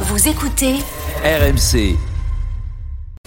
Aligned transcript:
Vous 0.00 0.28
écoutez 0.28 0.74
RMC. 1.24 1.96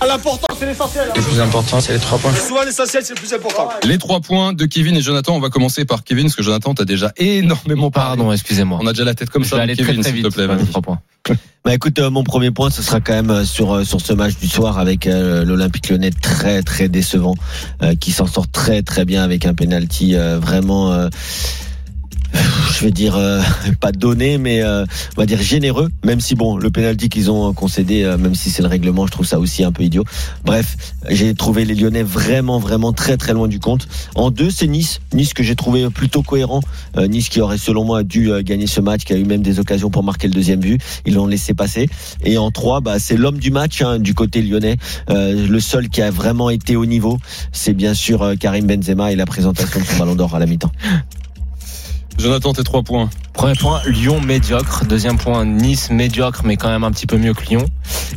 L'important, 0.07 0.47
c'est 0.57 0.65
l'essentiel. 0.65 1.09
Le 1.15 1.21
plus 1.21 1.39
important, 1.41 1.81
c'est 1.81 1.93
les 1.93 1.99
trois 1.99 2.17
points. 2.19 2.33
Souvent, 2.33 2.63
l'essentiel, 2.63 3.03
c'est 3.03 3.13
le 3.15 3.19
plus 3.19 3.33
important. 3.33 3.69
Les 3.83 3.97
trois 3.97 4.21
points 4.21 4.53
de 4.53 4.65
Kevin 4.65 4.95
et 4.95 5.01
Jonathan. 5.01 5.35
On 5.35 5.39
va 5.41 5.49
commencer 5.49 5.83
par 5.83 6.03
Kevin, 6.03 6.25
parce 6.25 6.35
que 6.35 6.43
Jonathan, 6.43 6.73
t'as 6.73 6.85
déjà 6.85 7.11
énormément 7.17 7.91
parlé. 7.91 8.17
Pardon, 8.17 8.31
excusez-moi. 8.31 8.79
On 8.81 8.87
a 8.87 8.93
déjà 8.93 9.03
la 9.03 9.13
tête 9.13 9.29
comme 9.29 9.43
Je 9.43 9.49
ça. 9.49 9.55
vais 9.57 9.63
aller 9.63 9.75
Kevin, 9.75 9.95
très 9.95 10.01
très 10.03 10.11
s'il 10.11 10.21
vite. 10.21 10.29
te 10.29 10.33
plaît. 10.33 10.47
vas-y. 10.47 10.65
trois 10.67 10.81
points. 10.81 10.99
Bah 11.65 11.73
écoute, 11.75 11.99
euh, 11.99 12.09
mon 12.09 12.23
premier 12.23 12.51
point, 12.51 12.69
ce 12.69 12.81
sera 12.81 13.01
quand 13.01 13.11
même 13.13 13.29
euh, 13.29 13.43
sur 13.43 13.73
euh, 13.73 13.83
sur 13.83 13.99
ce 13.99 14.13
match 14.13 14.37
du 14.37 14.47
soir 14.47 14.79
avec 14.79 15.05
euh, 15.05 15.43
l'Olympique 15.43 15.89
Lyonnais 15.89 16.09
très 16.11 16.63
très 16.63 16.87
décevant, 16.87 17.35
euh, 17.83 17.95
qui 17.95 18.13
s'en 18.13 18.25
sort 18.27 18.49
très 18.49 18.81
très 18.81 19.03
bien 19.03 19.23
avec 19.23 19.45
un 19.45 19.53
penalty 19.53 20.15
euh, 20.15 20.39
vraiment. 20.39 21.09
Je 22.33 22.85
vais 22.85 22.91
dire 22.91 23.15
euh, 23.17 23.41
pas 23.79 23.91
donné 23.91 24.37
mais 24.37 24.61
euh, 24.61 24.85
on 25.17 25.21
va 25.21 25.25
dire 25.25 25.41
généreux 25.41 25.89
même 26.05 26.19
si 26.19 26.35
bon 26.35 26.57
le 26.57 26.69
penalty 26.69 27.09
qu'ils 27.09 27.31
ont 27.31 27.53
concédé 27.53 28.03
euh, 28.03 28.17
même 28.17 28.35
si 28.35 28.49
c'est 28.49 28.61
le 28.61 28.67
règlement 28.67 29.05
je 29.05 29.11
trouve 29.11 29.25
ça 29.25 29.39
aussi 29.39 29.63
un 29.63 29.71
peu 29.71 29.83
idiot. 29.83 30.03
Bref 30.45 30.77
j'ai 31.09 31.33
trouvé 31.33 31.65
les 31.65 31.75
Lyonnais 31.75 32.03
vraiment 32.03 32.59
vraiment 32.59 32.93
très 32.93 33.17
très 33.17 33.33
loin 33.33 33.47
du 33.47 33.59
compte. 33.59 33.87
En 34.15 34.31
deux 34.31 34.49
c'est 34.51 34.67
Nice. 34.67 35.01
Nice 35.13 35.33
que 35.33 35.43
j'ai 35.43 35.55
trouvé 35.55 35.89
plutôt 35.89 36.23
cohérent. 36.23 36.61
Nice 36.97 37.29
qui 37.29 37.41
aurait 37.41 37.57
selon 37.57 37.83
moi 37.83 38.03
dû 38.03 38.31
gagner 38.43 38.67
ce 38.67 38.81
match 38.81 39.03
qui 39.03 39.13
a 39.13 39.17
eu 39.17 39.25
même 39.25 39.41
des 39.41 39.59
occasions 39.59 39.89
pour 39.89 40.03
marquer 40.03 40.27
le 40.27 40.33
deuxième 40.33 40.59
but. 40.59 40.81
Ils 41.05 41.15
l'ont 41.15 41.27
laissé 41.27 41.53
passer. 41.53 41.89
Et 42.23 42.37
en 42.37 42.51
trois 42.51 42.81
bah 42.81 42.99
c'est 42.99 43.17
l'homme 43.17 43.39
du 43.39 43.51
match 43.51 43.81
hein, 43.81 43.99
du 43.99 44.13
côté 44.13 44.41
lyonnais. 44.41 44.77
Le 45.09 45.59
seul 45.59 45.89
qui 45.89 46.01
a 46.01 46.11
vraiment 46.11 46.49
été 46.49 46.75
au 46.75 46.85
niveau 46.85 47.17
c'est 47.51 47.73
bien 47.73 47.93
sûr 47.93 48.33
Karim 48.39 48.65
Benzema 48.67 49.11
et 49.11 49.15
la 49.15 49.25
présentation 49.25 49.79
de 49.79 49.85
son 49.85 49.97
ballon 49.97 50.15
d'or 50.15 50.35
à 50.35 50.39
la 50.39 50.45
mi-temps 50.45 50.71
Jonathan, 52.19 52.51
tes 52.51 52.63
trois 52.63 52.83
points. 52.83 53.09
Premier 53.33 53.53
point, 53.53 53.81
Lyon 53.87 54.19
médiocre. 54.19 54.83
Deuxième 54.85 55.17
point, 55.17 55.45
Nice 55.45 55.89
médiocre, 55.89 56.41
mais 56.43 56.57
quand 56.57 56.67
même 56.67 56.83
un 56.83 56.91
petit 56.91 57.07
peu 57.07 57.17
mieux 57.17 57.33
que 57.33 57.45
Lyon. 57.45 57.65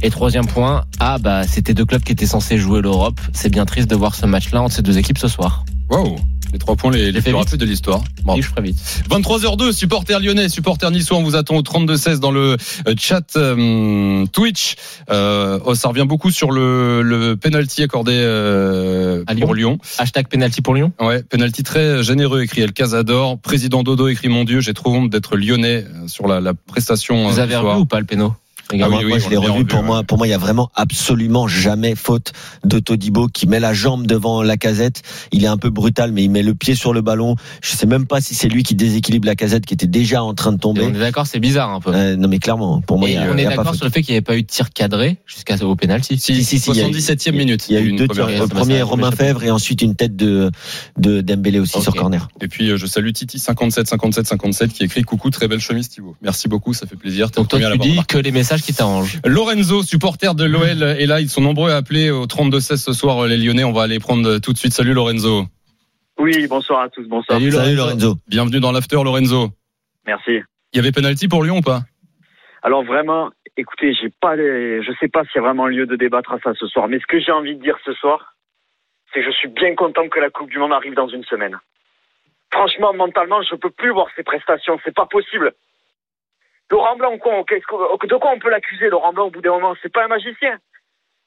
Et 0.03 0.11
troisième 0.11 0.47
point, 0.47 0.85
ah 0.99 1.19
bah 1.19 1.47
c'était 1.47 1.73
deux 1.73 1.85
clubs 1.85 2.03
qui 2.03 2.11
étaient 2.11 2.27
censés 2.27 2.59
jouer 2.59 2.83
l'Europe. 2.83 3.21
C'est 3.33 3.49
bien 3.49 3.65
triste 3.65 3.89
de 3.89 3.95
voir 3.95 4.17
ce 4.17 4.27
match-là 4.27 4.61
entre 4.61 4.75
ces 4.75 4.83
deux 4.83 4.99
équipes 4.99 5.19
ce 5.19 5.29
soir. 5.29 5.65
Waouh. 5.89 6.17
Les 6.53 6.59
trois 6.59 6.77
points 6.77 6.91
les, 6.91 7.13
les 7.13 7.23
plus 7.23 7.35
rapides 7.35 7.57
de 7.59 7.65
l'histoire. 7.65 8.03
Et 8.37 8.43
je 8.43 8.49
ferai 8.49 8.63
vite. 8.63 8.77
23h02, 9.11 9.73
supporter 9.73 10.21
lyonnais, 10.21 10.49
supporter 10.51 10.91
niçois, 10.91 11.17
on 11.17 11.23
vous 11.23 11.35
attend 11.35 11.57
au 11.57 11.63
32-16 11.63 12.19
dans 12.19 12.31
le 12.31 12.57
euh, 12.87 12.95
chat 12.99 13.37
euh, 13.37 14.27
Twitch. 14.33 14.77
Euh, 15.11 15.59
oh, 15.65 15.75
ça 15.75 15.89
revient 15.89 16.05
beaucoup 16.07 16.31
sur 16.31 16.51
le, 16.53 17.01
le 17.03 17.37
penalty 17.37 17.83
accordé 17.83 18.13
euh, 18.15 19.25
À 19.27 19.35
Lyon. 19.35 19.47
pour 19.47 19.55
Lyon. 19.55 19.79
Hashtag 19.99 20.29
penalty 20.29 20.61
pour 20.61 20.75
Lyon. 20.75 20.93
Ouais, 21.01 21.23
penalty 21.23 21.63
très 21.63 22.03
généreux, 22.03 22.43
écrit 22.43 22.61
El 22.61 22.73
Casador. 22.73 23.39
Président 23.39 23.83
Dodo 23.83 24.09
écrit 24.09 24.29
Mon 24.29 24.45
Dieu, 24.45 24.61
j'ai 24.61 24.75
trop 24.75 24.95
honte 24.95 25.11
d'être 25.11 25.37
lyonnais 25.37 25.85
euh, 25.87 26.07
sur 26.07 26.29
la, 26.29 26.41
la 26.41 26.53
prestation. 26.55 27.29
Vous 27.29 27.39
euh, 27.39 27.43
avez 27.43 27.57
revu 27.57 27.81
ou 27.81 27.87
pas 27.87 27.99
le 28.01 28.07
péno? 28.07 28.35
Ah 28.81 28.89
oui, 28.89 29.05
moi, 29.05 29.15
oui, 29.17 29.21
je 29.21 29.29
l'ai 29.31 29.37
revu 29.37 29.51
revu, 29.51 29.65
pour 29.67 29.81
ouais. 29.81 29.87
moi. 29.87 30.03
Pour 30.03 30.19
moi, 30.19 30.27
il 30.27 30.31
y 30.31 30.35
a 30.35 30.39
vraiment 30.39 30.71
absolument 30.75 31.49
jamais 31.49 31.95
faute 31.95 32.33
de 32.65 32.79
Todibo 32.79 33.29
qui 33.29 33.47
met 33.47 33.61
la 33.61 33.75
jambe 33.75 34.07
devant 34.07 34.43
la 34.43 34.57
casette. 34.57 35.03
Il 35.33 35.45
est 35.45 35.49
un 35.49 35.57
peu 35.59 35.71
brutal, 35.71 36.13
mais 36.13 36.25
il 36.25 36.31
met 36.31 36.43
le 36.43 36.55
pied 36.55 36.75
sur 36.75 36.93
le 36.93 37.01
ballon. 37.03 37.37
Je 37.63 37.73
sais 37.77 37.87
même 37.87 38.07
pas 38.07 38.21
si 38.21 38.35
c'est 38.35 38.49
lui 38.49 38.63
qui 38.63 38.75
déséquilibre 38.75 39.27
la 39.27 39.35
casette 39.35 39.67
qui 39.67 39.75
était 39.75 39.87
déjà 39.87 40.23
en 40.23 40.35
train 40.35 40.53
de 40.53 40.57
Et 40.57 40.61
tomber. 40.61 40.83
On 40.85 40.95
est 40.95 40.99
d'accord, 40.99 41.27
c'est 41.27 41.41
bizarre 41.41 41.71
un 41.71 41.81
peu. 41.81 41.93
Euh, 41.95 42.17
non, 42.17 42.29
mais 42.29 42.39
clairement, 42.39 42.81
pour 42.81 42.99
moi, 42.99 43.09
il 43.09 43.15
y 43.15 43.19
a, 43.19 43.31
on 43.31 43.37
est 43.37 43.45
d'accord 43.45 43.75
sur 43.75 43.85
le 43.85 43.91
fait 43.91 44.03
qu'il 44.03 44.13
n'y 44.13 44.17
avait 44.17 44.23
pas 44.25 44.37
eu 44.37 44.43
de 44.43 44.47
tir 44.47 44.71
cadré 44.71 45.19
jusqu'à 45.27 45.57
au 45.63 45.77
penalty. 45.77 46.19
Si, 46.19 46.45
si, 46.45 46.59
si, 46.59 46.71
il 46.71 46.77
y 46.77 46.81
a 46.81 46.89
eu- 46.89 46.93
77e 46.93 47.33
minute. 47.37 47.69
Il 47.69 47.75
y 47.75 47.77
a 47.77 47.81
eu 47.81 47.89
une 47.89 47.97
deux 47.97 48.09
tirs. 48.09 48.27
Le 48.27 48.39
m'a- 48.39 48.47
premier 48.49 48.83
Romain. 48.83 49.11
Fèvre 49.13 49.45
et 49.45 49.51
ensuite 49.51 49.83
une 49.83 49.95
tête 49.95 50.17
de 50.17 50.51
de 50.97 51.21
Dembélé 51.21 51.59
aussi 51.59 51.81
sur 51.83 51.95
corner. 51.95 52.29
Et 52.41 52.49
puis 52.49 52.71
euh, 52.71 52.77
je 52.77 52.87
salue 52.87 53.13
Titi 53.13 53.39
57 53.39 53.89
57 53.89 54.27
57 54.27 54.73
qui 54.73 54.85
écrit 54.85 55.03
coucou 55.03 55.29
très 55.31 55.49
belle 55.49 55.61
chemise 55.61 55.89
Thibaut. 55.91 56.17
Merci 56.23 56.49
beaucoup, 56.49 56.73
ça 56.73 56.87
fait 56.87 56.97
plaisir. 56.97 57.31
T'es 57.31 57.41
Donc 57.41 57.49
toi 57.49 57.59
tu 57.61 57.79
dis 57.79 58.01
que 58.09 58.17
les 58.19 58.31
messages 58.33 58.62
qui. 58.63 58.73
Lorenzo, 59.25 59.83
supporter 59.83 60.35
de 60.35 60.45
l'OL, 60.45 60.83
est 60.83 61.07
là. 61.07 61.21
Ils 61.21 61.29
sont 61.29 61.41
nombreux 61.41 61.71
à 61.71 61.77
appeler 61.77 62.11
au 62.11 62.27
32-16 62.27 62.77
ce 62.77 62.93
soir, 62.93 63.27
les 63.27 63.37
Lyonnais. 63.37 63.65
On 63.65 63.73
va 63.73 63.83
aller 63.83 63.99
prendre 63.99 64.29
euh, 64.29 64.39
tout 64.39 64.53
de 64.53 64.59
suite. 64.59 64.73
Salut 64.73 64.95
Lorenzo. 64.95 65.45
Oui, 66.19 66.47
bonsoir 66.47 66.83
à 66.83 66.89
tous, 66.89 67.07
bonsoir. 67.09 67.39
Salut, 67.39 67.53
Salut 67.53 67.77
Lorenzo. 67.77 68.15
Bienvenue 68.29 68.61
dans 68.61 68.73
l'after, 68.73 69.03
Lorenzo. 69.03 69.51
Merci. 70.07 70.41
Il 70.73 70.77
y 70.77 70.79
avait 70.79 70.93
penalty 70.93 71.29
pour 71.29 71.43
Lyon 71.43 71.59
ou 71.59 71.63
pas? 71.63 71.81
Alors 72.63 72.85
vraiment, 72.85 73.31
écoutez, 73.57 73.93
j'ai 73.95 74.09
pas 74.21 74.37
les... 74.37 74.83
je 74.83 74.93
sais 75.01 75.09
pas 75.09 75.25
s'il 75.25 75.37
y 75.37 75.39
a 75.39 75.43
vraiment 75.43 75.67
lieu 75.67 75.87
de 75.87 75.97
débattre 75.97 76.33
à 76.33 76.39
ça 76.39 76.53
ce 76.59 76.67
soir, 76.67 76.89
mais 76.89 76.99
ce 77.01 77.07
que 77.07 77.21
j'ai 77.21 77.33
envie 77.33 77.57
de 77.57 77.63
dire 77.63 77.77
ce 77.85 77.93
soir, 77.95 78.37
c'est 79.13 79.21
que 79.21 79.27
je 79.27 79.33
suis 79.33 79.49
bien 79.49 79.75
content 79.75 80.09
que 80.09 80.21
la 80.21 80.31
Coupe 80.31 80.49
du 80.49 80.59
Monde 80.59 80.73
arrive 80.73 80.95
dans 80.95 81.09
une 81.09 81.25
semaine. 81.25 81.59
Franchement, 82.53 82.95
mentalement, 82.95 83.43
je 83.43 83.57
peux 83.57 83.71
plus 83.71 83.91
voir 83.91 84.07
ces 84.15 84.23
prestations, 84.23 84.79
c'est 84.85 84.95
pas 84.95 85.07
possible. 85.07 85.53
Laurent 86.73 86.97
Blanc, 86.97 87.13
de 87.13 88.17
quoi 88.17 88.31
on 88.33 88.39
peut 88.39 88.49
l'accuser, 88.49 88.89
Laurent 88.89 89.13
Blanc, 89.13 89.27
au 89.27 89.31
bout 89.31 89.43
d'un 89.43 89.53
moment? 89.53 89.75
C'est 89.83 89.93
pas 89.93 90.05
un 90.05 90.09
magicien. 90.09 90.57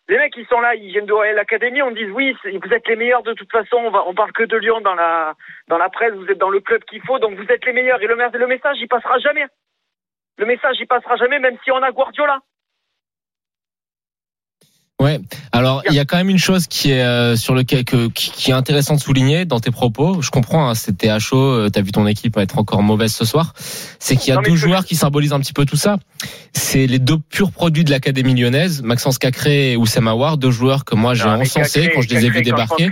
Les 0.09 0.17
mecs, 0.17 0.35
ils 0.37 0.47
sont 0.47 0.59
là, 0.59 0.73
ils 0.73 0.89
viennent 0.89 1.05
de 1.05 1.35
l'Académie, 1.35 1.83
on 1.83 1.91
dit 1.91 2.05
oui, 2.05 2.35
vous 2.43 2.73
êtes 2.73 2.87
les 2.87 2.95
meilleurs 2.95 3.21
de 3.21 3.33
toute 3.33 3.51
façon, 3.51 3.77
on, 3.77 3.91
va, 3.91 4.03
parle 4.15 4.31
que 4.31 4.43
de 4.43 4.57
Lyon 4.57 4.81
dans 4.81 4.95
la, 4.95 5.35
presse, 5.89 6.13
vous 6.13 6.25
êtes 6.31 6.39
dans 6.39 6.49
le 6.49 6.61
club 6.61 6.83
qu'il 6.85 6.99
faut, 7.03 7.19
donc 7.19 7.35
vous 7.35 7.45
êtes 7.51 7.63
les 7.63 7.73
meilleurs. 7.73 8.01
Et 8.01 8.07
le, 8.07 8.15
le 8.15 8.47
message, 8.47 8.77
il 8.79 8.87
passera 8.87 9.19
jamais. 9.19 9.45
Le 10.39 10.47
message, 10.47 10.77
il 10.79 10.87
passera 10.87 11.15
jamais, 11.15 11.37
même 11.37 11.57
si 11.63 11.69
on 11.69 11.83
a 11.83 11.91
Guardiola. 11.91 12.39
Ouais. 15.01 15.19
Alors 15.51 15.83
il 15.89 15.93
y 15.93 15.99
a 15.99 16.05
quand 16.05 16.15
même 16.15 16.29
une 16.29 16.37
chose 16.39 16.67
qui 16.67 16.91
est 16.91 17.03
euh, 17.03 17.35
sur 17.35 17.53
lequel 17.53 17.83
que, 17.83 18.07
qui, 18.07 18.31
qui 18.31 18.51
est 18.51 18.53
intéressant 18.53 18.95
de 18.95 19.01
souligner 19.01 19.43
dans 19.43 19.59
tes 19.59 19.69
propos. 19.71 20.21
Je 20.21 20.29
comprends, 20.31 20.69
hein, 20.69 20.73
c'était 20.75 21.09
à 21.09 21.19
chaud. 21.19 21.37
euh, 21.37 21.69
T'as 21.69 21.81
vu 21.81 21.91
ton 21.91 22.07
équipe 22.07 22.37
être 22.37 22.57
encore 22.57 22.81
mauvaise 22.81 23.13
ce 23.13 23.25
soir. 23.25 23.53
C'est 23.99 24.15
qu'il 24.15 24.29
y 24.29 24.31
a 24.31 24.35
Non, 24.35 24.41
deux 24.43 24.55
joueurs 24.55 24.85
qui 24.85 24.95
symbolisent 24.95 25.33
un 25.33 25.39
petit 25.41 25.51
peu 25.51 25.65
tout 25.65 25.75
ça. 25.75 25.97
C'est 26.53 26.87
les 26.87 26.99
deux 26.99 27.17
purs 27.19 27.51
produits 27.51 27.83
de 27.83 27.91
l'académie 27.91 28.33
lyonnaise, 28.39 28.81
Maxence 28.83 29.17
Cacré 29.17 29.73
et 29.73 29.77
Oussama 29.77 30.11
Aouar, 30.11 30.37
deux 30.37 30.51
joueurs 30.51 30.85
que 30.85 30.95
moi 30.95 31.13
j'ai 31.13 31.23
encensés 31.41 31.89
quand 31.93 32.01
je 32.01 32.09
les 32.09 32.25
ai 32.25 32.29
vus 32.29 32.41
débarquer. 32.41 32.89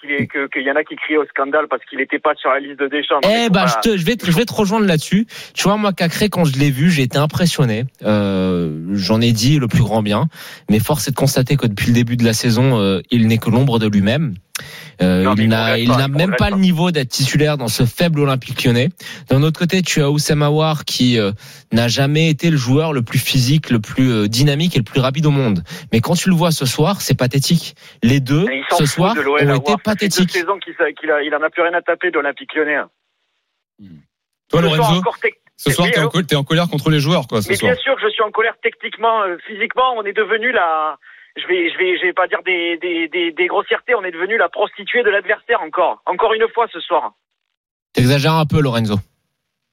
qu'il 0.00 0.10
est- 0.10 0.26
que- 0.26 0.48
Qu'il 0.52 0.62
y 0.66 0.70
en 0.70 0.76
a 0.76 0.82
qui 0.82 0.96
crient 0.96 1.16
au 1.18 1.24
scandale 1.26 1.66
parce 1.70 1.82
qu'il 1.88 1.98
n'était 1.98 2.18
pas 2.18 2.34
sur 2.34 2.50
la 2.50 2.58
liste 2.58 2.80
de 2.80 2.88
Deschamps. 2.88 3.20
Eh 3.22 3.50
bah, 3.50 3.66
je, 3.68 3.88
te, 3.90 3.96
je 3.96 4.04
vais 4.04 4.16
te, 4.16 4.26
je 4.26 4.32
vais 4.36 4.44
te 4.46 4.52
rejoindre 4.52 4.86
là-dessus. 4.86 5.26
Tu 5.54 5.62
vois, 5.64 5.76
moi, 5.76 5.92
Cacré, 5.92 6.28
quand 6.28 6.44
je 6.44 6.58
l'ai 6.58 6.70
vu, 6.72 6.90
j'ai 6.90 7.02
été 7.02 7.18
impressionné. 7.18 7.84
Euh, 8.04 8.80
J'en 8.94 9.20
ai 9.20 9.30
dit 9.32 9.58
le 9.60 9.68
plus 9.68 9.82
grand 9.82 10.02
bien, 10.02 10.28
mais 10.70 10.78
force 10.80 11.06
est 11.06 11.12
de 11.12 11.16
constater 11.16 11.35
que 11.44 11.66
depuis 11.66 11.88
le 11.88 11.92
début 11.94 12.16
de 12.16 12.24
la 12.24 12.32
saison, 12.32 12.78
euh, 12.80 13.00
il 13.10 13.26
n'est 13.26 13.38
que 13.38 13.50
l'ombre 13.50 13.78
de 13.78 13.86
lui-même. 13.86 14.34
Euh, 15.02 15.24
Non, 15.24 15.34
il 15.36 15.48
n'a, 15.48 15.76
il 15.76 15.90
même 16.08 16.30
pas 16.30 16.36
pas. 16.46 16.50
le 16.50 16.56
niveau 16.56 16.90
d'être 16.90 17.10
titulaire 17.10 17.58
dans 17.58 17.68
ce 17.68 17.84
faible 17.84 18.20
Olympique 18.20 18.64
Lyonnais. 18.64 18.88
D'un 19.28 19.42
autre 19.42 19.58
côté, 19.58 19.82
tu 19.82 20.00
as 20.00 20.10
Oussama 20.10 20.46
Aouar 20.46 20.86
qui 20.86 21.18
euh, 21.18 21.32
n'a 21.72 21.88
jamais 21.88 22.30
été 22.30 22.48
le 22.48 22.56
joueur 22.56 22.94
le 22.94 23.02
plus 23.02 23.18
physique, 23.18 23.68
le 23.68 23.80
plus 23.80 24.10
euh, 24.10 24.28
dynamique 24.28 24.74
et 24.74 24.78
le 24.78 24.84
plus 24.84 25.00
rapide 25.00 25.26
au 25.26 25.30
monde. 25.30 25.62
Mais 25.92 26.00
quand 26.00 26.14
tu 26.14 26.30
le 26.30 26.34
vois 26.34 26.52
ce 26.52 26.64
soir, 26.64 27.02
c'est 27.02 27.14
pathétique. 27.18 27.74
Les 28.02 28.20
deux, 28.20 28.46
ce 28.78 28.86
soir, 28.86 29.14
de 29.14 29.20
ont 29.20 29.36
été 29.36 29.44
deux 29.44 29.76
pathétiques. 29.84 30.30
saisons 30.30 30.58
qu'il 30.58 30.74
s'a- 30.78 30.90
qu'il 30.92 31.10
a- 31.10 31.22
il 31.22 31.34
en 31.34 31.42
a 31.42 31.50
plus 31.50 31.60
rien 31.62 31.74
à 31.74 31.82
taper 31.82 32.10
de 32.10 32.14
l'Olympique 32.14 32.54
lyonnais. 32.54 32.78
Toi, 34.48 34.60
Ce 34.60 34.64
Lorenzo, 34.64 35.02
ce 35.56 35.70
soir, 35.72 35.88
t'es 35.90 36.36
en, 36.36 36.44
colère 36.44 36.68
contre 36.68 36.88
les 36.90 37.00
joueurs, 37.00 37.26
quoi, 37.26 37.42
ce 37.42 37.48
Mais 37.48 37.56
soir. 37.56 37.72
bien 37.72 37.82
sûr 37.82 37.94
que 37.96 38.00
je 38.02 38.08
suis 38.10 38.22
en 38.22 38.30
colère 38.30 38.54
techniquement, 38.62 39.22
physiquement, 39.46 39.94
on 39.96 40.04
est 40.04 40.12
devenu 40.12 40.52
la. 40.52 40.96
Je 41.36 41.46
vais, 41.46 41.70
je 41.70 41.78
vais, 41.78 41.98
je 41.98 42.02
vais 42.06 42.12
pas 42.12 42.26
dire 42.26 42.42
des, 42.44 42.78
des, 42.78 43.08
des, 43.08 43.30
des 43.30 43.46
grossièretés, 43.46 43.94
on 43.94 44.04
est 44.04 44.10
devenu 44.10 44.38
la 44.38 44.48
prostituée 44.48 45.02
de 45.02 45.10
l'adversaire 45.10 45.60
encore. 45.60 46.02
Encore 46.06 46.32
une 46.32 46.48
fois 46.48 46.66
ce 46.72 46.80
soir. 46.80 47.12
T'exagères 47.92 48.34
un 48.34 48.46
peu, 48.46 48.60
Lorenzo. 48.60 48.96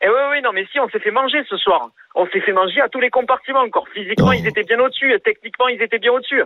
Et 0.01 0.09
oui, 0.09 0.21
oui, 0.31 0.41
non, 0.41 0.51
mais 0.53 0.65
si, 0.71 0.79
on 0.79 0.89
s'est 0.89 0.99
fait 0.99 1.11
manger 1.11 1.43
ce 1.49 1.55
soir. 1.55 1.89
On 2.15 2.27
s'est 2.27 2.41
fait 2.41 2.51
manger 2.51 2.81
à 2.81 2.89
tous 2.89 2.99
les 2.99 3.09
compartiments 3.09 3.61
encore. 3.61 3.87
Physiquement, 3.93 4.33
ils 4.33 4.45
étaient 4.45 4.63
bien 4.63 4.79
au-dessus. 4.79 5.17
Techniquement, 5.23 5.69
ils 5.69 5.81
étaient 5.81 5.99
bien 5.99 6.11
au-dessus. 6.11 6.43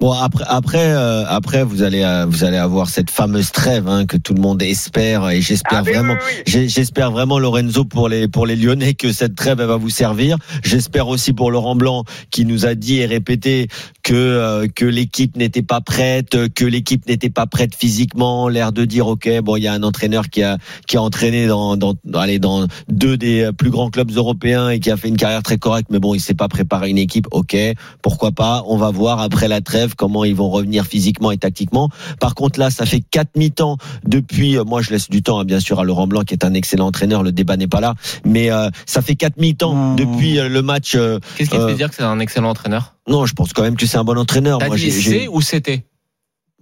Bon 0.00 0.12
après 0.12 0.44
après 0.46 0.92
euh, 0.92 1.24
après 1.26 1.64
vous 1.64 1.82
allez 1.82 2.04
euh, 2.04 2.24
vous 2.24 2.44
allez 2.44 2.56
avoir 2.56 2.88
cette 2.88 3.10
fameuse 3.10 3.50
trêve 3.50 3.88
hein, 3.88 4.06
que 4.06 4.16
tout 4.16 4.32
le 4.32 4.40
monde 4.40 4.62
espère 4.62 5.28
et 5.28 5.40
j'espère 5.40 5.78
Ah, 5.80 5.82
vraiment 5.82 6.12
oui, 6.12 6.18
oui, 6.24 6.32
oui. 6.36 6.42
j'ai- 6.46 6.68
j'espère 6.68 7.10
vraiment 7.10 7.40
Lorenzo 7.40 7.84
pour 7.84 8.08
les 8.08 8.28
pour 8.28 8.46
les 8.46 8.54
Lyonnais 8.54 8.94
que 8.94 9.10
cette 9.12 9.34
trêve 9.34 9.58
elle 9.60 9.66
va 9.66 9.76
vous 9.76 9.90
servir. 9.90 10.36
J'espère 10.62 11.08
aussi 11.08 11.32
pour 11.32 11.50
Laurent 11.50 11.74
Blanc 11.74 12.04
qui 12.30 12.44
nous 12.46 12.64
a 12.64 12.76
dit 12.76 12.98
et 13.00 13.06
répété 13.06 13.66
que 14.04 14.14
euh, 14.14 14.68
que 14.72 14.84
l'équipe 14.84 15.36
n'était 15.36 15.64
pas 15.64 15.80
prête, 15.80 16.48
que 16.54 16.64
l'équipe 16.64 17.04
n'était 17.08 17.28
pas 17.28 17.46
prête 17.46 17.74
physiquement, 17.74 18.48
l'air 18.48 18.70
de 18.70 18.84
dire 18.84 19.08
OK, 19.08 19.28
bon 19.42 19.56
il 19.56 19.64
y 19.64 19.66
a 19.66 19.72
un 19.72 19.82
entraîneur 19.82 20.28
qui 20.30 20.44
a 20.44 20.58
qui 20.86 20.96
a 20.96 21.02
entraîné 21.02 21.48
dans 21.48 21.76
dans, 21.76 21.94
allez, 22.14 22.38
dans 22.38 22.68
deux 22.88 23.16
des 23.16 23.50
plus 23.58 23.70
grands 23.70 23.90
clubs 23.90 24.12
européens 24.16 24.68
et 24.70 24.78
qui 24.78 24.92
a 24.92 24.96
fait 24.96 25.08
une 25.08 25.16
carrière 25.16 25.42
très 25.42 25.58
correcte 25.58 25.88
mais 25.90 25.98
bon, 25.98 26.14
il 26.14 26.20
s'est 26.20 26.34
pas 26.34 26.46
préparé 26.46 26.88
une 26.88 26.98
équipe. 26.98 27.26
OK, 27.32 27.56
pourquoi 28.00 28.30
pas 28.30 28.62
On 28.68 28.76
va 28.76 28.92
voir 28.92 29.18
après 29.20 29.48
la 29.48 29.60
trêve 29.60 29.87
comment 29.96 30.24
ils 30.24 30.34
vont 30.34 30.50
revenir 30.50 30.84
physiquement 30.86 31.30
et 31.30 31.38
tactiquement. 31.38 31.90
Par 32.20 32.34
contre 32.34 32.58
là, 32.58 32.70
ça 32.70 32.86
fait 32.86 33.00
quatre 33.00 33.36
mi-temps 33.36 33.76
depuis 34.04 34.56
euh, 34.58 34.64
moi 34.64 34.82
je 34.82 34.90
laisse 34.90 35.08
du 35.10 35.22
temps 35.22 35.40
hein, 35.40 35.44
bien 35.44 35.60
sûr 35.60 35.80
à 35.80 35.84
Laurent 35.84 36.06
Blanc 36.06 36.22
qui 36.22 36.34
est 36.34 36.44
un 36.44 36.54
excellent 36.54 36.86
entraîneur, 36.86 37.22
le 37.22 37.32
débat 37.32 37.56
n'est 37.56 37.66
pas 37.68 37.80
là, 37.80 37.94
mais 38.24 38.50
euh, 38.50 38.68
ça 38.86 39.02
fait 39.02 39.14
quatre 39.16 39.36
mi-temps 39.38 39.94
depuis 39.96 40.38
euh, 40.38 40.48
le 40.48 40.62
match 40.62 40.94
euh, 40.94 41.18
Qu'est-ce 41.36 41.50
qui 41.50 41.56
te 41.56 41.66
fait 41.68 41.74
dire 41.74 41.88
que 41.90 41.94
c'est 41.96 42.02
un 42.02 42.18
excellent 42.20 42.50
entraîneur? 42.50 42.94
Non, 43.08 43.26
je 43.26 43.34
pense 43.34 43.52
quand 43.52 43.62
même 43.62 43.76
que 43.76 43.86
c'est 43.86 43.96
un 43.98 44.04
bon 44.04 44.18
entraîneur. 44.18 44.58
T'as 44.58 44.66
Moi, 44.66 44.76
dit 44.76 44.90
c'est 44.90 45.28
ou 45.28 45.40
c'était? 45.40 45.84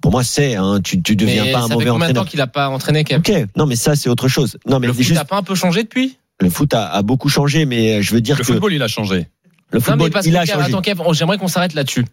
Pour 0.00 0.12
moi, 0.12 0.23
c'est. 0.23 0.55
Hein, 0.56 0.81
tu, 0.84 1.02
tu 1.02 1.17
deviens 1.17 1.44
Mais 1.46 1.52
pas 1.52 1.58
un 1.58 1.62
ça 1.62 1.69
fait 1.69 1.75
mauvais 1.75 1.87
combien 1.87 1.99
de 1.99 2.02
entraîneur. 2.05 2.25
temps 2.25 2.31
qu'il 2.31 2.40
a 2.40 2.46
pas 2.46 2.69
entraîné 2.69 3.02
Kev? 3.02 3.19
Ok, 3.19 3.46
non, 3.56 3.64
mais 3.67 3.76
ça, 3.76 3.96
c'est 3.96 4.08
autre 4.11 4.28
chose. 4.28 4.58
Non, 4.67 4.78
mais 4.78 4.87
Le 4.87 4.93
foot 4.93 5.02
juste, 5.02 5.19
a 5.20 5.25
pas 5.25 5.37
un 5.38 5.43
peu 5.43 5.55
changé 5.55 5.82
depuis? 5.82 6.19
Le 6.38 6.50
foot 6.50 6.75
a, 6.75 6.88
a 6.93 7.02
beaucoup 7.02 7.28
changé, 7.31 7.64
mais 7.64 8.02
je 8.02 8.12
veux 8.14 8.20
dire 8.20 8.37
Le 8.37 8.40
que 8.44 8.52
football, 8.52 8.75
il 8.75 8.82
a 8.82 8.88
changé. 8.88 9.26
Le 9.73 9.78
Non, 9.78 9.84
football, 9.84 10.06
mais 10.08 10.11
parce 10.11 10.26
il 10.26 10.32
que 10.32 10.37
a 10.38 10.44
Kev, 10.44 10.52
changé. 10.58 10.67
attends, 10.69 10.82
Kev, 10.82 11.00
on- 11.05 11.12
j'aimerais 11.14 11.38
qu'on 11.38 11.49
s'arrête 11.49 11.73
là-dessus. 11.75 12.05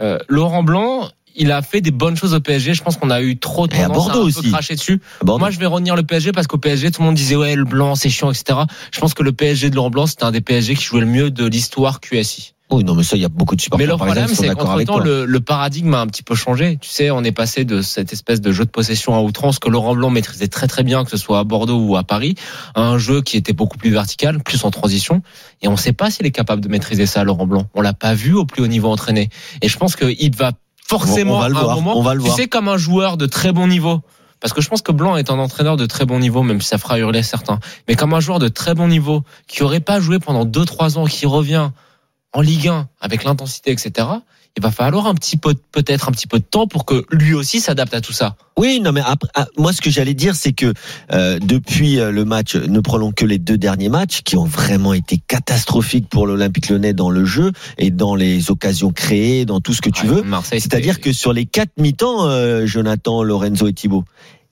Euh, 0.00 0.18
Laurent 0.28 0.62
Blanc, 0.62 1.08
il 1.34 1.52
a 1.52 1.62
fait 1.62 1.80
des 1.80 1.90
bonnes 1.90 2.16
choses 2.16 2.34
au 2.34 2.40
PSG. 2.40 2.74
Je 2.74 2.82
pense 2.82 2.96
qu'on 2.96 3.10
a 3.10 3.20
eu 3.20 3.38
trop 3.38 3.64
à 3.64 3.68
tendance 3.68 4.06
Bordeaux 4.06 4.22
un 4.22 4.26
aussi. 4.26 4.42
peu 4.42 4.50
cracher 4.50 4.74
dessus. 4.74 5.00
Moi, 5.24 5.50
je 5.50 5.58
vais 5.58 5.66
retenir 5.66 5.96
le 5.96 6.02
PSG 6.02 6.32
parce 6.32 6.46
qu'au 6.46 6.58
PSG, 6.58 6.90
tout 6.90 7.02
le 7.02 7.06
monde 7.06 7.14
disait 7.14 7.36
ouais, 7.36 7.54
le 7.54 7.64
blanc, 7.64 7.94
c'est 7.94 8.08
chiant, 8.08 8.30
etc. 8.30 8.60
Je 8.92 9.00
pense 9.00 9.14
que 9.14 9.22
le 9.22 9.32
PSG 9.32 9.70
de 9.70 9.76
Laurent 9.76 9.90
Blanc, 9.90 10.06
c'était 10.06 10.24
un 10.24 10.32
des 10.32 10.40
PSG 10.40 10.74
qui 10.74 10.84
jouait 10.84 11.00
le 11.00 11.06
mieux 11.06 11.30
de 11.30 11.46
l'histoire 11.46 12.00
QSI. 12.00 12.54
Oui, 12.70 12.82
non, 12.82 12.96
mais 12.96 13.04
ça, 13.04 13.14
il 13.16 13.22
y 13.22 13.24
a 13.24 13.28
beaucoup 13.28 13.54
de 13.54 13.60
supporters 13.60 13.86
Mais 13.86 13.92
le 13.92 13.96
problème, 13.96 14.26
c'est 14.26 14.48
d'accord 14.48 14.64
qu'entre 14.64 14.74
avec 14.74 14.86
temps, 14.88 14.96
toi. 14.96 15.04
le, 15.04 15.24
le 15.24 15.40
paradigme 15.40 15.94
a 15.94 16.00
un 16.00 16.06
petit 16.08 16.24
peu 16.24 16.34
changé. 16.34 16.78
Tu 16.80 16.88
sais, 16.90 17.10
on 17.12 17.22
est 17.22 17.30
passé 17.32 17.64
de 17.64 17.80
cette 17.80 18.12
espèce 18.12 18.40
de 18.40 18.50
jeu 18.50 18.64
de 18.64 18.70
possession 18.70 19.14
à 19.14 19.20
outrance 19.20 19.60
que 19.60 19.68
Laurent 19.68 19.94
Blanc 19.94 20.10
maîtrisait 20.10 20.48
très 20.48 20.66
très 20.66 20.82
bien, 20.82 21.04
que 21.04 21.10
ce 21.10 21.16
soit 21.16 21.38
à 21.38 21.44
Bordeaux 21.44 21.78
ou 21.78 21.96
à 21.96 22.02
Paris, 22.02 22.34
à 22.74 22.82
un 22.82 22.98
jeu 22.98 23.22
qui 23.22 23.36
était 23.36 23.52
beaucoup 23.52 23.78
plus 23.78 23.90
vertical, 23.90 24.42
plus 24.42 24.64
en 24.64 24.72
transition. 24.72 25.22
Et 25.62 25.68
on 25.68 25.72
ne 25.72 25.76
sait 25.76 25.92
pas 25.92 26.10
s'il 26.10 26.26
est 26.26 26.32
capable 26.32 26.60
de 26.60 26.68
maîtriser 26.68 27.06
ça, 27.06 27.22
Laurent 27.22 27.46
Blanc. 27.46 27.68
On 27.74 27.82
l'a 27.82 27.92
pas 27.94 28.14
vu 28.14 28.34
au 28.34 28.44
plus 28.44 28.62
haut 28.64 28.68
niveau 28.68 28.88
entraîné. 28.90 29.30
Et 29.62 29.68
je 29.68 29.78
pense 29.78 29.94
qu'il 29.94 30.34
va 30.34 30.50
forcément 30.88 31.36
On 31.36 31.40
va 31.40 31.48
le 31.48 31.56
à 31.56 31.58
un 31.58 31.62
voir, 31.62 31.76
moment, 31.76 31.96
on 31.98 32.02
va 32.02 32.14
le 32.14 32.20
tu 32.20 32.26
voir. 32.26 32.36
sais, 32.36 32.48
comme 32.48 32.68
un 32.68 32.78
joueur 32.78 33.16
de 33.16 33.26
très 33.26 33.52
bon 33.52 33.68
niveau. 33.68 34.00
Parce 34.40 34.52
que 34.52 34.60
je 34.60 34.68
pense 34.68 34.82
que 34.82 34.92
Blanc 34.92 35.16
est 35.16 35.30
un 35.30 35.38
entraîneur 35.38 35.76
de 35.76 35.86
très 35.86 36.04
bon 36.04 36.18
niveau, 36.18 36.42
même 36.42 36.60
si 36.60 36.68
ça 36.68 36.78
fera 36.78 36.98
hurler 36.98 37.22
certains. 37.22 37.58
Mais 37.88 37.94
comme 37.94 38.12
un 38.12 38.20
joueur 38.20 38.38
de 38.38 38.48
très 38.48 38.74
bon 38.74 38.86
niveau, 38.88 39.22
qui 39.46 39.62
aurait 39.62 39.80
pas 39.80 39.98
joué 39.98 40.18
pendant 40.18 40.44
2-3 40.44 40.98
ans, 40.98 41.06
qui 41.06 41.26
revient 41.26 41.70
en 42.32 42.40
Ligue 42.40 42.68
1 42.68 42.88
avec 43.00 43.24
l'intensité, 43.24 43.70
etc., 43.72 44.08
il 44.58 44.62
va 44.62 44.70
falloir 44.70 45.06
un 45.06 45.14
petit 45.14 45.36
peu, 45.36 45.52
peut-être 45.70 46.08
un 46.08 46.12
petit 46.12 46.26
peu 46.26 46.38
de 46.38 46.44
temps 46.44 46.66
pour 46.66 46.86
que 46.86 47.04
lui 47.10 47.34
aussi 47.34 47.60
s'adapte 47.60 47.92
à 47.92 48.00
tout 48.00 48.14
ça. 48.14 48.36
Oui, 48.56 48.80
non, 48.80 48.90
mais 48.90 49.02
après, 49.04 49.28
ah, 49.34 49.46
moi, 49.58 49.70
ce 49.74 49.82
que 49.82 49.90
j'allais 49.90 50.14
dire, 50.14 50.34
c'est 50.34 50.54
que 50.54 50.72
euh, 51.12 51.38
depuis 51.38 52.00
euh, 52.00 52.10
le 52.10 52.24
match, 52.24 52.56
ne 52.56 52.80
prenons 52.80 53.12
que 53.12 53.26
les 53.26 53.38
deux 53.38 53.58
derniers 53.58 53.90
matchs, 53.90 54.22
qui 54.22 54.34
ont 54.38 54.46
vraiment 54.46 54.94
été 54.94 55.20
catastrophiques 55.28 56.08
pour 56.08 56.26
l'Olympique 56.26 56.70
Lyonnais 56.70 56.94
dans 56.94 57.10
le 57.10 57.26
jeu 57.26 57.52
et 57.76 57.90
dans 57.90 58.14
les 58.14 58.50
occasions 58.50 58.92
créées, 58.92 59.44
dans 59.44 59.60
tout 59.60 59.74
ce 59.74 59.82
que 59.82 59.90
tu 59.90 60.06
Ouais, 60.06 60.14
veux. 60.14 60.22
Marseille, 60.22 60.62
C'est-à-dire 60.62 61.00
que 61.02 61.12
sur 61.12 61.34
les 61.34 61.44
quatre 61.44 61.72
mi-temps, 61.76 62.26
euh, 62.26 62.64
Jonathan, 62.64 63.22
Lorenzo 63.22 63.66
et 63.68 63.74
Thibaut, 63.74 64.04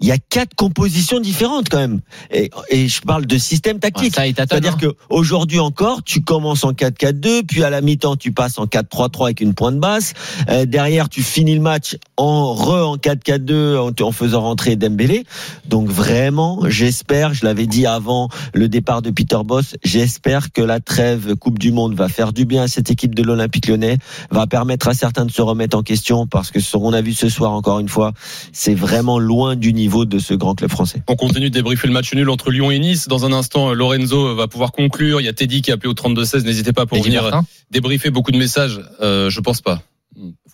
il 0.05 0.09
y 0.09 0.12
a 0.12 0.19
quatre 0.19 0.55
compositions 0.55 1.19
différentes 1.19 1.71
quand 1.71 1.79
même. 1.79 2.01
Et, 2.31 2.51
et 2.69 2.89
je 2.89 3.01
parle 3.01 3.25
de 3.25 3.39
système 3.39 3.79
tactique. 3.79 4.15
C'est-à-dire 4.15 4.75
hein. 4.75 4.79
que 4.79 4.95
aujourd'hui 5.09 5.61
encore, 5.61 6.03
tu 6.03 6.21
commences 6.21 6.62
en 6.62 6.73
4-4-2, 6.73 7.47
puis 7.47 7.65
à 7.65 7.71
la 7.71 7.81
mi-temps 7.81 8.17
tu 8.17 8.31
passes 8.31 8.59
en 8.59 8.67
4-3-3 8.67 9.25
avec 9.25 9.41
une 9.41 9.55
pointe 9.55 9.79
basse. 9.79 10.12
Euh, 10.51 10.67
derrière, 10.67 11.09
tu 11.09 11.23
finis 11.23 11.55
le 11.55 11.62
match 11.62 11.97
en 12.19 12.53
re 12.53 12.87
en 12.87 12.97
4-4-2 12.99 13.79
en, 13.79 14.05
en 14.05 14.12
faisant 14.12 14.43
rentrer 14.43 14.77
Dembélé. 14.77 15.25
Donc 15.71 15.89
vraiment, 15.89 16.61
j'espère, 16.69 17.33
je 17.33 17.47
l'avais 17.47 17.67
dit 17.67 17.87
avant 17.87 18.29
le 18.53 18.69
départ 18.69 19.01
de 19.01 19.09
Peter 19.09 19.39
Boss, 19.43 19.75
j'espère 19.85 20.53
que 20.53 20.61
la 20.61 20.81
trêve 20.81 21.35
Coupe 21.37 21.59
du 21.59 21.73
Monde 21.73 21.95
va 21.95 22.11
faire 22.11 22.35
du 22.35 22.45
bien 22.45 22.65
à 22.65 22.69
cette 22.69 22.91
équipe 22.91 23.15
de 23.15 23.23
l'Olympique 23.23 23.69
Lyonnais, 23.69 23.97
va 24.31 24.47
permettre 24.47 24.89
à 24.89 24.93
certains 24.93 25.25
de 25.25 25.31
se 25.31 25.41
remettre 25.41 25.79
en 25.79 25.83
question 25.83 26.27
parce 26.27 26.51
que 26.51 26.61
ce 26.61 26.77
qu'on 26.77 26.93
a 26.93 27.01
vu 27.01 27.15
ce 27.15 27.31
soir 27.31 27.53
encore 27.53 27.79
une 27.79 27.89
fois, 27.89 28.12
c'est 28.53 28.75
vraiment 28.75 29.19
loin 29.19 29.56
du 29.56 29.73
niveau 29.73 29.94
de 30.05 30.19
ce 30.19 30.35
grand 30.35 30.55
club 30.55 30.70
français. 30.70 31.02
On 31.08 31.17
continue 31.17 31.50
de 31.50 31.55
débriefer 31.55 31.87
le 31.87 31.93
match 31.93 32.12
nul 32.14 32.29
entre 32.29 32.50
Lyon 32.50 32.70
et 32.73 32.79
Nice. 32.79 33.06
Dans 33.06 33.25
un 33.25 33.32
instant, 33.32 33.73
Lorenzo 33.73 34.35
va 34.35 34.49
pouvoir 34.49 34.73
conclure. 34.73 35.20
Il 35.20 35.25
y 35.25 35.29
a 35.29 35.32
Teddy 35.32 35.62
qui 35.62 35.70
a 35.70 35.75
appelé 35.75 35.88
au 35.88 35.94
32-16. 35.94 36.44
N'hésitez 36.44 36.73
pas 36.73 36.87
pour 36.87 37.02
venir 37.02 37.43
débriefer 37.70 38.11
beaucoup 38.11 38.32
de 38.32 38.38
messages. 38.38 38.81
Euh, 39.00 39.31
je 39.31 39.41
pense 39.41 39.61
pas. 39.61 39.82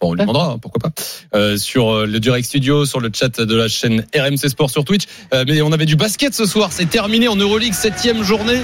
Enfin, 0.01 0.11
on 0.11 0.15
lui 0.15 0.21
demandera, 0.21 0.53
hein, 0.53 0.59
pourquoi 0.61 0.81
pas. 0.81 1.03
Euh, 1.35 1.59
sur 1.59 1.91
euh, 1.91 2.07
le 2.07 2.21
direct 2.21 2.47
studio, 2.47 2.87
sur 2.87 3.01
le 3.01 3.11
chat 3.13 3.41
de 3.41 3.55
la 3.55 3.69
chaîne 3.69 4.05
RMC 4.17 4.49
Sport 4.49 4.71
sur 4.71 4.85
Twitch. 4.85 5.05
Euh, 5.35 5.45
mais 5.47 5.61
on 5.61 5.73
avait 5.73 5.85
du 5.85 5.97
basket 5.97 6.35
ce 6.35 6.47
soir. 6.47 6.71
C'est 6.73 6.89
terminé 6.89 7.29
en 7.29 7.37
Euroleague, 7.37 7.75
septième 7.75 8.23
journée. 8.23 8.63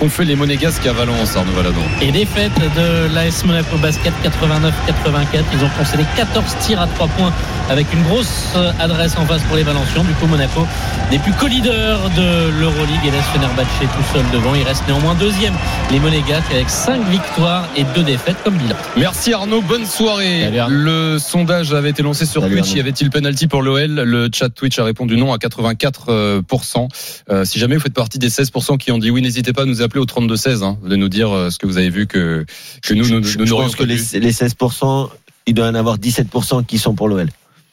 Qu'on 0.00 0.08
fait 0.08 0.24
les 0.24 0.34
Monégasques 0.34 0.86
à 0.86 0.92
Valence, 0.92 1.36
Arnaud 1.36 1.52
Valadon. 1.52 1.82
Et 2.00 2.10
défaite 2.10 2.52
de 2.58 3.14
l'AS 3.14 3.44
Monaco 3.44 3.76
Basket 3.78 4.12
89-84. 4.24 5.44
Ils 5.54 5.64
ont 5.64 5.70
concédé 5.78 6.04
14 6.16 6.44
tirs 6.60 6.80
à 6.80 6.86
3 6.88 7.06
points 7.08 7.32
avec 7.70 7.86
une 7.92 8.02
grosse 8.02 8.52
euh, 8.56 8.72
adresse 8.80 9.16
en 9.16 9.24
face 9.24 9.42
pour 9.44 9.56
les 9.56 9.62
Valencians. 9.62 10.02
Du 10.02 10.12
coup, 10.14 10.26
Monaco 10.26 10.66
n'est 11.10 11.18
plus 11.18 11.32
co-leader 11.32 12.10
de 12.10 12.50
l'Euroleague 12.58 13.06
et 13.06 13.10
laisse 13.10 13.24
Fenerbahçe 13.32 13.68
tout 13.80 14.12
seul 14.12 14.24
devant. 14.32 14.54
Il 14.54 14.64
reste 14.64 14.82
néanmoins 14.88 15.14
deuxième. 15.14 15.54
Les 15.90 16.00
Monégasques 16.00 16.50
avec 16.50 16.68
5 16.68 17.08
victoires 17.08 17.68
et 17.76 17.84
2 17.94 18.02
défaites 18.02 18.42
comme 18.42 18.56
bilan. 18.56 18.76
Merci 18.96 19.32
Arnaud, 19.32 19.62
bonne 19.62 19.86
soirée. 19.86 20.42
Salut 20.42 20.58
Arnaud. 20.58 20.71
Le 20.72 21.18
sondage 21.18 21.74
avait 21.74 21.90
été 21.90 22.02
lancé 22.02 22.24
sur 22.24 22.40
Salut 22.40 22.56
Twitch. 22.56 22.74
Y 22.74 22.80
avait-il 22.80 23.10
penalty 23.10 23.46
pour 23.46 23.62
l'OL 23.62 23.90
Le 23.90 24.30
chat 24.32 24.48
Twitch 24.48 24.78
a 24.78 24.84
répondu 24.84 25.16
non 25.16 25.32
à 25.32 25.36
84%. 25.36 26.88
Euh, 27.30 27.44
si 27.44 27.58
jamais 27.58 27.76
vous 27.76 27.82
faites 27.82 27.92
partie 27.92 28.18
des 28.18 28.30
16% 28.30 28.78
qui 28.78 28.90
ont 28.90 28.98
dit 28.98 29.10
oui, 29.10 29.20
n'hésitez 29.20 29.52
pas 29.52 29.62
à 29.62 29.66
nous 29.66 29.82
appeler 29.82 30.00
au 30.00 30.06
32-16. 30.06 30.64
Hein. 30.64 30.78
Allez 30.86 30.96
nous 30.96 31.10
dire 31.10 31.30
euh, 31.30 31.50
ce 31.50 31.58
que 31.58 31.66
vous 31.66 31.76
avez 31.76 31.90
vu 31.90 32.06
que, 32.06 32.46
que 32.82 32.94
nous, 32.94 33.06
nous, 33.06 33.20
nous, 33.20 33.24
je, 33.24 33.38
nous 33.38 33.46
je 33.46 33.52
pense 33.52 33.76
que 33.76 33.84
les, 33.84 33.96
les 33.96 34.32
16%, 34.32 35.10
il 35.46 35.54
doit 35.54 35.66
y 35.66 35.68
en 35.68 35.74
avoir 35.74 35.98
17% 35.98 36.64
qui 36.64 36.78
sont 36.78 36.94
pour 36.94 37.08
l'OL. 37.08 37.28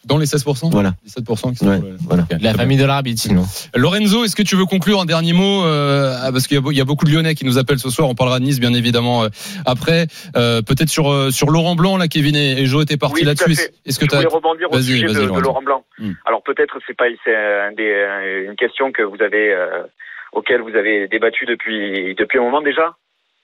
Dans 0.06 0.18
les 0.18 0.26
16% 0.26 0.72
Voilà. 0.72 0.94
17% 1.08 1.52
qui 1.52 1.58
sont 1.58 1.68
Ouais, 1.68 1.78
pour 1.78 1.90
l'OL. 1.90 1.98
voilà. 2.02 2.24
La 2.40 2.54
famille 2.54 2.78
de 2.78 2.86
l'arbitre, 2.86 3.22
sinon. 3.22 3.44
Lorenzo, 3.76 4.24
est-ce 4.24 4.36
que 4.36 4.44
tu 4.44 4.56
veux 4.56 4.66
conclure 4.66 5.02
un 5.02 5.06
dernier 5.06 5.34
mot 5.34 5.64
euh, 5.66 6.16
ah, 6.22 6.32
Parce 6.32 6.48
qu'il 6.48 6.58
y, 6.58 6.80
a 6.80 6.84
y 6.84 6.86
beaucoup 6.86 7.06
de 7.06 7.12
Lyonnais 7.12 7.36
qui 7.36 7.46
nous 7.46 7.58
appellent 7.58 7.80
ce 7.80 7.90
soir. 7.90 8.08
On 8.10 8.16
parlera 8.16 8.40
de 8.40 8.46
Nice, 8.46 8.60
bien 8.60 8.74
évidemment, 8.74 9.24
euh, 9.24 9.30
après. 9.66 10.08
Euh, 10.36 10.62
Peut-être 10.62 10.90
sur, 10.90 11.32
sur 11.32 11.50
Laurent 11.50 11.76
Blanc, 11.76 11.98
là, 11.98 12.08
Kevin 12.08 12.36
et, 12.36 12.66
Joe 12.66 12.84
étaient 12.84 12.98
partis 12.98 13.22
Oui, 13.22 13.26
là-dessus. 13.26 13.52
Est-ce 13.86 14.00
que 14.00 14.06
je 14.06 14.10
tu 14.10 14.16
as 14.16 14.20
voulais 14.20 14.34
rebondir 14.34 14.68
au 14.72 14.76
Vas-y, 14.76 14.84
sujet 14.84 15.08
de. 15.08 15.40
Laurent 15.40 15.62
Blanc. 15.62 15.84
Hmm. 15.98 16.14
Alors 16.26 16.42
peut-être 16.44 16.80
c'est 16.88 16.96
pas 16.96 17.06
c'est 17.24 17.36
un 17.36 17.72
des, 17.74 18.46
une 18.48 18.56
question 18.56 18.92
que 18.92 19.02
vous 19.04 19.22
avez 19.22 19.52
euh, 19.54 19.84
auquel 20.32 20.62
vous 20.62 20.76
avez 20.76 21.08
débattu 21.08 21.46
depuis 21.46 22.16
depuis 22.16 22.40
un 22.40 22.44
moment 22.44 22.62
déjà. 22.62 22.96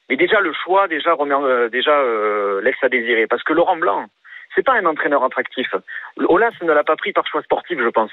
Mais 0.09 0.17
déjà 0.17 0.39
le 0.39 0.53
choix 0.63 0.87
déjà 0.87 1.13
remet, 1.13 1.33
euh, 1.33 1.69
déjà 1.69 1.91
euh, 1.91 2.61
laisse 2.61 2.75
à 2.81 2.89
désirer 2.89 3.27
parce 3.27 3.43
que 3.43 3.53
Laurent 3.53 3.77
Blanc 3.77 4.05
c'est 4.55 4.65
pas 4.65 4.73
un 4.73 4.85
entraîneur 4.85 5.23
attractif. 5.23 5.67
Olas 6.17 6.53
ne 6.61 6.71
l'a 6.71 6.83
pas 6.83 6.95
pris 6.95 7.11
par 7.11 7.27
choix 7.27 7.43
sportif, 7.43 7.77
je 7.79 7.89
pense. 7.89 8.11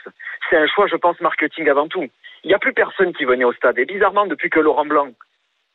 C'est 0.50 0.56
un 0.56 0.66
choix, 0.66 0.86
je 0.88 0.96
pense, 0.96 1.20
marketing 1.20 1.68
avant 1.68 1.88
tout. 1.88 2.06
Il 2.44 2.48
n'y 2.48 2.54
a 2.54 2.58
plus 2.58 2.72
personne 2.72 3.12
qui 3.14 3.24
venait 3.24 3.44
au 3.44 3.52
stade. 3.52 3.78
Et 3.78 3.84
bizarrement, 3.84 4.26
depuis 4.26 4.50
que 4.50 4.60
Laurent 4.60 4.84
Blanc, 4.84 5.08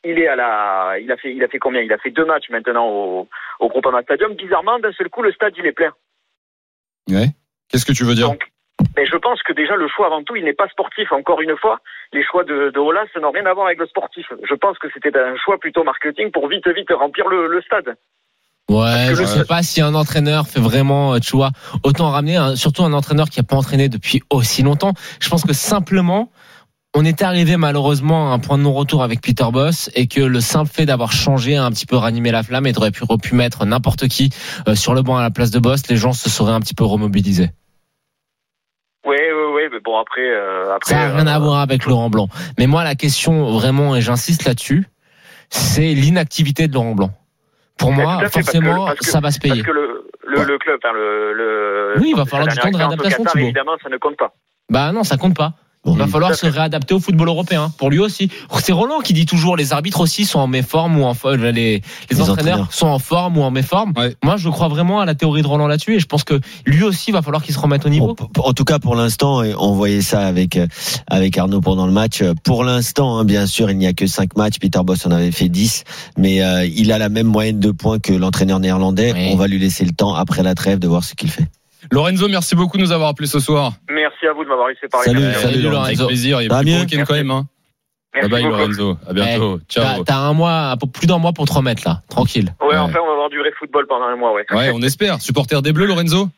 il 0.04 0.18
est 0.18 0.28
à 0.28 0.36
la, 0.36 0.98
il 1.00 1.10
a 1.10 1.16
fait, 1.16 1.34
il 1.34 1.42
a 1.42 1.48
fait 1.48 1.58
combien? 1.58 1.80
Il 1.80 1.92
a 1.92 1.98
fait 1.98 2.10
deux 2.10 2.24
matchs 2.24 2.50
maintenant 2.50 2.86
au, 2.88 3.28
au 3.58 3.68
Groupama 3.68 4.02
Stadium. 4.02 4.34
Bizarrement, 4.34 4.78
d'un 4.78 4.92
seul 4.92 5.08
coup, 5.08 5.22
le 5.22 5.32
stade 5.32 5.54
il 5.56 5.66
est 5.66 5.72
plein. 5.72 5.92
Ouais. 7.08 7.28
Qu'est-ce 7.68 7.86
que 7.86 7.92
tu 7.92 8.04
veux 8.04 8.14
dire? 8.14 8.28
Donc, 8.28 8.44
mais 8.96 9.06
je 9.06 9.16
pense 9.16 9.42
que 9.42 9.52
déjà 9.52 9.74
le 9.74 9.88
choix 9.88 10.06
avant 10.06 10.22
tout, 10.22 10.36
il 10.36 10.44
n'est 10.44 10.52
pas 10.52 10.68
sportif. 10.68 11.10
Encore 11.10 11.40
une 11.40 11.56
fois, 11.56 11.80
les 12.12 12.22
choix 12.22 12.44
de, 12.44 12.70
de 12.70 12.78
Olas 12.78 13.08
n'ont 13.16 13.32
rien 13.32 13.46
à 13.46 13.52
voir 13.52 13.66
avec 13.66 13.78
le 13.78 13.86
sportif. 13.86 14.26
Je 14.48 14.54
pense 14.54 14.78
que 14.78 14.88
c'était 14.92 15.16
un 15.18 15.36
choix 15.36 15.58
plutôt 15.58 15.82
marketing 15.82 16.30
pour 16.30 16.46
vite 16.48 16.68
vite 16.68 16.90
remplir 16.92 17.28
le, 17.28 17.48
le 17.48 17.60
stade. 17.62 17.96
Ouais, 18.68 19.14
je 19.14 19.20
le- 19.22 19.26
sais 19.26 19.44
pas 19.44 19.62
si 19.62 19.80
un 19.80 19.94
entraîneur 19.94 20.46
fait 20.46 20.60
vraiment, 20.60 21.14
euh, 21.14 21.18
tu 21.20 21.36
vois, 21.36 21.50
autant 21.84 22.10
ramener, 22.10 22.36
un- 22.36 22.54
surtout 22.54 22.84
un 22.84 22.92
entraîneur 22.92 23.30
qui 23.30 23.40
a 23.40 23.42
pas 23.42 23.56
entraîné 23.56 23.88
depuis 23.88 24.22
aussi 24.30 24.62
longtemps. 24.62 24.92
Je 25.20 25.28
pense 25.30 25.42
que 25.42 25.54
simplement, 25.54 26.30
on 26.94 27.04
était 27.06 27.24
arrivé 27.24 27.56
malheureusement 27.56 28.30
à 28.30 28.34
un 28.34 28.38
point 28.38 28.58
de 28.58 28.62
non-retour 28.64 29.02
avec 29.02 29.22
Peter 29.22 29.46
Boss 29.50 29.90
et 29.94 30.06
que 30.06 30.20
le 30.20 30.40
simple 30.40 30.70
fait 30.70 30.84
d'avoir 30.84 31.12
changé 31.12 31.56
a 31.56 31.64
un 31.64 31.70
petit 31.70 31.86
peu 31.86 31.96
ranimé 31.96 32.30
la 32.30 32.42
flamme 32.42 32.66
et 32.66 32.72
t'aurais 32.74 32.90
pu, 32.90 33.04
pu 33.22 33.34
mettre 33.34 33.64
n'importe 33.64 34.06
qui 34.08 34.30
euh, 34.68 34.74
sur 34.74 34.92
le 34.94 35.00
banc 35.02 35.16
à 35.16 35.22
la 35.22 35.30
place 35.30 35.50
de 35.50 35.58
Boss, 35.58 35.88
les 35.88 35.96
gens 35.96 36.12
se 36.12 36.28
seraient 36.28 36.52
un 36.52 36.60
petit 36.60 36.74
peu 36.74 36.84
remobilisés. 36.84 37.50
Oui, 39.06 39.16
oui, 39.16 39.52
oui, 39.54 39.62
mais 39.72 39.80
bon 39.82 39.98
après, 39.98 40.20
euh, 40.28 40.74
après. 40.74 40.90
Ça 40.94 41.08
n'a 41.08 41.14
rien 41.16 41.26
euh, 41.26 41.34
à 41.34 41.38
voir 41.38 41.60
avec 41.60 41.86
Laurent 41.86 42.10
Blanc. 42.10 42.28
Mais 42.58 42.66
moi, 42.66 42.84
la 42.84 42.94
question 42.94 43.50
vraiment, 43.50 43.96
et 43.96 44.02
j'insiste 44.02 44.44
là-dessus, 44.44 44.88
c'est 45.48 45.94
l'inactivité 45.94 46.68
de 46.68 46.74
Laurent 46.74 46.94
Blanc. 46.94 47.10
Pour 47.78 47.92
moi, 47.92 48.18
fait, 48.18 48.22
parce 48.24 48.34
que- 48.34 48.42
forcément, 48.42 48.86
parce 48.86 48.98
que- 48.98 49.06
ça 49.06 49.20
va 49.20 49.30
se 49.30 49.38
payer. 49.38 49.54
Parce 49.62 49.66
que 49.66 49.72
le, 49.72 50.10
le, 50.26 50.38
Ouais. 50.38 50.44
le 50.44 50.58
club, 50.58 50.78
enfin, 50.82 50.92
le, 50.94 51.32
le. 51.32 51.94
Oui, 52.00 52.08
il 52.10 52.16
va 52.16 52.24
falloir 52.24 52.48
du 52.48 52.56
temps 52.56 52.70
de 52.70 52.76
réadaptation, 52.76 53.24
Qatar. 53.24 53.42
Évidemment, 53.42 53.76
ça 53.82 53.88
ne 53.88 53.96
compte 53.96 54.16
pas. 54.16 54.32
Bah 54.70 54.92
non, 54.92 55.04
ça 55.04 55.16
compte 55.16 55.36
pas. 55.36 55.52
Il 55.86 55.96
va 55.96 56.06
falloir 56.06 56.34
se 56.34 56.46
réadapter 56.46 56.92
au 56.94 57.00
football 57.00 57.28
européen. 57.28 57.72
Pour 57.78 57.88
lui 57.90 57.98
aussi. 57.98 58.30
C'est 58.62 58.72
Roland 58.72 59.00
qui 59.00 59.12
dit 59.14 59.24
toujours 59.26 59.56
les 59.56 59.72
arbitres 59.72 60.00
aussi 60.00 60.24
sont 60.26 60.38
en 60.40 60.46
méforme 60.46 60.98
ou 61.00 61.04
en 61.04 61.14
les, 61.36 61.52
les, 61.52 61.82
Les 62.10 62.20
entraîneurs, 62.20 62.30
entraîneurs. 62.32 62.72
sont 62.72 62.88
en 62.88 62.98
forme 62.98 63.38
ou 63.38 63.42
en 63.42 63.50
méforme. 63.50 63.92
Ouais. 63.96 64.14
Moi, 64.22 64.36
je 64.36 64.48
crois 64.50 64.68
vraiment 64.68 65.00
à 65.00 65.06
la 65.06 65.14
théorie 65.14 65.40
de 65.42 65.46
Roland 65.46 65.66
là-dessus 65.66 65.94
et 65.94 66.00
je 66.00 66.06
pense 66.06 66.24
que 66.24 66.40
lui 66.66 66.82
aussi 66.84 67.10
va 67.12 67.22
falloir 67.22 67.42
qu'il 67.42 67.54
se 67.54 67.60
remette 67.60 67.86
au 67.86 67.88
niveau. 67.88 68.14
P- 68.14 68.24
en 68.44 68.52
tout 68.52 68.64
cas, 68.64 68.78
pour 68.78 68.96
l'instant, 68.96 69.42
et 69.42 69.54
on 69.58 69.72
voyait 69.72 70.02
ça 70.02 70.26
avec 70.26 70.56
euh, 70.56 70.66
avec 71.06 71.38
Arnaud 71.38 71.60
pendant 71.60 71.86
le 71.86 71.92
match. 71.92 72.20
euh, 72.22 72.34
Pour 72.44 72.64
l'instant, 72.64 73.18
hein, 73.18 73.24
bien 73.24 73.46
sûr, 73.46 73.70
il 73.70 73.78
n'y 73.78 73.86
a 73.86 73.92
que 73.92 74.06
5 74.06 74.36
matchs. 74.36 74.58
Peter 74.60 74.80
Boss 74.84 75.06
en 75.06 75.10
avait 75.10 75.30
fait 75.32 75.48
10, 75.48 75.84
mais 76.18 76.42
euh, 76.42 76.66
il 76.66 76.92
a 76.92 76.98
la 76.98 77.08
même 77.08 77.28
moyenne 77.28 77.60
de 77.60 77.70
points 77.70 77.98
que 77.98 78.12
l'entraîneur 78.12 78.60
néerlandais. 78.60 79.12
Oui. 79.14 79.30
On 79.32 79.36
va 79.36 79.46
lui 79.46 79.58
laisser 79.58 79.84
le 79.84 79.92
temps 79.92 80.14
après 80.14 80.42
la 80.42 80.54
trêve 80.54 80.78
de 80.80 80.88
voir 80.88 81.04
ce 81.04 81.14
qu'il 81.14 81.30
fait. 81.30 81.46
Lorenzo, 81.92 82.28
merci 82.28 82.54
beaucoup 82.56 82.76
de 82.76 82.82
nous 82.82 82.92
avoir 82.92 83.08
appelé 83.08 83.28
ce 83.28 83.38
soir. 83.38 83.72
Merci 83.88 83.97
à 84.28 84.32
vous 84.32 84.44
de 84.44 84.48
m'avoir 84.48 84.68
laissé 84.68 84.86
parler. 84.88 85.06
Salut, 85.06 85.20
Merci. 85.20 85.42
salut, 85.42 85.62
Lorenzo. 85.62 85.86
Avec 85.86 86.06
plaisir. 86.06 86.42
Il 86.42 86.48
va 86.48 86.60
est 86.60 86.64
mieux 86.64 86.80
week-end 86.80 87.04
quand 87.06 87.14
même. 87.14 87.30
Hein. 87.30 87.46
Merci 88.14 88.30
Bye 88.30 88.40
bye 88.42 88.50
beaucoup. 88.50 88.62
Lorenzo. 88.62 88.98
À 89.08 89.12
bientôt. 89.12 89.58
T'as 89.58 89.64
Ciao. 89.94 90.04
t'as 90.04 90.16
un 90.16 90.32
mois, 90.32 90.76
plus 90.92 91.06
d'un 91.06 91.18
mois 91.18 91.32
pour 91.32 91.46
te 91.46 91.52
remettre 91.52 91.82
là, 91.86 92.02
tranquille. 92.08 92.54
Ouais, 92.60 92.68
Ouais. 92.68 92.76
enfin, 92.78 92.98
on 93.02 93.06
va 93.06 93.12
avoir 93.12 93.28
du 93.30 93.38
vrai 93.38 93.50
football 93.58 93.86
pendant 93.86 94.06
un 94.06 94.16
mois, 94.16 94.32
ouais. 94.32 94.46
Ouais, 94.50 94.70
on 94.74 94.80
espère. 94.82 95.20
Supporter 95.20 95.60
des 95.62 95.72
Bleus, 95.72 95.86
Lorenzo? 95.86 96.28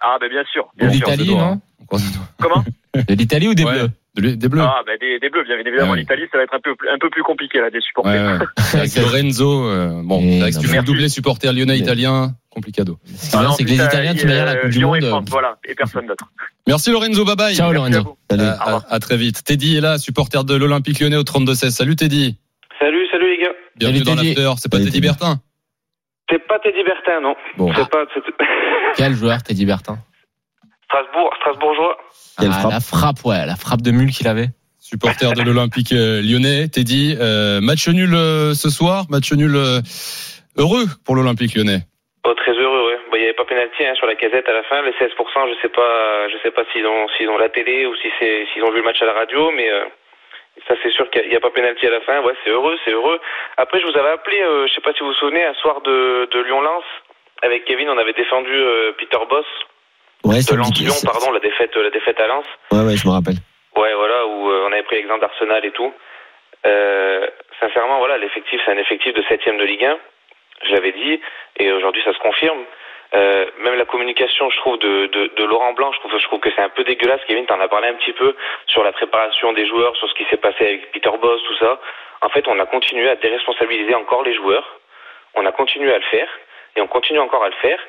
Ah, 0.00 0.16
ben 0.20 0.28
bien 0.30 0.42
sûr. 0.50 0.68
De 0.76 0.86
Bien 0.86 0.94
l'Italie, 0.94 1.34
non? 1.34 1.60
doigts. 1.90 1.98
Comment? 2.40 2.64
De 2.94 3.14
l'Italie 3.14 3.48
ou 3.48 3.54
des 3.54 3.64
Ouais. 3.64 3.72
Bleus? 3.72 3.90
De- 4.16 4.34
Des 4.34 4.48
bleus. 4.48 4.60
Ah, 4.62 4.82
bah, 4.84 4.92
des, 5.00 5.18
des 5.20 5.30
bleus, 5.30 5.44
bien 5.44 5.56
évidemment. 5.56 5.92
Ah 5.92 5.94
oui. 5.94 6.00
L'Italie, 6.00 6.24
ça 6.32 6.38
va 6.38 6.44
être 6.44 6.54
un 6.54 6.60
peu, 6.60 6.74
plus- 6.74 6.88
un 6.88 6.98
peu 6.98 7.10
plus 7.10 7.22
compliqué, 7.22 7.60
là, 7.60 7.70
des 7.70 7.80
supporters. 7.80 8.40
ouais. 8.40 8.46
Avec 8.80 8.94
Lorenzo, 8.96 9.64
euh, 9.68 10.02
bon, 10.04 10.20
Et 10.20 10.40
avec, 10.42 10.54
si 10.54 10.58
tu 10.60 10.66
non, 10.66 10.70
fais 10.70 10.76
le 10.76 10.82
merci. 10.82 10.86
doublé 10.92 11.08
supporter 11.08 11.52
lyonnais 11.52 11.78
italien, 11.78 12.32
complicado. 12.50 12.98
Ce 13.04 13.36
Ah, 13.36 13.50
c'est 13.56 13.62
que 13.64 13.68
les 13.70 13.76
plus, 13.76 13.84
Italiens, 13.84 14.14
tu 14.14 14.26
manière 14.26 14.46
la 14.46 14.52
euh, 14.52 14.60
Coupe 14.62 14.70
du 14.70 14.78
Lyon 14.78 14.94
et 14.96 15.00
Monde. 15.00 15.08
France, 15.10 15.24
voilà, 15.30 15.58
et 15.64 15.74
personne 15.76 16.06
d'autre. 16.06 16.24
Merci 16.66 16.90
Lorenzo, 16.90 17.24
bye 17.24 17.36
bye. 17.36 17.54
Ciao 17.54 17.72
Merci 17.72 17.94
à 17.96 18.00
Lorenzo. 18.02 18.18
à, 18.60 18.94
à 18.94 18.98
très 18.98 19.16
vite. 19.16 19.44
Teddy 19.44 19.76
est 19.76 19.80
là, 19.80 19.96
supporter 19.98 20.44
de 20.44 20.54
l'Olympique 20.56 20.98
lyonnais 21.00 21.16
au 21.16 21.22
32-16. 21.22 21.70
Salut 21.70 21.94
Teddy. 21.96 22.36
Salut, 22.80 23.06
salut 23.12 23.30
les 23.36 23.42
gars. 23.44 23.50
Bienvenue 23.76 23.98
Salut, 24.04 24.10
dans 24.16 24.22
Teddy. 24.22 24.34
l'after. 24.34 24.54
C'est 24.60 24.70
pas 24.72 24.78
Teddy. 24.78 25.00
Bertin. 25.00 25.40
C'est 26.28 26.46
pas 26.46 26.58
Teddy 26.58 26.82
Bertin, 26.84 27.20
non. 27.22 27.34
Bon, 27.56 27.72
C'est 27.74 27.88
pas 27.88 28.04
c'est- 28.12 28.44
quel 28.96 29.14
joueur 29.14 29.42
Teddy 29.42 29.66
Bertin? 29.66 29.98
Strasbourg, 30.84 31.30
Strasbourgeois. 31.40 31.96
Quelle 32.40 32.50
Ah, 32.52 32.60
frappe. 32.60 32.72
La 32.72 32.80
frappe, 32.80 33.24
ouais, 33.24 33.46
la 33.46 33.56
frappe 33.56 33.82
de 33.82 33.90
mule 33.90 34.10
qu'il 34.10 34.28
avait. 34.28 34.48
Supporter 34.78 35.32
de 35.34 35.42
l'Olympique 35.42 35.92
euh, 35.92 36.20
lyonnais. 36.22 36.68
Teddy, 36.68 37.16
euh, 37.20 37.60
match 37.60 37.88
nul 37.88 38.14
euh, 38.14 38.54
ce 38.54 38.70
soir. 38.70 39.04
Match 39.10 39.32
nul 39.32 39.54
euh, 39.54 39.80
heureux 40.56 40.86
pour 41.04 41.14
l'Olympique 41.14 41.54
lyonnais. 41.54 41.86
Oh, 42.24 42.34
très 42.34 42.52
heureux, 42.52 42.88
ouais. 42.88 42.98
Bah, 43.10 43.16
il 43.16 43.20
n'y 43.20 43.24
avait 43.24 43.34
pas 43.36 43.44
pénalty 43.44 43.84
hein, 43.84 43.94
sur 43.94 44.06
la 44.06 44.14
casette 44.14 44.48
à 44.48 44.52
la 44.52 44.62
fin. 44.64 44.82
Les 44.82 44.92
16%, 44.92 45.08
je 45.16 45.60
sais 45.62 45.68
pas, 45.68 46.28
je 46.28 46.36
sais 46.42 46.50
pas 46.50 46.64
s'ils 46.72 46.86
ont, 46.86 47.06
s'ils 47.16 47.28
ont 47.28 47.38
la 47.38 47.48
télé 47.48 47.86
ou 47.86 47.94
si 47.96 48.08
c'est, 48.18 48.46
s'ils 48.52 48.62
ont 48.64 48.70
vu 48.70 48.78
le 48.78 48.84
match 48.84 49.00
à 49.00 49.06
la 49.06 49.14
radio, 49.14 49.50
mais 49.56 49.70
euh, 49.70 49.84
ça 50.68 50.74
c'est 50.82 50.90
sûr 50.90 51.08
qu'il 51.10 51.28
n'y 51.28 51.36
a, 51.36 51.40
pas 51.40 51.50
pénalty 51.50 51.86
à 51.86 51.90
la 51.90 52.00
fin. 52.02 52.20
Ouais, 52.22 52.34
c'est 52.44 52.50
heureux, 52.50 52.76
c'est 52.84 52.92
heureux. 52.92 53.18
Après, 53.56 53.80
je 53.80 53.86
vous 53.86 53.96
avais 53.96 54.10
appelé, 54.10 54.40
euh, 54.42 54.66
je 54.66 54.74
sais 54.74 54.80
pas 54.80 54.92
si 54.92 55.00
vous 55.00 55.08
vous 55.08 55.14
souvenez, 55.14 55.44
un 55.44 55.54
soir 55.54 55.80
de, 55.80 56.28
de 56.30 56.40
Lyon-Lens. 56.42 56.84
Avec 57.42 57.64
Kevin, 57.64 57.88
on 57.88 57.96
avait 57.96 58.12
défendu 58.12 58.52
euh, 58.52 58.92
Peter 58.98 59.18
Boss 59.30 59.46
Ouais, 60.24 60.40
de 60.44 60.54
Lens-Lyon, 60.54 60.94
pardon, 61.04 61.32
la 61.32 61.40
défaite, 61.40 61.74
la 61.74 61.90
défaite 61.90 62.20
à 62.20 62.26
Lens. 62.26 62.44
Ouais, 62.72 62.84
ouais, 62.84 62.96
je 62.96 63.06
me 63.06 63.12
rappelle. 63.12 63.36
Ouais, 63.76 63.94
voilà, 63.94 64.26
où 64.26 64.50
euh, 64.50 64.66
on 64.68 64.72
avait 64.72 64.82
pris 64.82 64.96
l'exemple 64.96 65.20
d'Arsenal 65.20 65.64
et 65.64 65.70
tout. 65.70 65.92
Euh, 66.66 67.26
sincèrement, 67.58 67.98
voilà, 67.98 68.18
l'effectif, 68.18 68.60
c'est 68.64 68.72
un 68.72 68.78
effectif 68.78 69.14
de 69.14 69.22
septième 69.28 69.56
de 69.58 69.64
Ligue 69.64 69.84
1. 69.84 69.98
Je 70.66 70.72
l'avais 70.74 70.92
dit, 70.92 71.20
et 71.56 71.72
aujourd'hui, 71.72 72.02
ça 72.04 72.12
se 72.12 72.18
confirme. 72.18 72.64
Euh, 73.12 73.46
même 73.64 73.74
la 73.74 73.86
communication, 73.86 74.50
je 74.50 74.56
trouve, 74.58 74.78
de, 74.78 75.06
de, 75.06 75.30
de 75.34 75.44
Laurent 75.44 75.72
Blanc, 75.72 75.90
je 75.92 75.98
trouve, 76.00 76.16
je 76.16 76.24
trouve 76.24 76.40
que 76.40 76.50
c'est 76.54 76.62
un 76.62 76.68
peu 76.68 76.84
dégueulasse. 76.84 77.20
Kevin, 77.26 77.46
t'en 77.46 77.58
as 77.60 77.68
parlé 77.68 77.88
un 77.88 77.94
petit 77.94 78.12
peu 78.12 78.36
sur 78.66 78.84
la 78.84 78.92
préparation 78.92 79.52
des 79.52 79.66
joueurs, 79.66 79.96
sur 79.96 80.08
ce 80.08 80.14
qui 80.14 80.24
s'est 80.30 80.36
passé 80.36 80.64
avec 80.64 80.92
Peter 80.92 81.10
Boss, 81.20 81.40
tout 81.46 81.56
ça. 81.56 81.80
En 82.22 82.28
fait, 82.28 82.46
on 82.46 82.58
a 82.60 82.66
continué 82.66 83.08
à 83.08 83.16
déresponsabiliser 83.16 83.94
encore 83.94 84.22
les 84.22 84.34
joueurs. 84.34 84.78
On 85.34 85.46
a 85.46 85.52
continué 85.52 85.92
à 85.92 85.98
le 85.98 86.04
faire, 86.04 86.28
et 86.76 86.80
on 86.80 86.86
continue 86.86 87.18
encore 87.18 87.42
à 87.42 87.48
le 87.48 87.54
faire. 87.62 87.80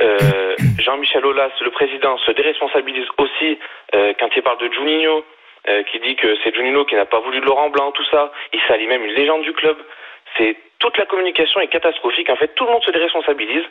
Euh, 0.00 0.54
Jean-Michel 0.78 1.24
Aulas, 1.24 1.50
le 1.60 1.70
président, 1.70 2.18
se 2.18 2.30
déresponsabilise 2.32 3.06
aussi 3.18 3.58
euh, 3.94 4.12
quand 4.18 4.28
il 4.34 4.42
parle 4.42 4.58
de 4.58 4.72
Juninho, 4.72 5.24
euh, 5.68 5.82
qui 5.84 6.00
dit 6.00 6.16
que 6.16 6.36
c'est 6.42 6.54
Juninho 6.54 6.84
qui 6.84 6.94
n'a 6.94 7.04
pas 7.06 7.20
voulu 7.20 7.40
de 7.40 7.44
Laurent 7.44 7.70
Blanc, 7.70 7.92
tout 7.92 8.04
ça. 8.10 8.32
Il 8.52 8.60
salit 8.68 8.86
même 8.86 9.04
une 9.04 9.12
légende 9.14 9.42
du 9.42 9.52
club. 9.52 9.76
C'est 10.36 10.56
toute 10.78 10.96
la 10.98 11.06
communication 11.06 11.60
est 11.60 11.68
catastrophique. 11.68 12.30
En 12.30 12.36
fait, 12.36 12.48
tout 12.54 12.64
le 12.64 12.72
monde 12.72 12.82
se 12.82 12.90
déresponsabilise. 12.90 13.62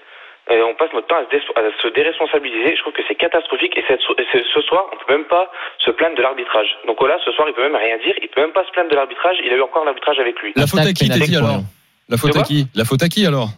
Euh, 0.50 0.64
on 0.66 0.74
passe 0.74 0.92
notre 0.94 1.08
temps 1.08 1.18
à 1.18 1.26
se, 1.26 1.30
dé- 1.30 1.44
à 1.56 1.82
se 1.82 1.88
déresponsabiliser. 1.90 2.76
Je 2.76 2.82
trouve 2.82 2.94
que 2.94 3.04
c'est 3.08 3.16
catastrophique. 3.16 3.78
Et, 3.78 3.84
cette 3.88 4.02
so- 4.02 4.16
et 4.18 4.26
ce, 4.32 4.44
ce 4.44 4.62
soir, 4.62 4.86
on 4.92 4.98
peut 4.98 5.14
même 5.14 5.26
pas 5.26 5.52
se 5.80 5.92
plaindre 5.92 6.16
de 6.16 6.22
l'arbitrage. 6.22 6.70
Donc 6.88 7.00
Olas, 7.02 7.20
ce 7.26 7.32
soir, 7.34 7.48
il 7.48 7.54
peut 7.54 7.62
même 7.64 7.76
rien 7.76 7.98
dire. 7.98 8.16
Il 8.22 8.28
peut 8.30 8.42
même 8.42 8.52
pas 8.52 8.66
se 8.66 8.72
plaindre 8.72 8.90
de 8.90 8.96
l'arbitrage. 8.96 9.38
Il 9.44 9.52
a 9.54 9.56
eu 9.58 9.62
encore 9.62 9.86
l'arbitrage 9.86 10.20
avec 10.20 10.40
lui. 10.42 10.54
La 10.56 10.66
faute 10.68 10.80
à 10.80 10.94
qui 10.94 11.10
pour 11.10 11.28
alors? 11.38 11.62
La 12.10 12.18
faute 12.18 12.36
à 12.38 12.42
qui? 12.44 12.68
La 12.76 12.86
faute 12.86 13.04
à 13.04 13.08
qui 13.10 13.26
alors? 13.26 13.50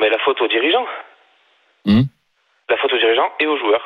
Mais 0.00 0.08
la 0.08 0.18
faute 0.18 0.40
aux 0.40 0.48
dirigeants. 0.48 0.86
Hmm. 1.84 2.02
La 2.68 2.76
faute 2.76 2.92
aux 2.92 2.98
dirigeants 2.98 3.28
et 3.40 3.46
aux 3.46 3.58
joueurs. 3.58 3.82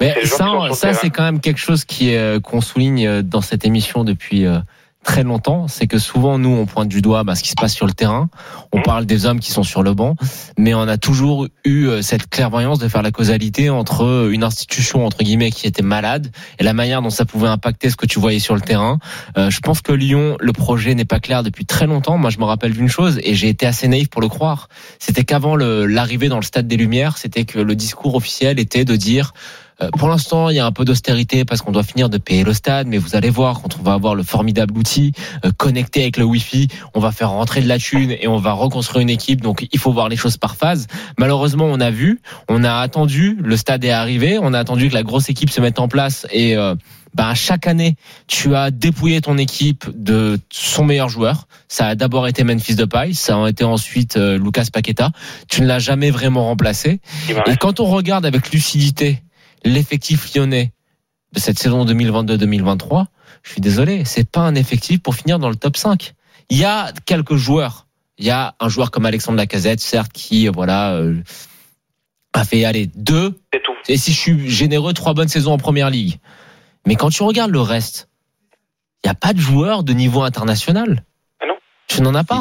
Mais 0.00 0.24
ça, 0.24 0.46
ça 0.72 0.94
c'est 0.94 1.10
quand 1.10 1.22
même 1.22 1.40
quelque 1.40 1.60
chose 1.60 1.84
qui 1.84 2.16
euh, 2.16 2.40
qu'on 2.40 2.60
souligne 2.60 3.06
euh, 3.06 3.22
dans 3.22 3.40
cette 3.40 3.64
émission 3.64 4.04
depuis 4.04 4.46
euh, 4.46 4.58
très 5.04 5.22
longtemps. 5.22 5.68
C'est 5.68 5.86
que 5.86 5.98
souvent, 5.98 6.38
nous, 6.38 6.50
on 6.50 6.66
pointe 6.66 6.88
du 6.88 7.02
doigt 7.02 7.24
bah, 7.24 7.34
ce 7.34 7.42
qui 7.42 7.50
se 7.50 7.54
passe 7.54 7.74
sur 7.74 7.86
le 7.86 7.92
terrain. 7.92 8.28
On 8.72 8.78
Mhm. 8.78 8.82
parle 8.84 9.06
des 9.06 9.26
hommes 9.26 9.40
qui 9.40 9.50
sont 9.50 9.62
sur 9.62 9.82
le 9.82 9.94
banc. 9.94 10.16
Mais 10.58 10.74
on 10.74 10.82
a 10.82 10.96
toujours 10.96 11.46
eu 11.64 11.86
euh, 11.86 12.02
cette 12.02 12.28
clairvoyance 12.28 12.78
de 12.78 12.88
faire 12.88 13.02
la 13.02 13.10
causalité 13.10 13.70
entre 13.70 14.04
euh, 14.04 14.30
une 14.32 14.44
institution, 14.44 15.04
entre 15.04 15.18
guillemets, 15.24 15.50
qui 15.50 15.66
était 15.66 15.82
malade 15.82 16.30
et 16.58 16.64
la 16.64 16.72
manière 16.72 17.02
dont 17.02 17.10
ça 17.10 17.24
pouvait 17.24 17.48
impacter 17.48 17.90
ce 17.90 17.96
que 17.96 18.06
tu 18.06 18.18
voyais 18.20 18.38
sur 18.38 18.54
le 18.54 18.60
terrain. 18.60 18.98
Euh, 19.36 19.50
je 19.50 19.60
pense 19.60 19.80
que 19.82 19.92
Lyon, 19.92 20.36
le 20.40 20.52
projet 20.52 20.94
n'est 20.94 21.04
pas 21.04 21.20
clair 21.20 21.42
depuis 21.42 21.66
très 21.66 21.86
longtemps. 21.86 22.18
Moi, 22.18 22.30
je 22.30 22.38
me 22.38 22.44
rappelle 22.44 22.72
d'une 22.72 22.88
chose 22.88 23.18
et 23.22 23.34
j'ai 23.34 23.48
été 23.48 23.66
assez 23.66 23.88
naïf 23.88 24.08
pour 24.08 24.20
le 24.20 24.28
croire. 24.28 24.68
C'était 24.98 25.24
qu'avant 25.24 25.56
l'arrivée 25.56 26.28
dans 26.28 26.36
le 26.36 26.42
stade 26.44 26.68
des 26.68 26.76
Lumières, 26.76 27.18
c'était 27.18 27.44
que 27.44 27.58
le 27.58 27.74
discours 27.74 28.14
officiel 28.14 28.58
était 28.58 28.84
de 28.84 28.96
dire 28.96 29.32
pour 29.90 30.08
l'instant, 30.08 30.48
il 30.48 30.56
y 30.56 30.58
a 30.60 30.66
un 30.66 30.72
peu 30.72 30.84
d'austérité 30.84 31.44
parce 31.44 31.62
qu'on 31.62 31.72
doit 31.72 31.82
finir 31.82 32.08
de 32.08 32.18
payer 32.18 32.44
le 32.44 32.52
stade, 32.52 32.86
mais 32.86 32.98
vous 32.98 33.16
allez 33.16 33.30
voir, 33.30 33.62
quand 33.62 33.78
on 33.78 33.82
va 33.82 33.94
avoir 33.94 34.14
le 34.14 34.22
formidable 34.22 34.76
outil 34.76 35.12
euh, 35.44 35.50
connecté 35.56 36.02
avec 36.02 36.16
le 36.16 36.24
Wi-Fi, 36.24 36.68
on 36.94 37.00
va 37.00 37.12
faire 37.12 37.30
rentrer 37.30 37.60
de 37.60 37.68
la 37.68 37.78
thune 37.78 38.10
et 38.10 38.28
on 38.28 38.38
va 38.38 38.52
reconstruire 38.52 39.02
une 39.02 39.10
équipe. 39.10 39.40
Donc, 39.40 39.66
il 39.70 39.78
faut 39.78 39.92
voir 39.92 40.08
les 40.08 40.16
choses 40.16 40.36
par 40.36 40.56
phase. 40.56 40.86
Malheureusement, 41.18 41.66
on 41.66 41.80
a 41.80 41.90
vu, 41.90 42.20
on 42.48 42.64
a 42.64 42.74
attendu, 42.74 43.38
le 43.42 43.56
stade 43.56 43.84
est 43.84 43.90
arrivé, 43.90 44.38
on 44.40 44.52
a 44.54 44.58
attendu 44.58 44.88
que 44.88 44.94
la 44.94 45.02
grosse 45.02 45.28
équipe 45.28 45.50
se 45.50 45.60
mette 45.60 45.78
en 45.78 45.88
place 45.88 46.26
et 46.30 46.56
euh, 46.56 46.74
ben, 47.14 47.34
chaque 47.34 47.66
année, 47.66 47.96
tu 48.26 48.54
as 48.54 48.70
dépouillé 48.70 49.20
ton 49.20 49.36
équipe 49.36 49.84
de 49.94 50.38
son 50.50 50.84
meilleur 50.84 51.08
joueur. 51.08 51.46
Ça 51.68 51.88
a 51.88 51.94
d'abord 51.94 52.26
été 52.26 52.42
Memphis 52.42 52.74
Depay, 52.74 53.12
ça 53.12 53.36
a 53.36 53.48
été 53.48 53.64
ensuite 53.64 54.16
euh, 54.16 54.38
Lucas 54.38 54.66
Paqueta. 54.72 55.10
Tu 55.48 55.60
ne 55.60 55.66
l'as 55.66 55.78
jamais 55.78 56.10
vraiment 56.10 56.46
remplacé. 56.46 57.00
Et 57.46 57.56
quand 57.56 57.80
on 57.80 57.84
regarde 57.84 58.24
avec 58.24 58.50
lucidité 58.50 59.22
l'effectif 59.64 60.34
lyonnais 60.34 60.72
de 61.32 61.40
cette 61.40 61.58
saison 61.58 61.84
2022-2023, 61.84 63.06
je 63.42 63.50
suis 63.50 63.60
désolé, 63.60 64.04
c'est 64.04 64.28
pas 64.28 64.40
un 64.40 64.54
effectif 64.54 65.00
pour 65.00 65.14
finir 65.14 65.38
dans 65.38 65.48
le 65.48 65.56
top 65.56 65.76
5. 65.76 66.14
Il 66.50 66.58
y 66.58 66.64
a 66.64 66.92
quelques 67.06 67.36
joueurs. 67.36 67.86
Il 68.18 68.26
y 68.26 68.30
a 68.30 68.54
un 68.60 68.68
joueur 68.68 68.90
comme 68.90 69.06
Alexandre 69.06 69.38
Lacazette, 69.38 69.80
certes, 69.80 70.12
qui 70.12 70.46
voilà 70.48 70.94
euh, 70.94 71.22
a 72.34 72.44
fait 72.44 72.64
aller 72.64 72.88
deux. 72.94 73.40
C'est 73.52 73.62
tout. 73.62 73.72
Et 73.88 73.96
si 73.96 74.12
je 74.12 74.18
suis 74.18 74.50
généreux, 74.50 74.92
trois 74.92 75.14
bonnes 75.14 75.28
saisons 75.28 75.52
en 75.52 75.58
première 75.58 75.90
ligue. 75.90 76.18
Mais 76.86 76.94
quand 76.94 77.10
tu 77.10 77.22
regardes 77.22 77.50
le 77.50 77.60
reste, 77.60 78.08
il 79.02 79.08
n'y 79.08 79.10
a 79.10 79.14
pas 79.14 79.32
de 79.32 79.40
joueur 79.40 79.82
de 79.82 79.92
niveau 79.92 80.22
international. 80.22 81.04
Ah 81.40 81.46
non. 81.48 81.54
Tu 81.88 82.02
n'en 82.02 82.14
as 82.14 82.24
pas. 82.24 82.40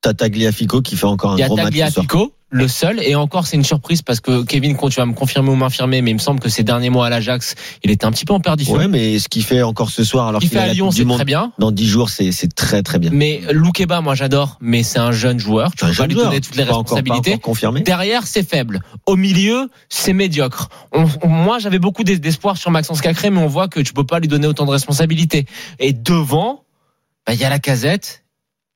T'as 0.00 0.14
Tagliafico 0.14 0.82
qui 0.82 0.96
fait 0.96 1.06
encore 1.06 1.32
un 1.32 1.36
Il 1.36 1.40
y 1.40 1.42
a 1.44 1.46
gros 1.46 1.56
match. 1.56 1.66
Tagliafico, 1.66 2.34
le 2.54 2.68
seul, 2.68 3.00
et 3.02 3.14
encore 3.14 3.46
c'est 3.46 3.56
une 3.56 3.64
surprise 3.64 4.02
parce 4.02 4.20
que 4.20 4.44
Kevin, 4.44 4.76
quand 4.76 4.90
tu 4.90 4.96
vas 5.00 5.06
me 5.06 5.14
confirmer 5.14 5.48
ou 5.50 5.54
m'infirmer, 5.56 6.02
mais 6.02 6.10
il 6.10 6.14
me 6.14 6.18
semble 6.18 6.38
que 6.38 6.50
ces 6.50 6.62
derniers 6.62 6.90
mois 6.90 7.06
à 7.06 7.10
l'Ajax, 7.10 7.54
il 7.82 7.90
était 7.90 8.04
un 8.04 8.12
petit 8.12 8.26
peu 8.26 8.34
en 8.34 8.40
perdition. 8.40 8.74
Ouais, 8.74 8.88
mais 8.88 9.18
ce 9.18 9.28
qu'il 9.30 9.42
fait 9.42 9.62
encore 9.62 9.88
ce 9.90 10.04
soir, 10.04 10.28
alors 10.28 10.42
il 10.42 10.48
qu'il 10.50 10.58
fait 10.58 10.62
a 10.64 10.68
à 10.70 10.72
Lyon, 10.72 10.90
c'est 10.90 11.06
très 11.06 11.24
bien. 11.24 11.50
dans 11.58 11.70
10 11.72 11.88
jours, 11.88 12.10
c'est 12.10 12.30
très 12.54 12.82
très 12.82 12.98
bien. 12.98 13.10
Mais 13.12 13.40
Loukeba, 13.50 14.02
moi 14.02 14.14
j'adore, 14.14 14.58
mais 14.60 14.82
c'est 14.82 14.98
un 14.98 15.12
jeune 15.12 15.40
joueur. 15.40 15.70
Tu 15.74 15.86
peux 15.86 15.92
pas 15.94 16.06
lui 16.06 16.14
donner 16.14 16.40
toutes 16.42 16.54
les 16.56 16.66
pas 16.66 16.72
encore- 16.74 16.84
pas 16.84 16.94
responsabilités. 16.96 17.30
encore 17.32 17.40
confirmé. 17.40 17.80
Derrière, 17.80 18.26
c'est 18.26 18.46
faible. 18.46 18.82
Au 19.06 19.16
milieu, 19.16 19.70
c'est 19.88 20.12
médiocre. 20.12 20.68
On- 20.92 21.06
on- 21.22 21.28
moi, 21.28 21.58
j'avais 21.58 21.78
beaucoup 21.78 22.04
d'es- 22.04 22.18
d'espoir 22.18 22.58
sur 22.58 22.70
Maxence 22.70 23.00
Cacré, 23.00 23.30
mais 23.30 23.40
on 23.40 23.46
voit 23.46 23.68
que 23.68 23.80
tu 23.80 23.94
peux 23.94 24.04
pas 24.04 24.20
lui 24.20 24.28
donner 24.28 24.46
autant 24.46 24.66
de 24.66 24.70
responsabilités. 24.72 25.46
Et 25.78 25.94
devant, 25.94 26.64
bah, 27.26 27.32
il 27.32 27.40
y 27.40 27.44
a 27.44 27.48
la 27.50 27.58
casette. 27.58 28.21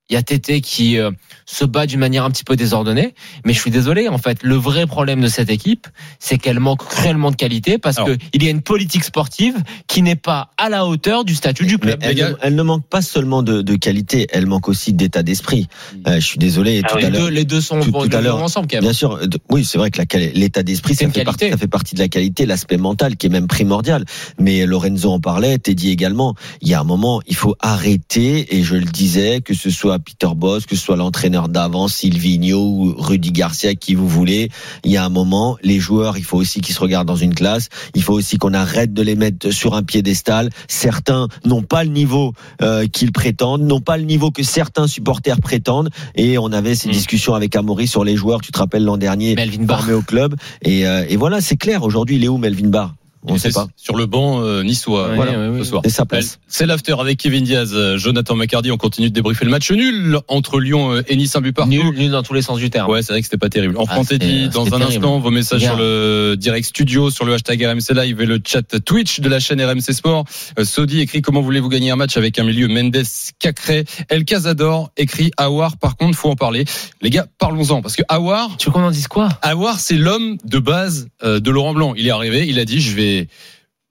Il 0.08 0.14
y 0.14 0.16
a 0.16 0.22
Tété 0.22 0.60
qui 0.60 0.98
euh, 0.98 1.10
se 1.46 1.64
bat 1.64 1.84
d'une 1.86 1.98
manière 1.98 2.25
un 2.25 2.30
petit 2.30 2.44
peu 2.44 2.54
désordonnée, 2.54 3.14
mais 3.44 3.52
je 3.52 3.58
suis 3.60 3.72
désolé. 3.72 4.08
En 4.08 4.18
fait, 4.18 4.44
le 4.44 4.54
vrai 4.54 4.86
problème 4.86 5.20
de 5.20 5.26
cette 5.26 5.50
équipe, 5.50 5.88
c'est 6.20 6.38
qu'elle 6.38 6.60
manque 6.60 6.86
cruellement 6.86 7.32
de 7.32 7.36
qualité 7.36 7.76
parce 7.78 7.96
Alors. 7.98 8.10
que 8.10 8.16
il 8.32 8.42
y 8.44 8.46
a 8.46 8.50
une 8.50 8.62
politique 8.62 9.02
sportive 9.02 9.56
qui 9.88 10.02
n'est 10.02 10.14
pas 10.14 10.50
à 10.58 10.68
la 10.68 10.86
hauteur 10.86 11.25
du 11.25 11.34
statut 11.34 11.66
du 11.66 11.75
Mais 11.82 11.96
club. 11.96 11.98
elle, 12.02 12.16
ne, 12.18 12.32
elle 12.40 12.54
ne 12.54 12.62
manque 12.62 12.86
pas 12.86 13.02
seulement 13.02 13.42
de, 13.42 13.62
de 13.62 13.75
qualité, 13.75 14.28
elle 14.30 14.46
manque 14.46 14.68
aussi 14.68 14.92
d'état 14.92 15.25
d'esprit. 15.25 15.66
Mm. 15.94 16.08
Euh, 16.08 16.14
je 16.20 16.26
suis 16.26 16.38
désolé, 16.38 16.82
Ah 16.84 16.88
tout 16.88 16.96
oui. 16.98 17.04
à 17.04 17.10
les, 17.10 17.18
deux, 17.18 17.28
les 17.28 17.44
deux 17.44 17.60
sont 17.60 17.80
tout- 17.80 17.90
vont- 17.90 18.06
tout 18.06 18.14
à 18.16 18.18
vont 18.18 18.22
l'heure. 18.22 18.42
ensemble. 18.42 18.68
quand 18.68 18.76
même. 18.76 18.84
Bien 18.84 18.92
sûr, 18.92 19.14
euh, 19.14 19.26
oui, 19.50 19.64
c'est 19.64 19.78
vrai 19.78 19.90
que 19.90 20.00
l'état 20.38 20.62
d'esprit, 20.62 20.94
fait, 20.94 21.25
partie, 21.25 21.50
ça 21.50 21.56
fait 21.56 21.66
partie 21.66 21.96
de 21.96 22.00
la 22.00 22.08
qualité, 22.08 22.46
l'aspect 22.46 22.76
mental 22.76 23.16
qui 23.16 23.26
est 23.26 23.30
même 23.30 23.48
primordial. 23.48 24.04
Mais 24.38 24.66
Lorenzo 24.66 25.10
en 25.10 25.18
parlait, 25.18 25.58
Teddy 25.58 25.90
également. 25.90 26.36
Il 26.60 26.68
y 26.68 26.75
a 26.75 26.80
un 26.80 26.84
moment, 26.84 27.20
il 27.26 27.34
faut 27.34 27.56
arrêter, 27.58 28.56
et 28.56 28.62
je 28.62 28.76
le 28.76 28.84
disais, 28.84 29.40
que 29.40 29.52
ce 29.54 29.68
soit 29.70 29.95
Peter 29.98 30.28
Boss, 30.34 30.66
que 30.66 30.76
ce 30.76 30.82
soit 30.82 30.96
l'entraîneur 30.96 31.48
d'avant, 31.48 31.88
Silvino 31.88 32.58
ou 32.58 32.94
Rudy 32.96 33.32
Garcia, 33.32 33.74
qui 33.74 33.94
vous 33.94 34.08
voulez, 34.08 34.50
il 34.84 34.90
y 34.92 34.96
a 34.96 35.04
un 35.04 35.08
moment, 35.08 35.56
les 35.62 35.78
joueurs, 35.78 36.16
il 36.18 36.24
faut 36.24 36.36
aussi 36.38 36.60
qu'ils 36.60 36.74
se 36.74 36.80
regardent 36.80 37.08
dans 37.08 37.16
une 37.16 37.34
classe. 37.34 37.68
Il 37.94 38.02
faut 38.02 38.12
aussi 38.14 38.38
qu'on 38.38 38.54
arrête 38.54 38.92
de 38.92 39.02
les 39.02 39.14
mettre 39.16 39.50
sur 39.50 39.74
un 39.74 39.82
piédestal. 39.82 40.50
Certains 40.68 41.28
n'ont 41.44 41.62
pas 41.62 41.84
le 41.84 41.90
niveau 41.90 42.32
euh, 42.62 42.86
qu'ils 42.86 43.12
prétendent, 43.12 43.62
n'ont 43.62 43.80
pas 43.80 43.96
le 43.96 44.04
niveau 44.04 44.30
que 44.30 44.42
certains 44.42 44.86
supporters 44.86 45.40
prétendent. 45.40 45.90
Et 46.14 46.38
on 46.38 46.52
avait 46.52 46.74
ces 46.74 46.88
Mm. 46.88 46.92
discussions 46.92 47.34
avec 47.34 47.54
Amaury 47.56 47.86
sur 47.86 48.04
les 48.04 48.16
joueurs. 48.16 48.40
Tu 48.40 48.52
te 48.52 48.58
rappelles 48.58 48.84
l'an 48.84 48.96
dernier, 48.96 49.34
Melvin 49.34 49.66
formé 49.66 49.92
au 49.92 50.02
club. 50.02 50.36
Et, 50.62 50.86
euh, 50.86 51.04
et 51.08 51.16
voilà, 51.16 51.40
c'est 51.40 51.56
clair. 51.56 51.82
Aujourd'hui, 51.82 52.16
il 52.16 52.24
est 52.24 52.28
où 52.28 52.38
Melvin 52.38 52.68
Barr? 52.68 52.94
On 53.28 53.38
sait 53.38 53.50
C'est 53.50 53.54
pas. 53.54 53.66
Sur 53.76 53.97
le 53.97 54.06
banc 54.06 54.40
euh, 54.42 54.62
niçois 54.62 55.14
voilà, 55.14 55.33
ouais, 55.38 55.49
ouais. 55.49 55.59
ce 55.61 55.64
soir. 55.71 55.83
C'est 55.85 55.90
sa 55.90 56.04
place. 56.06 56.38
C'est 56.49 56.66
l'after 56.66 56.95
avec 56.99 57.18
Kevin 57.18 57.45
Diaz, 57.45 57.71
euh, 57.75 57.99
Jonathan 57.99 58.35
McCarty. 58.37 58.71
On 58.71 58.76
continue 58.76 59.09
de 59.11 59.14
débriefer 59.14 59.45
le 59.45 59.50
match 59.50 59.71
nul 59.71 60.18
entre 60.28 60.61
Lyon 60.61 60.92
euh, 60.95 61.02
et 61.09 61.16
Nice, 61.16 61.35
un 61.37 61.40
but 61.40 61.52
partout. 61.52 61.71
Nul, 61.71 61.95
nul 61.97 62.11
dans 62.11 62.23
tous 62.23 62.35
les 62.35 62.42
sens 62.42 62.59
du 62.59 62.71
terme. 62.71 62.90
Ouais, 62.90 63.02
c'est 63.02 63.12
vrai 63.12 63.21
que 63.21 63.26
c'était 63.26 63.38
pas 63.38 63.49
terrible. 63.49 63.76
En 63.78 63.85
Ah, 63.88 64.00
c'était- 64.06 64.18
dit 64.26 64.49
dans 64.49 64.66
un 64.66 64.71
terrible. 64.78 64.87
instant 64.92 65.18
vos 65.18 65.30
messages 65.30 65.61
Bien. 65.61 65.71
sur 65.71 65.78
le 65.78 66.35
direct 66.38 66.66
studio, 66.66 67.11
sur 67.11 67.25
le 67.25 67.35
hashtag 67.35 67.62
RMC 67.64 67.95
Live 67.95 68.21
et 68.21 68.26
le 68.26 68.40
chat 68.45 68.62
Twitch 68.85 69.21
de 69.21 69.28
la 69.28 69.40
chaîne 69.40 69.61
RMC 69.61 69.92
Sport. 69.92 70.25
Euh, 70.59 70.64
Sodi 70.64 71.00
écrit 71.00 71.23
comment 71.23 71.40
voulez-vous 71.40 71.68
gagner 71.68 71.90
un 71.90 71.97
match 71.97 72.16
avec 72.16 72.38
un 72.38 72.45
milieu 72.45 72.68
Mendes, 72.68 73.02
Cacré, 73.38 73.85
El 74.09 74.25
Cazador 74.25 74.90
écrit 74.97 75.30
Awar. 75.37 75.76
Par 75.78 75.97
contre, 75.97 76.16
faut 76.16 76.30
en 76.30 76.37
parler. 76.37 76.64
Les 77.02 77.11
gars, 77.11 77.26
parlons-en 77.38 77.83
parce 77.83 77.97
que 77.97 78.02
Awar, 78.09 78.56
Tu 78.59 78.66
veux 78.66 78.73
qu'on 78.73 78.83
en 78.85 78.90
dise 78.90 79.09
quoi? 79.09 79.28
Awar, 79.42 79.78
c'est 79.80 79.97
l'homme 79.97 80.37
de 80.45 80.59
base 80.59 81.09
euh, 81.25 81.40
de 81.40 81.50
Laurent 81.50 81.75
Blanc. 81.75 81.95
Il 81.97 82.06
est 82.06 82.11
arrivé, 82.11 82.47
il 82.49 82.59
a 82.59 82.64
dit 82.64 82.80
je 82.80 82.95
vais 82.95 83.15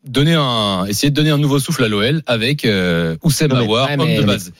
donner 0.07 0.35
un, 0.35 0.85
essayer 0.85 1.09
de 1.09 1.15
donner 1.15 1.31
un 1.31 1.39
nouveau 1.39 1.57
souffle 1.57 1.83
à 1.83 1.87
l'OL 1.87 2.21
avec 2.27 2.63
euh, 2.63 3.15
Oussem 3.23 3.51
Awar, 3.51 3.87
ouais, 3.89 3.99
homme 3.99 4.15
de 4.15 4.21
base. 4.21 4.51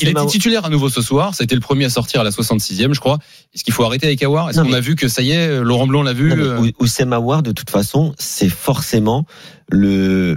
Il 0.00 0.08
était 0.08 0.26
titulaire 0.26 0.64
à 0.64 0.68
nouveau 0.70 0.88
ce 0.88 1.02
soir. 1.02 1.34
Ça 1.34 1.42
a 1.42 1.44
été 1.44 1.56
le 1.56 1.60
premier 1.60 1.86
à 1.86 1.90
sortir 1.90 2.20
à 2.20 2.24
la 2.24 2.30
66e, 2.30 2.94
je 2.94 3.00
crois. 3.00 3.18
Est-ce 3.52 3.64
qu'il 3.64 3.74
faut 3.74 3.82
arrêter 3.84 4.06
avec 4.06 4.22
Awar 4.22 4.48
Est-ce 4.50 4.60
qu'on 4.60 4.68
mais- 4.68 4.76
a 4.76 4.80
vu 4.80 4.94
que 4.94 5.08
ça 5.08 5.22
y 5.22 5.32
est, 5.32 5.60
Laurent 5.60 5.88
Blanc 5.88 6.02
l'a 6.04 6.12
vu 6.12 6.28
Non, 6.30 6.36
euh, 6.36 6.58
Ou- 6.60 6.84
Oussem 6.84 7.12
Aouar, 7.12 7.42
de 7.42 7.50
toute 7.50 7.70
façon, 7.70 8.14
c'est 8.18 8.48
forcément 8.48 9.26
le 9.68 10.36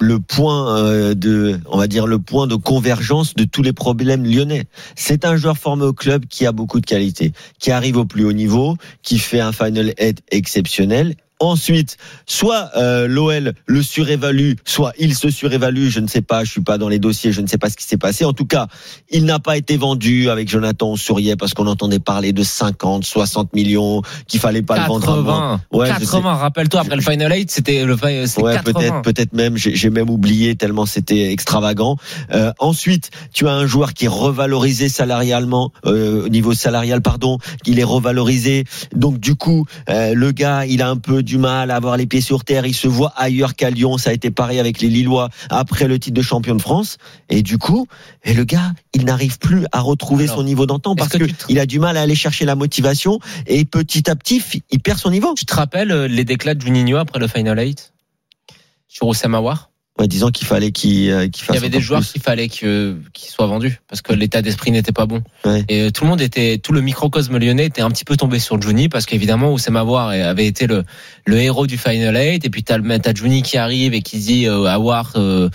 le 0.00 0.20
point 0.20 0.76
euh, 0.78 1.14
de, 1.14 1.58
on 1.66 1.76
va 1.76 1.88
dire 1.88 2.06
le 2.06 2.20
point 2.20 2.46
de 2.46 2.54
convergence 2.54 3.34
de 3.34 3.42
tous 3.42 3.62
les 3.62 3.72
problèmes 3.72 4.24
lyonnais. 4.24 4.66
C'est 4.94 5.24
un 5.24 5.36
joueur 5.36 5.58
formé 5.58 5.84
au 5.86 5.92
club 5.92 6.26
qui 6.26 6.46
a 6.46 6.52
beaucoup 6.52 6.80
de 6.80 6.86
qualité, 6.86 7.32
qui 7.58 7.72
arrive 7.72 7.96
au 7.96 8.04
plus 8.04 8.24
haut 8.24 8.32
niveau, 8.32 8.76
qui 9.02 9.18
fait 9.18 9.40
un 9.40 9.50
final 9.50 9.94
head 9.98 10.20
exceptionnel. 10.30 11.16
Ensuite, 11.40 11.96
soit 12.26 12.70
euh, 12.76 13.06
l'OL 13.06 13.52
le 13.66 13.82
surévalue, 13.82 14.52
soit 14.64 14.92
il 14.98 15.14
se 15.14 15.30
surévalue. 15.30 15.88
Je 15.88 16.00
ne 16.00 16.08
sais 16.08 16.22
pas, 16.22 16.44
je 16.44 16.50
suis 16.50 16.62
pas 16.62 16.78
dans 16.78 16.88
les 16.88 16.98
dossiers, 16.98 17.32
je 17.32 17.40
ne 17.40 17.46
sais 17.46 17.58
pas 17.58 17.70
ce 17.70 17.76
qui 17.76 17.84
s'est 17.84 17.96
passé. 17.96 18.24
En 18.24 18.32
tout 18.32 18.46
cas, 18.46 18.66
il 19.10 19.24
n'a 19.24 19.38
pas 19.38 19.56
été 19.56 19.76
vendu 19.76 20.30
avec 20.30 20.48
Jonathan. 20.48 20.90
On 20.90 20.96
souriait 20.96 21.36
parce 21.36 21.54
qu'on 21.54 21.66
entendait 21.66 22.00
parler 22.00 22.32
de 22.32 22.42
50, 22.42 23.04
60 23.04 23.54
millions, 23.54 24.02
qu'il 24.26 24.40
fallait 24.40 24.62
pas 24.62 24.78
le 24.78 24.86
vendre. 24.86 25.06
80. 25.06 25.60
Ouais, 25.72 25.86
je 25.86 25.92
80, 26.00 26.34
rappelle-toi, 26.34 26.80
après 26.80 26.96
le 26.96 27.02
Final 27.02 27.32
8, 27.32 27.50
c'était 27.50 27.84
le 27.84 27.96
c'était 28.26 28.42
Ouais, 28.42 28.54
80. 28.54 28.72
peut-être, 28.72 29.02
peut-être 29.02 29.32
même. 29.32 29.56
J'ai 29.56 29.90
même 29.90 30.10
oublié 30.10 30.56
tellement 30.56 30.86
c'était 30.86 31.32
extravagant. 31.32 31.96
Euh, 32.32 32.52
ensuite, 32.58 33.10
tu 33.32 33.46
as 33.46 33.52
un 33.52 33.66
joueur 33.66 33.94
qui 33.94 34.06
est 34.06 34.08
revalorisé 34.08 34.88
salarialement, 34.88 35.72
euh, 35.86 36.26
au 36.26 36.28
niveau 36.28 36.54
salarial, 36.54 37.02
pardon, 37.02 37.38
qu'il 37.64 37.78
est 37.78 37.84
revalorisé. 37.84 38.64
Donc 38.94 39.18
du 39.18 39.34
coup, 39.34 39.66
euh, 39.88 40.14
le 40.14 40.32
gars, 40.32 40.66
il 40.66 40.82
a 40.82 40.88
un 40.88 40.96
peu 40.96 41.22
du 41.28 41.38
mal 41.38 41.70
à 41.70 41.76
avoir 41.76 41.96
les 41.96 42.06
pieds 42.06 42.20
sur 42.22 42.42
terre. 42.44 42.66
Il 42.66 42.74
se 42.74 42.88
voit 42.88 43.12
ailleurs 43.16 43.54
qu'à 43.54 43.70
Lyon. 43.70 43.98
Ça 43.98 44.10
a 44.10 44.12
été 44.14 44.30
pareil 44.30 44.58
avec 44.58 44.80
les 44.80 44.88
Lillois 44.88 45.28
après 45.50 45.86
le 45.86 45.98
titre 45.98 46.16
de 46.16 46.22
champion 46.22 46.54
de 46.54 46.62
France. 46.62 46.96
Et 47.28 47.42
du 47.42 47.58
coup, 47.58 47.86
et 48.24 48.32
le 48.34 48.44
gars, 48.44 48.72
il 48.94 49.04
n'arrive 49.04 49.38
plus 49.38 49.66
à 49.72 49.80
retrouver 49.80 50.24
Alors, 50.24 50.36
son 50.36 50.42
niveau 50.42 50.64
d'antan 50.66 50.96
parce 50.96 51.10
est-ce 51.14 51.18
que, 51.18 51.24
que 51.24 51.28
tu 51.30 51.34
te- 51.34 51.44
il 51.52 51.58
a 51.58 51.66
du 51.66 51.78
mal 51.78 51.96
à 51.96 52.00
aller 52.02 52.14
chercher 52.14 52.46
la 52.46 52.54
motivation 52.54 53.20
et 53.46 53.64
petit 53.66 54.08
à 54.10 54.16
petit, 54.16 54.42
il 54.70 54.80
perd 54.80 54.98
son 54.98 55.10
niveau. 55.10 55.34
Tu 55.34 55.44
te 55.44 55.54
rappelles 55.54 55.92
euh, 55.92 56.08
les 56.08 56.24
déclats 56.24 56.54
de 56.54 56.62
Juninho 56.62 56.96
après 56.96 57.18
le 57.18 57.28
Final 57.28 57.58
8 57.58 57.92
sur 58.88 59.06
Oussem 59.06 59.34
Aouar 59.34 59.70
Ouais, 59.98 60.06
disons 60.06 60.30
qu'il 60.30 60.46
fallait 60.46 60.70
qu'il 60.70 61.10
euh, 61.10 61.28
qu'il 61.28 61.44
Il 61.48 61.54
y 61.54 61.58
avait 61.58 61.68
des 61.68 61.80
joueurs 61.80 62.02
qu'il 62.04 62.22
fallait 62.22 62.48
que- 62.48 62.96
qu'ils 63.12 63.30
soient 63.30 63.46
vendus 63.46 63.80
parce 63.88 64.00
que 64.00 64.12
l'état 64.12 64.42
d'esprit 64.42 64.70
n'était 64.70 64.92
pas 64.92 65.06
bon. 65.06 65.22
Ouais. 65.44 65.64
Et 65.68 65.82
euh, 65.82 65.90
tout 65.90 66.04
le 66.04 66.10
monde 66.10 66.20
était, 66.20 66.58
tout 66.58 66.72
le 66.72 66.80
microcosme 66.80 67.36
lyonnais 67.38 67.66
était 67.66 67.82
un 67.82 67.90
petit 67.90 68.04
peu 68.04 68.16
tombé 68.16 68.38
sur 68.38 68.60
Juni 68.62 68.88
parce 68.88 69.06
qu'évidemment 69.06 69.52
Oussem 69.52 69.76
Aouar 69.76 70.08
avait 70.10 70.46
été 70.46 70.66
le, 70.68 70.84
le 71.26 71.36
héros 71.38 71.66
du 71.66 71.76
Final 71.78 72.14
8 72.16 72.44
et 72.44 72.50
puis 72.50 72.62
t'as 72.62 72.78
le 72.78 72.98
t'as 73.00 73.12
Juni 73.14 73.42
qui 73.42 73.58
arrive 73.58 73.92
et 73.94 74.02
qui 74.02 74.18
dit 74.18 74.46
euh, 74.46 74.66
Aouar 74.66 75.12
euh, 75.16 75.48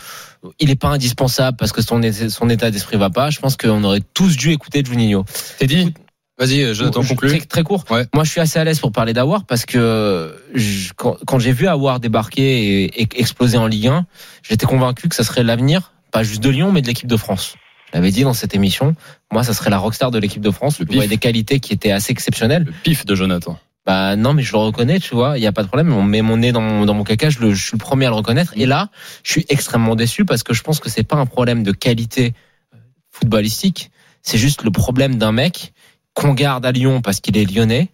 il 0.60 0.70
est 0.70 0.76
pas 0.76 0.90
indispensable 0.90 1.56
parce 1.56 1.72
que 1.72 1.82
son, 1.82 2.02
son 2.30 2.50
état 2.50 2.70
d'esprit 2.70 2.98
va 2.98 3.10
pas. 3.10 3.30
Je 3.30 3.40
pense 3.40 3.56
qu'on 3.56 3.82
aurait 3.86 4.02
tous 4.14 4.36
dû 4.36 4.52
écouter 4.52 4.84
Juninho. 4.86 5.24
T'es 5.58 5.68
dit 5.68 5.94
Vas-y, 6.40 6.62
euh, 6.64 6.74
Jonathan, 6.74 7.02
Je- 7.04 7.10
conclue. 7.10 7.30
Très, 7.30 7.40
très 7.42 7.64
court. 7.64 7.86
Ouais. 7.92 8.08
Moi, 8.14 8.24
je 8.24 8.32
suis 8.32 8.40
assez 8.42 8.58
à 8.60 8.64
l'aise 8.64 8.80
pour 8.80 8.92
parler 8.92 9.14
d'Awar 9.14 9.46
parce 9.46 9.66
que 9.66 10.36
je- 10.56 10.92
quand, 10.96 11.18
quand 11.28 11.38
j'ai 11.40 11.52
vu 11.52 11.68
Awar 11.68 12.00
débarquer 12.00 12.84
et, 12.86 13.02
et 13.04 13.08
exploser 13.20 13.58
en 13.58 13.68
Ligue 13.68 13.88
1, 13.88 14.06
j'étais 14.42 14.66
convaincu 14.66 15.10
que 15.10 15.16
ça 15.16 15.24
serait 15.24 15.44
l'avenir, 15.44 15.92
pas 16.12 16.24
juste 16.24 16.42
de 16.42 16.50
Lyon, 16.50 16.72
mais 16.72 16.82
de 16.82 16.88
l'équipe 16.88 17.08
de 17.08 17.18
France. 17.18 17.56
Je 17.92 17.98
l'avais 18.00 18.10
dit 18.12 18.24
dans 18.24 18.34
cette 18.34 18.56
émission. 18.56 18.96
Moi, 19.32 19.44
ça 19.44 19.54
serait 19.54 19.70
la 19.70 19.78
rockstar 19.78 20.10
de 20.10 20.18
l'équipe 20.18 20.42
de 20.42 20.50
France. 20.50 20.80
Le 20.80 20.88
Il 20.90 20.94
avait 20.98 21.02
pif. 21.02 21.10
des 21.12 21.18
qualités 21.20 21.60
qui 21.60 21.74
étaient 21.74 21.92
assez 21.92 22.12
exceptionnelles. 22.12 22.64
Le 22.66 22.72
pif 22.84 23.06
de 23.06 23.14
Jonathan. 23.14 23.60
Bah 23.86 24.16
non, 24.16 24.34
mais 24.34 24.42
je 24.42 24.54
le 24.54 24.58
reconnais, 24.60 25.00
tu 25.00 25.14
vois. 25.14 25.38
Il 25.38 25.44
y 25.44 25.48
a 25.48 25.52
pas 25.52 25.62
de 25.62 25.68
problème. 25.68 25.94
On 25.94 26.02
met 26.02 26.22
mon 26.24 26.38
nez 26.38 26.52
dans 26.52 26.62
mon, 26.62 26.86
dans 26.86 26.94
mon 26.96 27.04
caca. 27.04 27.30
Je, 27.30 27.40
le- 27.40 27.54
je 27.54 27.62
suis 27.64 27.74
le 27.74 27.80
premier 27.80 28.06
à 28.06 28.10
le 28.10 28.16
reconnaître. 28.16 28.54
Et 28.56 28.66
là, 28.66 28.90
je 29.24 29.32
suis 29.34 29.46
extrêmement 29.50 29.96
déçu 29.96 30.26
parce 30.26 30.42
que 30.42 30.54
je 30.54 30.64
pense 30.64 30.80
que 30.80 30.90
c'est 30.90 31.04
pas 31.04 31.18
un 31.18 31.26
problème 31.28 31.62
de 31.64 31.72
qualité 31.74 32.34
euh, 32.74 32.78
footballistique. 33.12 33.92
C'est 34.22 34.38
juste 34.38 34.64
le 34.64 34.72
problème 34.72 35.18
d'un 35.18 35.34
mec 35.34 35.74
qu'on 36.14 36.34
garde 36.34 36.66
à 36.66 36.72
Lyon 36.72 37.02
parce 37.02 37.20
qu'il 37.20 37.38
est 37.38 37.50
lyonnais, 37.50 37.90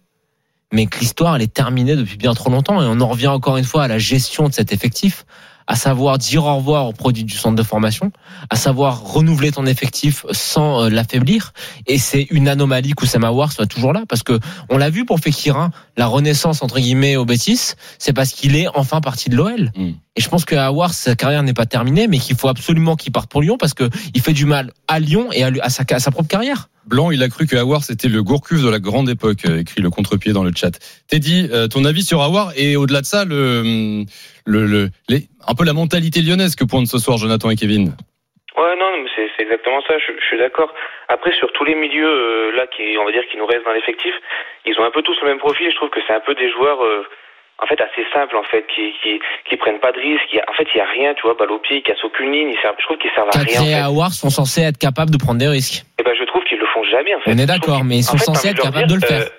mais 0.72 0.86
que 0.86 0.98
l'histoire 0.98 1.36
elle 1.36 1.42
est 1.42 1.52
terminée 1.52 1.96
depuis 1.96 2.16
bien 2.16 2.34
trop 2.34 2.50
longtemps. 2.50 2.80
Et 2.82 2.86
on 2.86 3.00
en 3.00 3.08
revient 3.08 3.28
encore 3.28 3.56
une 3.56 3.64
fois 3.64 3.84
à 3.84 3.88
la 3.88 3.98
gestion 3.98 4.48
de 4.48 4.54
cet 4.54 4.72
effectif, 4.72 5.24
à 5.70 5.76
savoir 5.76 6.18
dire 6.18 6.46
au 6.46 6.56
revoir 6.56 6.88
aux 6.88 6.92
produits 6.92 7.22
du 7.22 7.36
centre 7.36 7.54
de 7.54 7.62
formation, 7.62 8.10
à 8.50 8.56
savoir 8.56 9.04
renouveler 9.04 9.52
ton 9.52 9.66
effectif 9.66 10.26
sans 10.32 10.82
euh, 10.82 10.90
l'affaiblir. 10.90 11.52
Et 11.86 11.96
c'est 11.96 12.26
une 12.30 12.48
anomalie 12.48 12.90
qu'Oussama 12.90 13.30
War 13.30 13.52
soit 13.52 13.66
toujours 13.66 13.92
là, 13.92 14.02
parce 14.08 14.24
que 14.24 14.40
on 14.68 14.78
l'a 14.78 14.90
vu 14.90 15.04
pour 15.04 15.20
Fekir, 15.20 15.70
la 15.96 16.06
renaissance 16.06 16.64
entre 16.64 16.80
guillemets 16.80 17.14
au 17.14 17.24
Bétis, 17.24 17.74
c'est 18.00 18.12
parce 18.12 18.32
qu'il 18.32 18.56
est 18.56 18.66
enfin 18.74 19.00
parti 19.00 19.30
de 19.30 19.36
l'OL. 19.36 19.70
Mm. 19.76 19.90
Et 20.16 20.20
je 20.20 20.28
pense 20.28 20.44
que 20.44 20.56
Awar, 20.56 20.92
sa 20.92 21.14
carrière 21.14 21.44
n'est 21.44 21.54
pas 21.54 21.66
terminée, 21.66 22.08
mais 22.08 22.18
qu'il 22.18 22.36
faut 22.36 22.48
absolument 22.48 22.96
qu'il 22.96 23.12
parte 23.12 23.30
pour 23.30 23.40
Lyon 23.40 23.56
parce 23.56 23.74
que 23.74 23.88
il 24.12 24.20
fait 24.20 24.32
du 24.32 24.44
mal 24.44 24.72
à 24.88 24.98
Lyon 24.98 25.28
et 25.32 25.44
à, 25.44 25.70
sa, 25.70 25.84
à 25.88 26.00
sa 26.00 26.10
propre 26.10 26.28
carrière. 26.28 26.68
Blanc, 26.86 27.12
il 27.12 27.22
a 27.22 27.28
cru 27.28 27.46
que 27.46 27.54
Awar 27.56 27.84
c'était 27.84 28.08
le 28.08 28.22
Gourcuff 28.22 28.60
de 28.60 28.68
la 28.68 28.80
grande 28.80 29.08
époque, 29.08 29.44
euh, 29.44 29.60
écrit 29.60 29.80
le 29.80 29.90
contre-pied 29.90 30.32
dans 30.32 30.42
le 30.42 30.50
chat. 30.54 30.72
Teddy, 31.06 31.48
euh, 31.52 31.68
ton 31.68 31.84
avis 31.84 32.02
sur 32.02 32.20
Awar 32.22 32.52
et 32.56 32.74
au-delà 32.74 33.02
de 33.02 33.06
ça, 33.06 33.24
le, 33.24 34.04
le, 34.50 34.66
le- 34.66 34.88
les, 35.08 35.20
un 35.46 35.54
peu 35.54 35.64
la 35.64 35.72
mentalité 35.72 36.20
lyonnaise 36.20 36.54
que 36.56 36.64
pointent 36.64 36.86
ce 36.88 36.98
soir 36.98 37.16
Jonathan 37.18 37.48
et 37.50 37.56
Kevin. 37.56 37.94
Ouais, 38.58 38.74
non, 38.76 38.90
mais 39.02 39.08
c'est 39.14 39.28
c'est 39.36 39.44
exactement 39.44 39.80
ça. 39.86 39.94
Je, 39.98 40.12
je 40.20 40.26
suis 40.26 40.38
d'accord. 40.38 40.74
Après, 41.08 41.32
sur 41.38 41.50
tous 41.52 41.64
les 41.64 41.74
milieux 41.74 42.04
euh, 42.06 42.56
là, 42.56 42.66
qui, 42.66 42.82
on 43.00 43.04
va 43.04 43.12
dire, 43.12 43.22
qui 43.30 43.36
nous 43.38 43.46
restent 43.46 43.64
dans 43.64 43.72
l'effectif, 43.72 44.12
ils 44.66 44.74
ont 44.78 44.84
un 44.84 44.90
peu 44.90 45.02
tous 45.02 45.16
le 45.22 45.28
même 45.28 45.38
profil. 45.38 45.70
Je 45.70 45.76
trouve 45.76 45.90
que 45.90 46.00
c'est 46.06 46.12
un 46.12 46.20
peu 46.20 46.34
des 46.34 46.50
joueurs, 46.50 46.82
euh, 46.84 47.06
en 47.62 47.66
fait, 47.66 47.80
assez 47.80 48.04
simples, 48.12 48.36
en 48.36 48.42
fait, 48.44 48.64
qui, 48.74 48.92
qui, 49.02 49.20
qui 49.48 49.56
prennent 49.56 49.78
pas 49.80 49.92
de 49.92 50.00
risques. 50.00 50.28
Il 50.32 50.36
y 50.36 50.40
a- 50.40 50.44
En 50.50 50.52
fait, 50.54 50.66
il 50.74 50.78
y 50.78 50.80
a 50.80 50.84
rien, 50.98 51.14
tu 51.14 51.22
vois, 51.22 51.34
balle 51.38 51.52
au 51.52 51.58
pied, 51.58 51.78
ils 51.78 51.82
cassent 51.82 52.04
aucune 52.04 52.32
ligne. 52.32 52.50
Ils 52.50 52.60
servent, 52.60 52.76
je 52.78 52.84
trouve 52.86 52.98
qu'ils 52.98 53.14
servent 53.14 53.30
à 53.32 53.38
rien. 53.38 53.60
En 53.60 53.64
et 53.64 53.74
fait. 53.74 53.80
Awar 53.80 54.12
sont 54.12 54.30
censés 54.30 54.62
être 54.62 54.78
capables 54.78 55.10
de 55.10 55.18
prendre 55.18 55.38
des 55.38 55.48
risques. 55.48 55.84
Et 55.98 56.02
ben, 56.02 56.14
je 56.18 56.24
trouve 56.24 56.42
qu'ils 56.44 56.58
le 56.58 56.66
font 56.74 56.82
jamais, 56.84 57.14
en 57.14 57.20
fait. 57.20 57.30
On 57.32 57.38
est 57.38 57.46
d'accord, 57.46 57.84
mais 57.84 57.96
ils 57.98 58.02
sont 58.02 58.16
en 58.16 58.34
censés 58.34 58.48
être 58.48 58.60
capables 58.62 58.88
de 58.88 58.94
le 58.94 59.00
faire. 59.06 59.22
euh, 59.22 59.30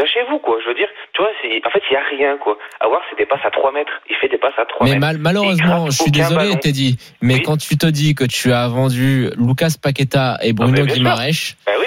lâchez-vous, 0.00 0.38
quoi. 0.40 0.56
Je 0.64 0.68
veux 0.68 0.74
dire, 0.74 0.88
tu 1.12 1.20
vois, 1.22 1.30
en 1.30 1.70
fait, 1.70 1.82
il 1.90 1.94
y 1.94 1.96
a 1.96 2.04
rien, 2.16 2.38
quoi. 2.38 2.56
Awar, 2.80 3.00
c'est 3.10 3.16
des 3.18 3.26
passes 3.26 3.44
à 3.44 3.50
3 3.50 3.72
mètres. 3.72 3.92
Il 4.08 4.16
fait 4.16 4.28
des 4.28 4.38
passes 4.38 4.58
à 4.58 4.64
3 4.64 4.86
Mais 4.86 4.92
mètres. 4.94 5.00
mal- 5.00 5.18
malheureusement, 5.18 5.86
Il 5.86 5.92
je 5.92 6.02
suis 6.02 6.10
désolé, 6.10 6.36
ballon. 6.50 6.56
Teddy, 6.56 6.96
mais 7.20 7.34
Oui. 7.34 7.42
quand 7.42 7.56
tu 7.58 7.76
te 7.76 7.86
dis 7.86 8.14
que 8.14 8.24
tu 8.24 8.52
as 8.52 8.68
vendu 8.68 9.28
Lucas 9.36 9.74
Paqueta 9.82 10.38
et 10.42 10.52
Bruno 10.52 10.72
mais 10.72 10.84
sûr. 10.88 10.94
Guimaraes, 10.94 11.54
Ben 11.66 11.74
oui. 11.80 11.86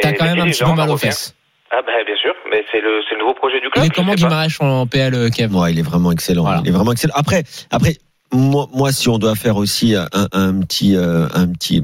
T'as 0.00 0.12
quand 0.12 0.24
même 0.24 0.40
un 0.40 0.46
petit 0.50 0.64
peu 0.64 0.72
mal 0.72 0.90
aux 0.90 0.96
fesses. 0.96 1.34
Ah 1.70 1.80
ben 1.86 1.92
bien 2.06 2.16
sûr, 2.16 2.32
mais 2.50 2.62
c'est 2.70 2.80
le, 2.80 3.00
le 3.10 3.18
nouveau 3.18 3.34
projet 3.34 3.58
du 3.60 3.66
Il 3.66 3.70
club. 3.70 3.84
est 3.84 3.88
je 3.88 3.92
comment. 3.94 4.14
Guimaraes 4.14 4.60
en 4.60 4.86
PL, 4.86 5.14
euh, 5.14 5.28
Kev? 5.30 5.52
Ouais, 5.56 5.72
il 5.72 5.78
est 5.78 5.82
vraiment 5.82 6.12
excellent. 6.12 6.42
Voilà. 6.42 6.60
Il 6.64 6.68
est 6.68 6.72
vraiment 6.72 6.92
excellent. 6.92 7.14
Après, 7.16 7.42
après, 7.72 7.96
moi, 8.32 8.66
moi, 8.72 8.92
si 8.92 9.08
on 9.08 9.18
doit 9.18 9.34
faire 9.34 9.56
aussi 9.56 9.94
un, 9.96 10.06
un 10.32 10.60
petit, 10.60 10.94
euh, 10.96 11.26
un 11.34 11.48
petit, 11.52 11.82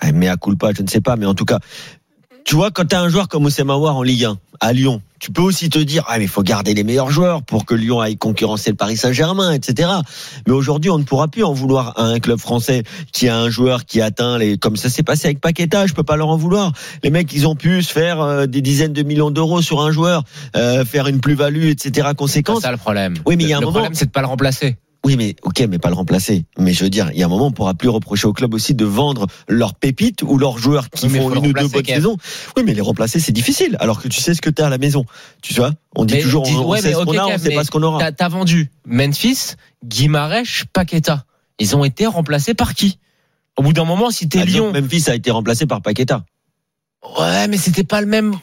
ah, 0.00 0.12
mea 0.12 0.36
culpa, 0.36 0.72
je 0.76 0.82
ne 0.82 0.88
sais 0.88 1.00
pas, 1.00 1.16
mais 1.16 1.24
en 1.26 1.34
tout 1.34 1.44
cas, 1.46 1.58
tu 2.44 2.56
vois, 2.56 2.70
quand 2.70 2.84
tu 2.86 2.94
as 2.94 3.00
un 3.00 3.08
joueur 3.08 3.28
comme 3.28 3.44
Oussem 3.44 3.70
Aouar 3.70 3.96
en 3.96 4.02
Ligue 4.02 4.24
1, 4.24 4.38
à 4.60 4.72
Lyon, 4.72 5.00
tu 5.18 5.30
peux 5.32 5.40
aussi 5.42 5.70
te 5.70 5.78
dire, 5.78 6.04
ah, 6.08 6.18
mais 6.18 6.24
il 6.24 6.28
faut 6.28 6.42
garder 6.42 6.74
les 6.74 6.84
meilleurs 6.84 7.10
joueurs 7.10 7.42
pour 7.42 7.64
que 7.64 7.74
Lyon 7.74 8.00
aille 8.00 8.16
concurrencer 8.18 8.70
le 8.70 8.76
Paris 8.76 8.96
Saint-Germain, 8.98 9.52
etc. 9.52 9.88
Mais 10.46 10.52
aujourd'hui, 10.52 10.90
on 10.90 10.98
ne 10.98 11.04
pourra 11.04 11.28
plus 11.28 11.42
en 11.42 11.52
vouloir 11.54 11.98
à 11.98 12.04
un 12.04 12.20
club 12.20 12.38
français 12.38 12.82
qui 13.12 13.28
a 13.28 13.38
un 13.38 13.48
joueur 13.48 13.86
qui 13.86 14.00
atteint 14.02 14.36
les, 14.38 14.58
comme 14.58 14.76
ça 14.76 14.90
s'est 14.90 15.02
passé 15.02 15.28
avec 15.28 15.40
Paqueta, 15.40 15.86
je 15.86 15.94
peux 15.94 16.02
pas 16.02 16.16
leur 16.16 16.28
en 16.28 16.36
vouloir. 16.36 16.72
Les 17.02 17.10
mecs, 17.10 17.32
ils 17.32 17.46
ont 17.48 17.56
pu 17.56 17.82
se 17.82 17.92
faire 17.92 18.20
euh, 18.20 18.46
des 18.46 18.60
dizaines 18.60 18.92
de 18.92 19.02
millions 19.02 19.30
d'euros 19.30 19.62
sur 19.62 19.80
un 19.80 19.90
joueur, 19.90 20.22
euh, 20.56 20.84
faire 20.84 21.06
une 21.06 21.20
plus-value, 21.20 21.68
etc. 21.70 22.08
C'est 22.10 22.16
conséquente. 22.16 22.60
ça 22.62 22.70
le 22.70 22.76
problème. 22.76 23.14
Oui, 23.26 23.36
mais 23.36 23.44
il 23.44 23.48
y 23.50 23.52
a 23.54 23.56
un 23.56 23.60
le 23.60 23.66
moment- 23.66 23.78
problème, 23.78 23.94
c'est 23.94 24.06
de 24.06 24.10
pas 24.10 24.20
le 24.20 24.26
remplacer. 24.28 24.76
Oui, 25.04 25.16
mais 25.16 25.36
ok, 25.42 25.60
mais 25.68 25.78
pas 25.78 25.90
le 25.90 25.94
remplacer. 25.94 26.46
Mais 26.58 26.72
je 26.72 26.82
veux 26.84 26.88
dire, 26.90 27.10
il 27.12 27.18
y 27.18 27.22
a 27.22 27.26
un 27.26 27.28
moment, 27.28 27.48
on 27.48 27.52
pourra 27.52 27.74
plus 27.74 27.90
reprocher 27.90 28.26
au 28.26 28.32
club 28.32 28.54
aussi 28.54 28.74
de 28.74 28.84
vendre 28.86 29.26
leurs 29.48 29.74
pépites 29.74 30.22
ou 30.22 30.38
leurs 30.38 30.56
joueurs 30.56 30.88
qui 30.88 31.06
Oui, 31.08 31.18
font 31.18 31.30
une 31.34 31.46
ou 31.48 31.52
deux 31.52 31.68
bonnes 31.68 31.84
saisons. 31.84 32.16
Oui, 32.56 32.62
mais 32.64 32.72
les 32.72 32.80
remplacer, 32.80 33.20
c'est 33.20 33.32
difficile. 33.32 33.76
Alors 33.80 34.00
que 34.00 34.08
tu 34.08 34.20
sais 34.22 34.32
ce 34.34 34.40
que 34.40 34.48
tu 34.48 34.62
as 34.62 34.66
à 34.66 34.70
la 34.70 34.78
maison. 34.78 35.04
Tu 35.42 35.52
vois, 35.54 35.72
on 35.94 36.06
dit 36.06 36.14
Mais 36.14 36.20
toujours, 36.22 36.44
dis- 36.44 36.54
on, 36.54 36.64
on 36.66 36.70
ouais, 36.70 36.80
sait 36.80 36.88
mais 36.88 36.94
ce 36.94 36.98
qu'on 37.00 37.10
ok, 37.10 37.16
a, 37.18 37.26
on 37.26 37.38
sait 37.38 37.54
pas 37.54 37.64
ce 37.64 37.70
qu'on 37.70 37.82
aura. 37.82 37.98
T'as 37.98 38.12
t'as 38.12 38.28
vendu 38.28 38.70
Memphis, 38.86 39.56
Guimaraes, 39.84 40.64
Paqueta. 40.72 41.24
Ils 41.58 41.76
ont 41.76 41.84
été 41.84 42.06
remplacés 42.06 42.54
par 42.54 42.74
qui? 42.74 42.98
Au 43.58 43.62
bout 43.62 43.72
d'un 43.74 43.84
moment, 43.84 44.10
si 44.10 44.28
t'es 44.28 44.38
exemple, 44.40 44.72
Lyon, 44.72 44.82
Memphis 44.82 45.04
a 45.10 45.14
été 45.14 45.30
remplacé 45.30 45.66
par 45.66 45.82
Paqueta. 45.82 46.24
ouais, 47.20 47.46
mais 47.48 47.58
c'était 47.58 47.84
pas 47.84 48.00
le 48.00 48.06
même. 48.06 48.34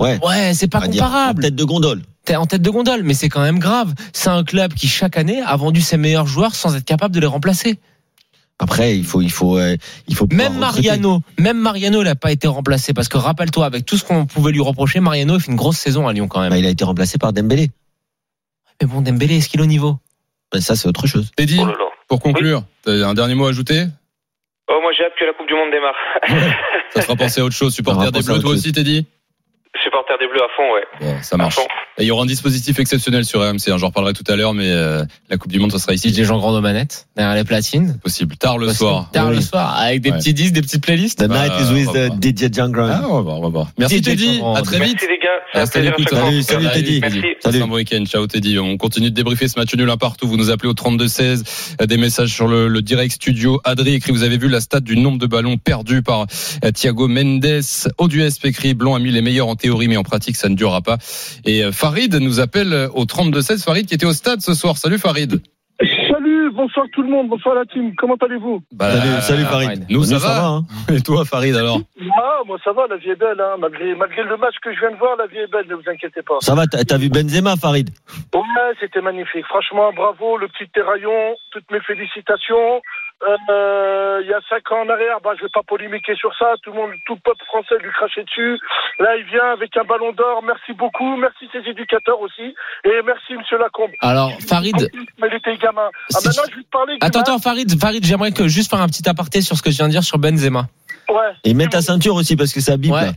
Ouais. 0.00 0.18
Ouais, 0.24 0.52
c'est 0.54 0.68
pas 0.68 0.78
On 0.78 0.82
va 0.82 0.88
dire, 0.88 1.02
comparable. 1.02 1.42
Tête 1.42 1.56
de 1.56 1.64
gondole. 1.64 2.02
T'es 2.24 2.36
en 2.36 2.46
tête 2.46 2.62
de 2.62 2.70
gondole, 2.70 3.02
mais 3.02 3.14
c'est 3.14 3.28
quand 3.28 3.42
même 3.42 3.58
grave. 3.58 3.94
C'est 4.12 4.30
un 4.30 4.44
club 4.44 4.74
qui 4.74 4.88
chaque 4.88 5.16
année 5.16 5.42
a 5.42 5.56
vendu 5.56 5.80
ses 5.80 5.96
meilleurs 5.96 6.26
joueurs 6.26 6.54
sans 6.54 6.76
être 6.76 6.84
capable 6.84 7.14
de 7.14 7.20
les 7.20 7.26
remplacer. 7.26 7.78
Après, 8.58 8.96
il 8.96 9.04
faut, 9.04 9.20
il 9.20 9.32
faut, 9.32 9.58
euh, 9.58 9.76
il 10.06 10.14
faut. 10.14 10.28
Même 10.30 10.58
recruter. 10.62 10.88
Mariano, 10.88 11.20
même 11.38 11.58
Mariano, 11.58 12.02
il 12.02 12.04
n'a 12.04 12.14
pas 12.14 12.30
été 12.30 12.46
remplacé 12.46 12.94
parce 12.94 13.08
que 13.08 13.18
rappelle-toi, 13.18 13.66
avec 13.66 13.84
tout 13.84 13.96
ce 13.96 14.04
qu'on 14.04 14.26
pouvait 14.26 14.52
lui 14.52 14.60
reprocher, 14.60 15.00
Mariano 15.00 15.34
il 15.34 15.40
fait 15.40 15.50
une 15.50 15.56
grosse 15.56 15.78
saison 15.78 16.06
à 16.06 16.12
Lyon 16.12 16.28
quand 16.28 16.40
même. 16.40 16.50
Bah, 16.50 16.58
il 16.58 16.66
a 16.66 16.70
été 16.70 16.84
remplacé 16.84 17.18
par 17.18 17.32
Dembélé. 17.32 17.70
Mais 18.80 18.86
bon, 18.86 19.00
Dembélé, 19.00 19.38
est-ce 19.38 19.48
qu'il 19.48 19.60
est 19.60 19.64
au 19.64 19.66
niveau? 19.66 19.98
Bah, 20.52 20.60
ça, 20.60 20.76
c'est 20.76 20.88
autre 20.88 21.06
chose. 21.08 21.32
Teddy, 21.36 21.58
Oh 21.60 21.72
pour 22.06 22.20
conclure, 22.20 22.62
t'as 22.82 22.92
un 22.92 23.14
dernier 23.14 23.34
mot 23.34 23.46
à 23.46 23.48
ajouter? 23.48 23.86
Oh, 24.68 24.78
moi 24.82 24.92
j'ai 24.96 25.04
hâte 25.04 25.12
que 25.18 25.24
la 25.24 25.32
Coupe 25.32 25.48
du 25.48 25.54
Monde 25.54 25.70
démarre. 25.72 25.94
Ça 26.90 27.00
te 27.00 27.04
fera 27.04 27.16
penser 27.16 27.40
à 27.40 27.44
autre 27.44 27.56
chose. 27.56 27.74
Supporter 27.74 28.12
des 28.12 28.22
Bleus, 28.22 28.38
toi 28.40 28.50
aussi, 28.50 28.72
Teddy? 28.72 29.06
Supporter 29.82 30.14
des 30.20 30.26
Bleus 30.28 30.40
à 30.42 30.48
fond, 30.56 30.62
ouais. 30.74 30.84
Bon, 31.00 31.22
ça 31.22 31.36
marche. 31.36 31.58
Et 31.98 32.02
il 32.02 32.06
y 32.06 32.10
aura 32.10 32.22
un 32.22 32.26
dispositif 32.26 32.78
exceptionnel 32.78 33.24
sur 33.24 33.40
RMC. 33.40 33.68
hein, 33.70 33.76
J'en 33.78 33.88
reparlerai 33.88 34.12
tout 34.14 34.24
à 34.28 34.36
l'heure, 34.36 34.54
mais 34.54 34.70
euh, 34.70 35.02
la 35.30 35.36
Coupe 35.36 35.50
du 35.52 35.58
Monde, 35.58 35.72
ça 35.72 35.78
sera 35.78 35.92
ici. 35.94 36.10
DJ 36.10 36.22
Jean 36.24 36.38
Grand 36.38 36.56
aux 36.56 36.60
manettes, 36.60 37.06
derrière 37.16 37.34
les 37.34 37.44
platines. 37.44 37.98
Possible. 38.02 38.36
Tard 38.36 38.58
le 38.58 38.72
soir. 38.72 39.10
Tard 39.12 39.28
Oui. 39.30 39.36
le 39.36 39.42
soir, 39.42 39.76
avec 39.78 40.00
des 40.00 40.10
Ouais. 40.10 40.18
petits 40.18 40.34
disques, 40.34 40.52
des 40.52 40.62
petites 40.62 40.82
playlists. 40.84 41.18
The 41.24 41.28
Bah, 41.28 41.48
night 41.48 41.52
is 41.60 41.72
with 41.72 41.88
on 41.88 41.92
va 41.92 42.04
uh, 42.04 42.06
voir. 42.08 42.18
Didier 42.18 42.48
Jean-Grand. 42.52 42.88
Ah, 42.88 43.04
on 43.08 43.14
va 43.16 43.20
voir, 43.22 43.38
on 43.38 43.42
va 43.42 43.48
voir. 43.48 43.66
Merci 43.78 43.98
DJ 43.98 44.02
Teddy. 44.02 44.40
À 44.54 44.62
très 44.62 44.78
vite. 44.78 44.96
Merci 44.96 45.06
les 45.08 45.18
gars, 45.18 45.28
chaque 45.54 46.08
fois. 46.08 46.20
Salut, 46.24 46.42
salut, 46.42 46.66
Teddy. 46.72 47.00
Merci. 47.00 47.22
Passe 47.42 47.54
un 47.56 47.66
bon 47.66 47.74
week-end. 47.74 48.04
Ciao 48.06 48.26
Teddy. 48.26 48.58
On 48.58 48.76
continue 48.76 49.10
de 49.10 49.14
débriefer 49.14 49.48
ce 49.48 49.58
match 49.58 49.74
nul 49.74 49.88
un 49.90 49.96
partout. 49.96 50.26
Vous 50.28 50.36
nous 50.36 50.50
appelez 50.50 50.68
au 50.70 50.74
32-16. 50.74 51.76
Euh, 51.80 51.86
Des 51.86 51.96
messages 51.96 52.30
sur 52.30 52.48
le, 52.48 52.68
le 52.68 52.82
direct 52.82 53.12
studio. 53.14 53.60
Adri 53.64 53.94
écrit, 53.94 54.12
vous 54.12 54.22
avez 54.22 54.38
vu 54.38 54.48
la 54.48 54.60
stat 54.60 54.80
du 54.80 54.96
nombre 54.96 55.18
de 55.18 55.26
ballons 55.26 55.58
perdus 55.58 56.02
par 56.02 56.26
euh, 56.64 56.70
Thiago 56.70 57.06
Mendes. 57.08 57.60
Auduesp 57.98 58.44
écrit, 58.46 58.74
Blanc 58.74 58.94
a 58.94 58.98
mis 58.98 59.10
les 59.10 59.20
meilleurs 59.22 59.48
en 59.48 59.56
théorie, 59.64 59.88
mais 59.88 59.96
en 59.96 60.02
pratique, 60.02 60.36
ça 60.36 60.48
ne 60.50 60.54
durera 60.54 60.82
pas. 60.82 60.98
Et 61.46 61.64
euh, 61.64 61.72
Farid 61.72 62.14
nous 62.20 62.38
appelle 62.40 62.72
euh, 62.72 62.88
au 62.94 63.04
32-16. 63.04 63.64
Farid 63.64 63.86
qui 63.86 63.94
était 63.94 64.04
au 64.06 64.12
stade 64.12 64.40
ce 64.42 64.52
soir. 64.52 64.76
Salut 64.76 64.98
Farid. 64.98 65.40
Salut, 66.08 66.52
bonsoir 66.52 66.86
tout 66.92 67.02
le 67.02 67.08
monde, 67.08 67.28
bonsoir 67.28 67.54
la 67.56 67.64
team. 67.64 67.94
Comment 67.96 68.14
allez-vous? 68.24 68.62
Bah, 68.72 68.92
Salut, 68.92 69.20
salut 69.22 69.42
Farid. 69.44 69.86
Nous, 69.90 70.04
ça, 70.04 70.18
va. 70.18 70.46
hein? 70.46 70.62
Et 70.92 71.00
toi 71.00 71.24
Farid 71.24 71.56
alors? 71.56 71.80
Ah, 72.16 72.40
moi 72.46 72.58
ça 72.62 72.72
va, 72.72 72.82
la 72.88 72.96
vie 72.96 73.10
est 73.10 73.16
belle. 73.18 73.40
Hein. 73.40 73.56
Malgré, 73.58 73.92
malgré 73.96 74.22
le 74.22 74.36
match 74.36 74.54
que 74.62 74.72
je 74.72 74.78
viens 74.78 74.92
de 74.92 74.96
voir, 74.96 75.16
la 75.18 75.26
vie 75.26 75.38
est 75.38 75.50
belle, 75.50 75.66
ne 75.68 75.74
vous 75.74 75.88
inquiétez 75.90 76.22
pas. 76.22 76.36
Ça 76.40 76.54
va, 76.54 76.66
t'as 76.68 76.84
t'as 76.84 76.98
vu 76.98 77.08
Benzema, 77.08 77.56
Farid? 77.56 77.90
Ouais, 78.34 78.70
c'était 78.80 79.00
magnifique. 79.00 79.46
Franchement, 79.48 79.90
bravo, 79.96 80.36
le 80.38 80.46
petit 80.48 80.68
terraillon. 80.72 81.34
Toutes 81.50 81.68
mes 81.72 81.80
félicitations. 81.80 82.80
Euh, 83.22 84.20
il 84.22 84.28
y 84.28 84.34
a 84.34 84.40
cinq 84.48 84.70
ans 84.72 84.82
en 84.84 84.88
arrière, 84.88 85.18
bah, 85.24 85.30
je 85.38 85.42
vais 85.44 85.52
pas 85.52 85.62
polémiquer 85.66 86.14
sur 86.14 86.30
ça. 86.38 86.52
Tout 86.62 86.70
le 86.72 86.76
monde, 86.76 86.90
tout 87.06 87.14
le 87.14 87.20
peuple 87.20 87.44
français 87.46 87.74
lui 87.82 87.90
crachait 87.92 88.24
dessus. 88.24 88.58
Là, 88.98 89.16
il 89.16 89.24
vient 89.24 89.52
avec 89.52 89.74
un 89.76 89.84
ballon 89.84 90.12
d'or. 90.12 90.42
Merci 90.44 90.72
beaucoup. 90.74 91.16
Merci 91.16 91.48
ses 91.52 91.68
éducateurs 91.70 92.20
aussi. 92.20 92.54
Et 92.84 92.90
merci, 93.06 93.34
monsieur 93.38 93.58
Lacombe. 93.58 93.90
Alors, 94.00 94.30
Farid, 94.46 94.76
Mais 95.20 95.28
il 95.30 95.36
était 95.36 95.56
gamin. 95.56 95.88
Ah, 96.12 96.18
maintenant, 96.24 96.42
tu- 96.44 96.50
je 96.52 96.56
vais 96.58 96.62
te 96.64 96.70
parler. 96.70 96.96
attends, 97.00 97.20
attends, 97.20 97.38
Farid, 97.38 97.80
Farid, 97.80 98.04
j'aimerais 98.04 98.32
que 98.32 98.46
juste 98.46 98.68
faire 98.70 98.80
un 98.80 98.88
petit 98.88 99.08
aparté 99.08 99.40
sur 99.40 99.56
ce 99.56 99.62
que 99.62 99.70
je 99.70 99.76
viens 99.76 99.86
de 99.86 99.92
dire 99.92 100.04
sur 100.04 100.18
Benzema. 100.18 100.66
Ouais. 101.08 101.16
Et 101.44 101.54
mets 101.54 101.66
ta 101.68 101.80
ceinture 101.82 102.14
aussi 102.16 102.36
parce 102.36 102.52
que 102.52 102.60
ça 102.60 102.76
bip 102.76 102.92
Ouais. 102.92 103.10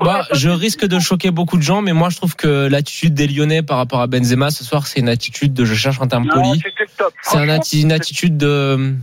Moi, 0.00 0.22
je 0.32 0.48
risque 0.50 0.84
de 0.84 0.98
choquer 0.98 1.30
beaucoup 1.30 1.56
de 1.56 1.62
gens, 1.62 1.80
mais 1.80 1.92
moi, 1.92 2.08
je 2.10 2.16
trouve 2.16 2.34
que 2.34 2.66
l'attitude 2.68 3.14
des 3.14 3.28
Lyonnais 3.28 3.62
par 3.62 3.76
rapport 3.76 4.00
à 4.00 4.08
Benzema 4.08 4.50
ce 4.50 4.64
soir, 4.64 4.88
c'est 4.88 4.98
une 4.98 5.08
attitude 5.08 5.54
de 5.54 5.64
je 5.64 5.74
cherche 5.74 6.00
un 6.00 6.08
terme 6.08 6.26
poli. 6.28 6.60
C'est 6.60 7.00
un 7.04 7.08
Franchement, 7.22 7.54
atti- 7.54 7.80
une 7.82 7.92
attitude 7.92 8.36
de. 8.36 8.94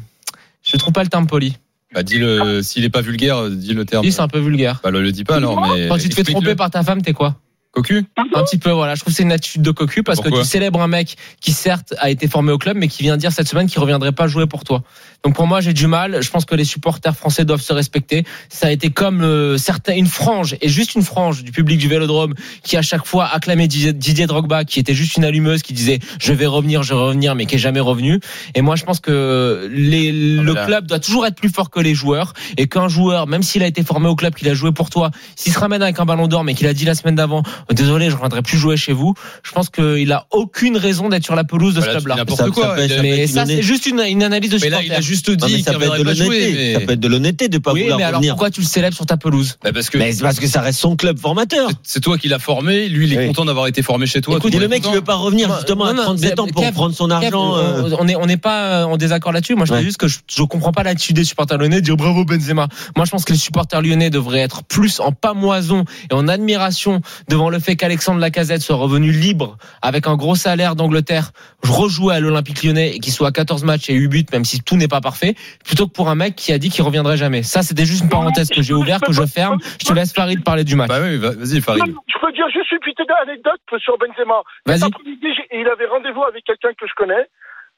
Je 0.71 0.77
trouve 0.77 0.93
pas 0.93 1.03
le 1.03 1.09
terme 1.09 1.27
poli. 1.27 1.57
bah, 1.93 2.03
dis 2.03 2.17
le, 2.17 2.61
s'il 2.61 2.83
est 2.85 2.89
pas 2.89 3.01
vulgaire, 3.01 3.49
dis 3.49 3.73
le 3.73 3.85
terme. 3.85 4.05
Oui, 4.05 4.11
c'est 4.11 4.21
un 4.21 4.27
peu 4.27 4.39
vulgaire. 4.39 4.79
Bah, 4.83 4.91
le, 4.91 5.01
le 5.01 5.11
dis 5.11 5.23
pas 5.23 5.35
alors, 5.35 5.59
mais. 5.61 5.87
Quand 5.87 5.97
tu 5.97 6.09
te 6.09 6.15
fais 6.15 6.23
tromper 6.23 6.55
par 6.55 6.69
ta 6.69 6.83
femme, 6.83 7.01
t'es 7.01 7.13
quoi? 7.13 7.35
Cocu 7.71 8.05
Un 8.17 8.43
petit 8.43 8.57
peu, 8.57 8.71
voilà. 8.71 8.95
Je 8.95 8.99
trouve 9.01 9.13
que 9.13 9.17
c'est 9.17 9.23
une 9.23 9.31
attitude 9.31 9.61
de 9.61 9.71
cocu 9.71 10.03
parce 10.03 10.19
Pourquoi 10.19 10.39
que 10.39 10.43
tu 10.43 10.49
célèbres 10.49 10.81
un 10.81 10.87
mec 10.87 11.15
qui 11.39 11.53
certes 11.53 11.93
a 11.99 12.09
été 12.09 12.27
formé 12.27 12.51
au 12.51 12.57
club, 12.57 12.75
mais 12.75 12.89
qui 12.89 13.01
vient 13.01 13.15
dire 13.15 13.31
cette 13.31 13.47
semaine 13.47 13.67
qu'il 13.67 13.79
reviendrait 13.79 14.11
pas 14.11 14.27
jouer 14.27 14.45
pour 14.45 14.65
toi. 14.65 14.83
Donc 15.23 15.35
pour 15.35 15.47
moi, 15.47 15.61
j'ai 15.61 15.71
du 15.71 15.87
mal. 15.87 16.21
Je 16.21 16.29
pense 16.31 16.43
que 16.43 16.53
les 16.55 16.65
supporters 16.65 17.15
français 17.15 17.45
doivent 17.45 17.61
se 17.61 17.71
respecter. 17.71 18.25
Ça 18.49 18.67
a 18.67 18.71
été 18.71 18.89
comme 18.89 19.21
euh, 19.21 19.57
certains, 19.57 19.95
une 19.95 20.07
frange 20.07 20.57
et 20.59 20.67
juste 20.67 20.95
une 20.95 21.01
frange 21.03 21.43
du 21.43 21.51
public 21.53 21.77
du 21.77 21.87
Vélodrome 21.87 22.33
qui 22.61 22.75
à 22.75 22.81
chaque 22.81 23.05
fois 23.05 23.25
acclamait 23.27 23.67
Didier, 23.69 24.27
Drogba, 24.27 24.65
qui 24.65 24.79
était 24.79 24.93
juste 24.93 25.15
une 25.15 25.23
allumeuse, 25.23 25.61
qui 25.61 25.71
disait 25.71 25.99
je 26.19 26.33
vais 26.33 26.47
revenir, 26.47 26.83
je 26.83 26.93
vais 26.93 26.99
revenir, 26.99 27.35
mais 27.35 27.45
qui 27.45 27.55
est 27.55 27.59
jamais 27.59 27.79
revenu. 27.79 28.19
Et 28.53 28.61
moi, 28.61 28.75
je 28.75 28.83
pense 28.83 28.99
que 28.99 29.69
les, 29.71 30.11
le 30.11 30.51
Voilà. 30.51 30.65
club 30.65 30.87
doit 30.87 30.99
toujours 30.99 31.25
être 31.25 31.35
plus 31.35 31.49
fort 31.49 31.69
que 31.69 31.79
les 31.79 31.93
joueurs 31.95 32.33
et 32.57 32.67
qu'un 32.67 32.89
joueur, 32.89 33.27
même 33.27 33.43
s'il 33.43 33.63
a 33.63 33.67
été 33.67 33.81
formé 33.83 34.09
au 34.09 34.15
club, 34.15 34.35
qu'il 34.35 34.49
a 34.49 34.53
joué 34.53 34.73
pour 34.73 34.89
toi, 34.89 35.11
s'il 35.37 35.53
se 35.53 35.59
ramène 35.59 35.81
avec 35.81 35.99
un 35.99 36.05
ballon 36.05 36.27
d'or, 36.27 36.43
mais 36.43 36.53
qu'il 36.53 36.67
a 36.67 36.73
dit 36.73 36.83
la 36.83 36.95
semaine 36.95 37.15
d'avant, 37.15 37.43
désolé, 37.73 38.05
je 38.05 38.11
ne 38.11 38.15
reviendrai 38.15 38.41
plus 38.41 38.57
jouer 38.57 38.77
chez 38.77 38.93
vous. 38.93 39.13
Je 39.43 39.51
pense 39.51 39.69
qu'il 39.69 40.11
a 40.11 40.27
aucune 40.31 40.77
raison 40.77 41.09
d'être 41.09 41.23
sur 41.23 41.35
la 41.35 41.43
pelouse 41.43 41.73
de 41.75 41.79
Voilà, 41.79 41.93
ce 41.93 41.97
club-là. 41.97 42.15
n'importe 42.15 42.49
quoi. 42.51 42.75
ça 42.77 42.83
être- 42.83 43.01
Mais 43.01 43.27
ça, 43.27 43.45
c'est 43.45 43.61
juste 43.61 43.85
une, 43.85 43.99
une 44.01 44.23
analyse 44.23 44.51
de 44.51 44.59
Mais 44.61 44.69
là, 44.69 44.81
il 44.83 44.91
a 44.93 45.01
juste 45.01 45.29
dit 45.31 45.61
ça 45.63 45.71
qu'il 45.71 45.79
peut 45.79 45.85
être 45.85 45.93
de 45.95 45.99
reviendrait 45.99 46.03
pas 46.03 46.13
jouer. 46.13 46.25
l'honnêteté. 46.39 46.53
mais- 46.55 46.73
Ça 46.73 46.79
peut 46.81 46.93
être 46.93 46.99
de 46.99 47.07
l'honnêteté 47.07 47.47
de 47.49 47.57
pas 47.57 47.73
Oui, 47.73 47.81
vouloir 47.81 47.97
mais 47.99 48.03
alors 48.03 48.17
revenir. 48.19 48.33
pourquoi 48.33 48.49
tu 48.51 48.61
le 48.61 48.67
célèbres 48.67 48.95
sur 48.95 49.05
ta 49.05 49.17
pelouse 49.17 49.57
Bah, 49.63 49.71
parce 49.73 49.89
que 49.89 49.97
Mais 49.97 50.11
c'est 50.13 50.21
parce 50.21 50.39
que 50.39 50.47
ça 50.47 50.61
reste 50.61 50.79
son 50.79 50.95
club 50.95 51.19
formateur. 51.19 51.69
c'est 51.83 51.99
toi 52.01 52.17
qui 52.17 52.27
l'as 52.27 52.39
formé. 52.39 52.87
Lui, 52.89 53.07
il 53.07 53.13
est 53.13 53.17
Oui. 53.17 53.27
content 53.27 53.45
d'avoir 53.45 53.67
été 53.67 53.81
formé 53.81 54.05
chez 54.05 54.21
toi. 54.21 54.37
Écoute, 54.37 54.53
le 54.55 54.67
mec, 54.67 54.79
il 54.79 54.83
content. 54.83 54.95
veut 54.95 55.01
pas 55.01 55.15
revenir 55.15 55.49
Non, 55.49 55.55
justement 55.55 55.85
à 55.85 55.93
non, 55.93 56.03
37 56.03 56.39
ans 56.39 56.47
pour 56.47 56.61
Kev, 56.61 56.73
prendre 56.73 56.95
son 56.95 57.07
Kev, 57.07 57.25
argent. 57.25 57.55
euh, 57.57 57.89
on- 57.91 58.05
on 58.05 58.07
est 58.07 58.15
on 58.15 58.25
n'est 58.25 58.37
pas 58.37 58.85
en 58.85 58.97
désaccord 58.97 59.31
là-dessus. 59.31 59.55
Moi, 59.55 59.65
je 59.65 59.73
dis 59.73 59.83
juste 59.83 59.97
que 59.97 60.07
je, 60.07 60.19
je 60.27 60.43
comprends 60.43 60.71
pas 60.71 60.83
l'attitude 60.83 61.15
des 61.15 61.23
supporters 61.23 61.57
lyonnais 61.57 61.77
de 61.81 61.85
dire 61.85 61.97
bravo 61.97 62.25
Benzema. 62.25 62.67
Moi, 62.95 63.05
je 63.05 63.11
pense 63.11 63.25
que 63.25 63.33
les 63.33 63.39
supporters 63.39 63.81
lyonnais 63.81 64.09
devraient 64.09 64.39
être 64.39 64.63
plus 64.63 64.99
en 64.99 65.11
pamoison 65.11 65.85
et 66.09 66.13
en 66.13 66.27
admiration 66.27 67.01
devant 67.29 67.49
le 67.51 67.59
fait 67.59 67.75
qu'Alexandre 67.75 68.19
Lacazette 68.19 68.61
soit 68.61 68.75
revenu 68.75 69.11
libre 69.11 69.57
avec 69.81 70.07
un 70.07 70.15
gros 70.15 70.35
salaire 70.35 70.75
d'Angleterre, 70.75 71.31
rejouer 71.63 72.15
à 72.15 72.19
l'Olympique 72.19 72.63
lyonnais 72.63 72.95
et 72.95 72.99
qu'il 72.99 73.13
soit 73.13 73.27
à 73.27 73.31
14 73.31 73.63
matchs 73.63 73.89
et 73.89 73.93
8 73.93 74.07
buts, 74.07 74.25
même 74.31 74.45
si 74.45 74.63
tout 74.63 74.75
n'est 74.75 74.87
pas 74.87 75.01
parfait, 75.01 75.35
plutôt 75.63 75.87
que 75.87 75.93
pour 75.93 76.09
un 76.09 76.15
mec 76.15 76.35
qui 76.35 76.51
a 76.53 76.57
dit 76.57 76.69
qu'il 76.69 76.83
reviendrait 76.83 77.17
jamais. 77.17 77.43
Ça, 77.43 77.61
c'était 77.61 77.85
juste 77.85 78.03
une 78.03 78.09
parenthèse 78.09 78.49
que 78.49 78.61
j'ai 78.61 78.73
ouverte, 78.73 79.05
que 79.05 79.13
je 79.13 79.25
ferme. 79.25 79.59
Je 79.79 79.85
te 79.85 79.93
laisse 79.93 80.13
Farid 80.13 80.43
parler 80.43 80.63
du 80.63 80.75
match. 80.75 80.89
Bah 80.89 80.99
oui, 81.01 81.17
vas-y, 81.17 81.61
Farid. 81.61 81.83
Je 81.85 82.19
peux 82.19 82.31
dire 82.31 82.49
juste 82.49 82.71
une 82.71 82.79
petite 82.79 83.11
anecdote 83.21 83.61
sur 83.79 83.97
Benzema. 83.97 84.41
Vas-y. 84.65 84.79
Cet 84.79 84.95
après-midi, 84.95 85.27
il 85.51 85.67
avait 85.67 85.85
rendez-vous 85.85 86.23
avec 86.23 86.43
quelqu'un 86.45 86.73
que 86.73 86.87
je 86.87 86.93
connais. 86.95 87.27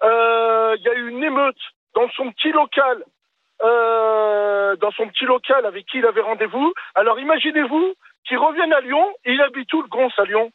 Euh, 0.04 0.76
Il 0.78 0.84
y 0.84 0.90
a 0.90 0.96
eu 0.96 1.10
une 1.10 1.24
émeute 1.24 1.58
dans 1.96 2.10
son 2.16 2.32
petit 2.32 2.52
local, 2.52 3.04
euh, 3.64 4.76
dans 4.78 4.92
son 4.92 5.08
petit 5.08 5.26
local 5.26 5.66
avec 5.66 5.86
qui 5.86 6.00
il 6.00 6.06
avait 6.06 6.22
rendez-vous. 6.22 6.74
Alors 6.96 7.20
imaginez-vous 7.20 7.94
qu'il 8.28 8.38
revienne 8.38 8.74
à 8.74 8.82
Lyon 8.82 9.04
et 9.26 9.34
il 9.34 9.42
habite 9.42 9.72
où 9.74 9.82
le 9.82 9.88
Gons 9.90 10.10
à 10.18 10.24
Lyon? 10.26 10.50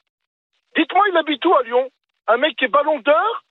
Dites-moi, 0.77 1.05
il 1.13 1.17
habite 1.17 1.45
où 1.45 1.55
à 1.55 1.63
Lyon? 1.65 1.89
Un 2.29 2.37
mec 2.37 2.57
qui 2.57 2.65
est 2.67 2.69
ballon 2.69 3.01
d'or? 3.01 3.45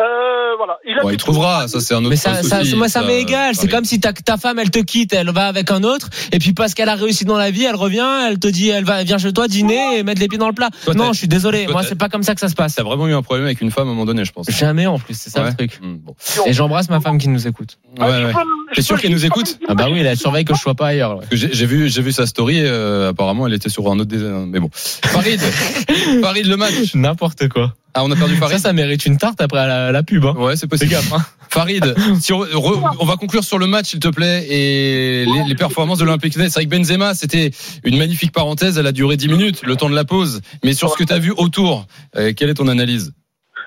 Euh, 0.00 0.56
voilà. 0.56 0.78
Il, 0.86 0.94
Bon, 0.94 1.08
habite 1.08 1.20
il 1.20 1.22
trouvera. 1.22 1.68
Ça, 1.68 1.78
c'est 1.80 1.92
un 1.94 1.98
autre. 1.98 2.08
Mais 2.10 2.16
ça, 2.16 2.42
ça, 2.42 2.62
moi, 2.74 2.88
ça 2.88 3.02
m'est 3.02 3.20
égal. 3.20 3.54
C'est 3.54 3.68
comme 3.68 3.84
si 3.84 4.00
ta, 4.00 4.12
ta 4.14 4.38
femme, 4.38 4.58
elle 4.58 4.70
te 4.70 4.78
quitte, 4.78 5.12
elle 5.12 5.30
va 5.30 5.46
avec 5.46 5.70
un 5.70 5.82
autre, 5.84 6.08
et 6.32 6.38
puis 6.38 6.54
parce 6.54 6.72
qu'elle 6.72 6.88
a 6.88 6.94
réussi 6.94 7.26
dans 7.26 7.36
la 7.36 7.50
vie, 7.50 7.64
elle 7.64 7.74
revient, 7.76 8.06
elle 8.28 8.38
te 8.38 8.48
dit, 8.48 8.70
elle 8.70 8.84
va, 8.84 9.04
vient 9.04 9.18
chez 9.18 9.32
toi 9.32 9.46
dîner 9.46 9.98
et 9.98 10.02
mettre 10.02 10.20
les 10.22 10.28
pieds 10.28 10.38
dans 10.38 10.48
le 10.48 10.54
plat. 10.54 10.70
Toi, 10.84 10.94
non, 10.94 11.12
je 11.12 11.18
suis 11.18 11.28
désolé. 11.28 11.64
toi, 11.64 11.72
Moi, 11.74 11.82
c'est 11.82 11.98
pas 11.98 12.08
comme 12.08 12.22
ça 12.22 12.34
que 12.34 12.40
ça 12.40 12.48
se 12.48 12.54
passe. 12.54 12.76
T'as 12.76 12.82
vraiment 12.82 13.08
eu 13.08 13.12
un 13.14 13.20
problème 13.22 13.44
avec 13.44 13.60
une 13.60 13.70
femme 13.70 13.88
à 13.88 13.90
un 13.90 13.94
moment 13.94 14.06
donné, 14.06 14.24
je 14.24 14.32
pense. 14.32 14.50
Jamais 14.50 14.86
en 14.86 14.98
plus, 14.98 15.14
c'est 15.14 15.28
ça 15.28 15.42
Ouais. 15.42 15.50
le 15.50 15.56
truc. 15.56 15.78
Hmm, 15.82 15.96
bon. 15.98 16.14
Et 16.46 16.52
j'embrasse 16.54 16.88
ma 16.88 17.00
femme 17.00 17.18
qui 17.18 17.28
nous 17.28 17.46
écoute. 17.46 17.78
Ouais, 17.98 18.06
ouais. 18.06 18.32
T'es 18.74 18.82
sûr 18.82 19.00
qu'elle 19.00 19.10
nous 19.12 19.24
écoute 19.26 19.58
Ah 19.68 19.74
bah 19.74 19.86
oui, 19.90 20.00
elle 20.00 20.16
surveille 20.16 20.44
que 20.44 20.54
je 20.54 20.60
sois 20.60 20.74
pas 20.74 20.88
ailleurs. 20.88 21.18
ouais. 21.18 21.24
J'ai 21.32 21.66
vu, 21.66 21.88
j'ai 21.88 22.02
vu 22.02 22.12
sa 22.12 22.26
story. 22.26 22.60
euh, 22.60 23.10
apparemment, 23.10 23.46
elle 23.46 23.54
était 23.54 23.68
sur 23.68 23.90
un 23.90 23.98
autre. 23.98 24.08
dés- 24.10 24.18
Mais 24.46 24.60
bon. 24.60 24.70
Farid, 24.72 25.40
Farid, 26.22 26.46
le 26.46 26.56
match. 26.56 26.94
N'importe 26.94 27.48
quoi. 27.48 27.74
Ah, 27.94 28.04
on 28.04 28.10
a 28.12 28.16
perdu 28.16 28.34
Ça, 28.34 28.40
Farid. 28.40 28.58
ça 28.58 28.72
mérite 28.72 29.04
une 29.06 29.18
tarte 29.18 29.40
après 29.40 29.66
la, 29.66 29.90
la 29.90 30.02
pub. 30.04 30.24
Hein. 30.24 30.34
Ouais, 30.36 30.54
c'est 30.54 30.62
Fais 30.62 30.68
possible. 30.68 30.90
gaffe. 30.92 31.12
Hein. 31.12 31.24
Farid, 31.48 31.94
si 32.20 32.32
on, 32.32 32.44
re- 32.44 32.96
on 33.00 33.04
va 33.04 33.16
conclure 33.16 33.42
sur 33.42 33.58
le 33.58 33.66
match, 33.66 33.86
s'il 33.86 33.98
te 33.98 34.06
plaît, 34.08 34.46
et 34.48 35.24
les, 35.24 35.44
les 35.48 35.54
performances 35.56 35.98
de 35.98 36.04
l'Olympique 36.04 36.36
Lyonnais. 36.36 36.48
C'est 36.50 36.60
vrai 36.60 36.66
que 36.66 36.70
Benzema, 36.70 37.14
c'était 37.14 37.50
une 37.82 37.98
magnifique 37.98 38.30
parenthèse. 38.30 38.78
Elle 38.78 38.86
a 38.86 38.92
duré 38.92 39.16
10 39.16 39.26
minutes, 39.28 39.62
le 39.66 39.74
temps 39.74 39.90
de 39.90 39.96
la 39.96 40.04
pause. 40.04 40.40
Mais 40.62 40.72
sur 40.74 40.90
ce 40.90 40.96
que 40.96 41.02
tu 41.02 41.12
as 41.12 41.18
vu 41.18 41.32
autour, 41.36 41.86
euh, 42.16 42.32
quelle 42.36 42.50
est 42.50 42.54
ton 42.54 42.68
analyse? 42.68 43.12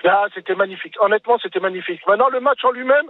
Là, 0.06 0.22
c'était 0.34 0.56
magnifique. 0.56 0.94
Honnêtement, 1.02 1.38
c'était 1.44 1.60
magnifique. 1.60 2.00
Maintenant, 2.08 2.30
le 2.32 2.40
match 2.40 2.60
en 2.64 2.72
lui-même, 2.72 3.06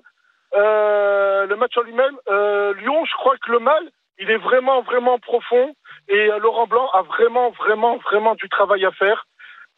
le 0.54 1.56
match 1.56 1.78
en 1.78 1.82
lui-même, 1.82 2.18
euh, 2.30 2.74
Lyon, 2.76 3.06
je 3.06 3.14
crois 3.14 3.38
que 3.38 3.52
le 3.52 3.60
mal, 3.60 3.84
il 4.20 4.30
est 4.30 4.38
vraiment, 4.38 4.82
vraiment 4.82 5.20
profond. 5.20 5.76
Et 6.08 6.32
euh, 6.32 6.40
Laurent 6.40 6.68
Blanc 6.68 6.90
a 6.94 7.02
vraiment, 7.02 7.50
vraiment, 7.52 7.98
vraiment 7.98 8.36
du 8.36 8.50
travail 8.50 8.86
à 8.86 8.92
faire. 8.92 9.26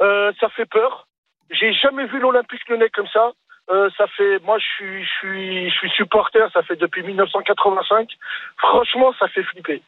Euh, 0.02 0.32
ça 0.40 0.50
fait 0.50 0.66
peur. 0.66 1.08
J'ai 1.50 1.74
jamais 1.74 2.06
vu 2.06 2.20
l'Olympique 2.20 2.68
lyonnais 2.68 2.90
comme 2.90 3.08
ça. 3.08 3.32
Euh, 3.72 3.90
ça 3.98 4.08
fait, 4.08 4.40
moi, 4.44 4.60
je 4.60 4.66
suis, 4.66 5.04
je 5.04 5.10
suis, 5.20 5.70
je 5.70 5.76
suis 5.76 5.90
supporter. 5.92 6.48
Ça 6.54 6.64
fait 6.64 6.76
depuis 6.76 7.04
1985. 7.04 8.10
Franchement, 8.58 9.14
ça 9.20 9.28
fait 9.28 9.44
flipper. 9.44 9.82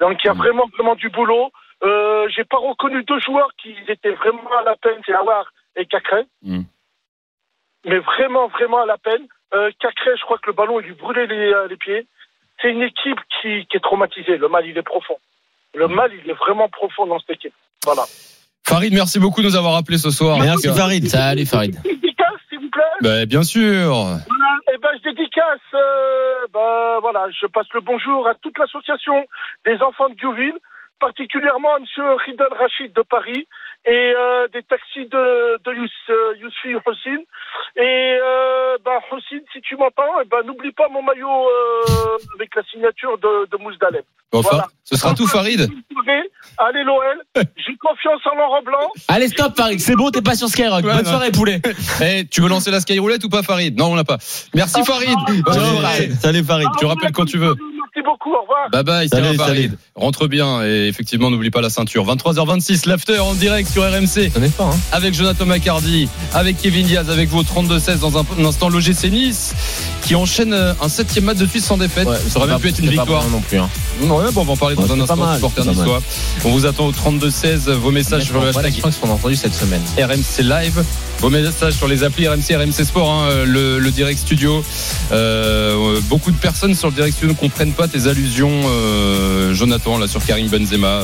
Donc, 0.00 0.22
il 0.24 0.26
y 0.26 0.30
a 0.30 0.34
vraiment, 0.34 0.66
vraiment 0.74 0.94
du 0.94 1.10
boulot. 1.10 1.50
Euh, 1.82 2.28
j'ai 2.28 2.44
pas 2.44 2.58
reconnu 2.58 3.02
deux 3.04 3.20
joueurs 3.20 3.50
qui 3.56 3.74
étaient 3.88 4.12
vraiment 4.12 4.52
à 4.58 4.62
la 4.62 4.76
peine, 4.76 5.00
c'est 5.04 5.14
Awar 5.14 5.50
et 5.76 5.86
Cacré. 5.86 6.26
Mm. 6.42 6.62
Mais 7.86 7.98
vraiment, 7.98 8.48
vraiment 8.48 8.82
à 8.82 8.86
la 8.86 8.98
peine. 8.98 9.26
Euh, 9.54 9.70
Cacré, 9.80 10.10
je 10.16 10.22
crois 10.22 10.38
que 10.38 10.46
le 10.48 10.52
ballon, 10.52 10.80
il 10.80 10.86
lui 10.86 10.94
brûlait 10.94 11.26
les, 11.26 11.52
euh, 11.52 11.68
les 11.68 11.76
pieds. 11.76 12.06
C'est 12.60 12.70
une 12.70 12.82
équipe 12.82 13.18
qui, 13.40 13.66
qui 13.66 13.76
est 13.76 13.82
traumatisée. 13.82 14.36
Le 14.36 14.48
mal, 14.48 14.66
il 14.66 14.76
est 14.76 14.82
profond. 14.82 15.16
Le 15.74 15.88
mal, 15.88 16.10
il 16.22 16.30
est 16.30 16.34
vraiment 16.34 16.68
profond 16.68 17.06
dans 17.06 17.18
cette 17.20 17.30
équipe. 17.30 17.54
Voilà. 17.84 18.02
Farid, 18.66 18.92
merci 18.92 19.18
beaucoup 19.18 19.40
de 19.40 19.46
nous 19.46 19.56
avoir 19.56 19.76
appelé 19.76 19.98
ce 19.98 20.10
soir. 20.10 20.38
Merci 20.38 20.68
Farid. 20.68 21.06
Salut 21.08 21.46
Farid. 21.46 21.80
Dédicace, 21.82 22.40
s'il 22.48 22.60
vous 22.60 22.70
plaît. 22.70 22.82
Bah, 23.00 23.26
bien 23.26 23.42
sûr. 23.42 23.94
Voilà. 23.94 24.56
Et 24.72 24.78
ben, 24.78 24.90
je 24.98 25.10
dédicace, 25.10 25.58
euh, 25.74 26.46
ben, 26.52 26.98
voilà, 27.00 27.26
je 27.30 27.46
passe 27.46 27.66
le 27.74 27.80
bonjour 27.80 28.28
à 28.28 28.34
toute 28.34 28.56
l'association 28.58 29.26
des 29.64 29.80
enfants 29.82 30.08
de 30.08 30.14
Diouville, 30.14 30.58
particulièrement 31.00 31.74
à 31.74 31.78
monsieur 31.80 32.14
Ridal 32.26 32.52
Rachid 32.52 32.92
de 32.92 33.02
Paris 33.02 33.48
et 33.86 34.12
euh, 34.14 34.46
des 34.52 34.62
taxis 34.62 35.06
de, 35.06 35.58
de 35.64 35.74
Yous, 35.74 35.88
euh, 36.10 36.34
Yousfi 36.40 36.74
Hossein. 36.84 37.20
Et 37.76 38.18
euh, 38.20 38.76
Hossein, 39.10 39.40
si 39.52 39.60
tu 39.62 39.76
m'entends, 39.76 40.20
eh 40.22 40.28
ben, 40.28 40.42
n'oublie 40.44 40.72
pas 40.72 40.88
mon 40.88 41.02
maillot 41.02 41.28
euh, 41.28 42.18
avec 42.36 42.54
la 42.54 42.62
signature 42.64 43.16
de, 43.18 43.48
de 43.50 43.62
Mousse. 43.62 43.76
Bon, 44.32 44.40
Voilà. 44.42 44.66
Ce 44.84 44.96
sera 44.96 45.14
tout, 45.14 45.26
Farid. 45.26 45.68
Allez 46.58 46.84
l'OL, 46.84 47.22
j'ai 47.56 47.76
confiance 47.76 48.20
en 48.30 48.36
Laurent 48.36 48.62
Blanc. 48.62 48.90
Allez, 49.08 49.28
stop 49.28 49.56
Farid, 49.56 49.80
c'est 49.80 49.96
bon, 49.96 50.10
t'es 50.10 50.22
pas 50.22 50.34
sur 50.34 50.48
Skyrock. 50.48 50.84
Ouais, 50.84 50.92
Bonne 50.94 51.04
non. 51.04 51.10
soirée 51.10 51.30
poulet. 51.30 51.60
Eh, 52.02 52.26
tu 52.26 52.40
veux 52.40 52.48
lancer 52.48 52.70
la 52.70 52.80
skyroulette 52.80 53.24
ou 53.24 53.28
pas, 53.28 53.42
Farid? 53.42 53.78
Non, 53.78 53.92
on 53.92 53.94
l'a 53.94 54.04
pas. 54.04 54.18
Merci, 54.54 54.82
Farid. 54.84 55.16
Farid. 55.46 56.12
Salut 56.20 56.44
Farid. 56.44 56.68
Tu 56.78 56.86
rappelles 56.86 57.12
quand 57.12 57.24
tu 57.26 57.38
veux. 57.38 57.54
Merci 57.92 58.06
beaucoup, 58.08 58.30
au 58.32 58.42
revoir. 58.42 58.70
Bye 58.70 58.84
bye, 58.84 59.08
Salut, 59.08 59.36
salut. 59.36 59.72
Rentre 59.96 60.28
bien 60.28 60.62
et 60.64 60.86
effectivement, 60.86 61.30
n'oublie 61.30 61.50
pas 61.50 61.60
la 61.60 61.70
ceinture. 61.70 62.04
23h26, 62.06 62.88
l'after 62.88 63.18
en 63.18 63.34
direct 63.34 63.68
sur 63.70 63.82
RMC. 63.82 64.30
T'en 64.32 64.42
es 64.42 64.48
pas, 64.48 64.64
hein. 64.64 64.78
avec 64.92 65.12
Jonathan 65.14 65.44
McCardy, 65.46 66.08
avec 66.32 66.58
Kevin 66.58 66.86
Diaz, 66.86 67.10
avec 67.10 67.28
vous 67.28 67.42
32-16 67.42 67.98
dans 67.98 68.18
un, 68.18 68.24
un 68.38 68.44
instant 68.44 68.68
l'OGC 68.68 69.04
Nice 69.10 69.54
qui 70.02 70.14
enchaîne 70.14 70.52
euh, 70.52 70.72
un 70.80 70.88
septième 70.88 71.24
match 71.24 71.38
de 71.38 71.46
suite 71.46 71.64
sans 71.64 71.78
défaite. 71.78 72.06
Ouais, 72.06 72.16
ça 72.28 72.38
aurait 72.38 72.48
même 72.48 72.60
pu 72.60 72.68
être 72.68 72.78
une 72.78 72.90
victoire. 72.90 73.28
non 73.28 73.40
plus. 73.40 73.58
Hein. 73.58 73.68
Non, 74.02 74.18
ouais, 74.18 74.30
bon, 74.32 74.42
on 74.42 74.44
va 74.44 74.52
en 74.52 74.56
parler 74.56 74.76
dans 74.76 74.82
Ouais, 74.82 74.90
un 74.92 74.94
c'est 75.00 75.06
pas 75.06 75.12
instant, 75.12 75.16
mal, 75.26 75.34
supporter 75.36 75.66
niçois. 75.66 76.02
On 76.44 76.50
vous 76.50 76.66
attend 76.66 76.86
au 76.86 76.92
32-16, 76.92 77.70
vos 77.72 77.90
messages 77.90 78.24
sur 78.24 78.40
le 78.40 78.48
hashtag 78.48 78.72
je 78.72 78.78
crois 78.78 78.90
qu'on 79.00 79.10
a 79.10 79.14
entendu 79.14 79.34
cette 79.36 79.54
semaine. 79.54 79.82
RMC 79.98 80.42
Live, 80.44 80.84
vos 81.18 81.28
messages 81.28 81.74
sur 81.74 81.88
les 81.88 82.04
applis 82.04 82.26
RMC, 82.28 82.54
RMC 82.56 82.84
Sport, 82.84 83.10
hein, 83.10 83.28
le, 83.44 83.78
le 83.78 83.90
Direct 83.90 84.18
Studio. 84.20 84.62
Euh, 85.12 86.00
beaucoup 86.04 86.30
de 86.30 86.36
personnes 86.36 86.74
sur 86.74 86.88
le 86.88 86.94
Direct 86.94 87.14
Studio 87.16 87.34
ne 87.34 87.38
comprennent 87.38 87.72
pas 87.72 87.79
tes 87.88 88.06
allusions, 88.06 88.62
euh, 88.66 89.54
Jonathan, 89.54 89.98
là 89.98 90.06
sur 90.06 90.24
Karim 90.24 90.48
Benzema. 90.48 91.02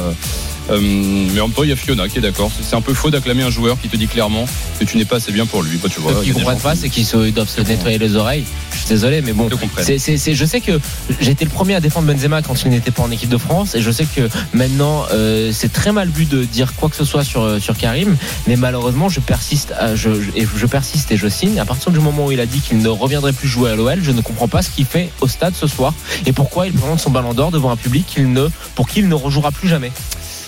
Euh, 0.70 0.80
mais 0.80 1.40
en 1.40 1.46
même 1.48 1.54
temps, 1.54 1.62
il 1.62 1.68
y 1.70 1.72
a 1.72 1.76
Fiona 1.76 2.08
qui 2.08 2.18
est 2.18 2.20
d'accord. 2.22 2.50
C'est 2.62 2.76
un 2.76 2.80
peu 2.80 2.94
faux 2.94 3.10
d'acclamer 3.10 3.42
un 3.42 3.50
joueur 3.50 3.80
qui 3.80 3.88
te 3.88 3.96
dit 3.96 4.06
clairement 4.08 4.46
que 4.78 4.84
tu 4.84 4.96
n'es 4.96 5.04
pas 5.04 5.16
assez 5.16 5.32
bien 5.32 5.46
pour 5.46 5.62
lui. 5.62 5.78
Bah, 5.78 5.88
tu 5.92 6.00
vois, 6.00 6.12
qui 6.22 6.30
comprennent 6.34 6.58
pas, 6.62 6.74
c'est 6.76 6.88
qu'ils 6.88 7.32
doivent 7.32 7.48
se 7.48 7.60
nettoyer 7.60 7.98
les 7.98 8.16
oreilles. 8.16 8.44
Je 8.72 8.78
suis 8.78 8.88
désolé, 8.88 9.22
mais 9.22 9.32
bon. 9.32 9.48
C'est, 9.84 9.98
c'est, 10.18 10.34
je 10.34 10.44
sais 10.44 10.60
que 10.60 10.78
j'ai 11.20 11.30
été 11.30 11.44
le 11.44 11.50
premier 11.50 11.74
à 11.74 11.80
défendre 11.80 12.12
Benzema 12.12 12.42
quand 12.42 12.60
il 12.64 12.70
n'était 12.70 12.90
pas 12.90 13.02
en 13.02 13.10
équipe 13.10 13.28
de 13.30 13.38
France, 13.38 13.74
et 13.74 13.80
je 13.82 13.90
sais 13.90 14.04
que 14.06 14.28
maintenant 14.52 15.04
euh, 15.12 15.50
c'est 15.52 15.72
très 15.72 15.92
mal 15.92 16.08
vu 16.08 16.24
de 16.26 16.44
dire 16.44 16.74
quoi 16.74 16.88
que 16.88 16.96
ce 16.96 17.04
soit 17.04 17.24
sur 17.24 17.42
euh, 17.42 17.58
sur 17.58 17.76
Karim, 17.76 18.16
mais 18.46 18.56
malheureusement 18.56 19.08
je 19.08 19.20
persiste, 19.20 19.72
à- 19.78 19.96
je, 19.96 20.20
je- 20.20 20.30
et 20.34 20.46
je 20.56 20.66
persiste 20.66 21.10
et 21.12 21.16
je 21.16 21.28
signe. 21.28 21.58
À 21.58 21.64
partir 21.64 21.90
du 21.90 22.00
moment 22.00 22.26
où 22.26 22.32
il 22.32 22.40
a 22.40 22.46
dit 22.46 22.60
qu'il 22.60 22.78
ne 22.78 22.88
reviendrait 22.88 23.32
plus 23.32 23.48
jouer 23.48 23.70
à 23.70 23.76
l'OL, 23.76 23.98
je 24.02 24.10
ne 24.10 24.20
comprends 24.20 24.48
pas 24.48 24.62
ce 24.62 24.70
qu'il 24.70 24.84
fait 24.84 25.10
au 25.20 25.28
stade 25.28 25.54
ce 25.54 25.66
soir 25.66 25.94
et 26.26 26.32
pourquoi 26.32 26.66
il 26.66 26.72
présente 26.72 27.00
son 27.00 27.10
ballon 27.10 27.32
d'or 27.34 27.50
devant 27.50 27.70
un 27.70 27.76
public 27.76 28.04
qu'il 28.06 28.32
ne, 28.32 28.48
pour 28.74 28.88
qui 28.88 29.00
il 29.00 29.08
ne 29.08 29.14
rejouera 29.14 29.52
plus 29.52 29.68
jamais. 29.68 29.90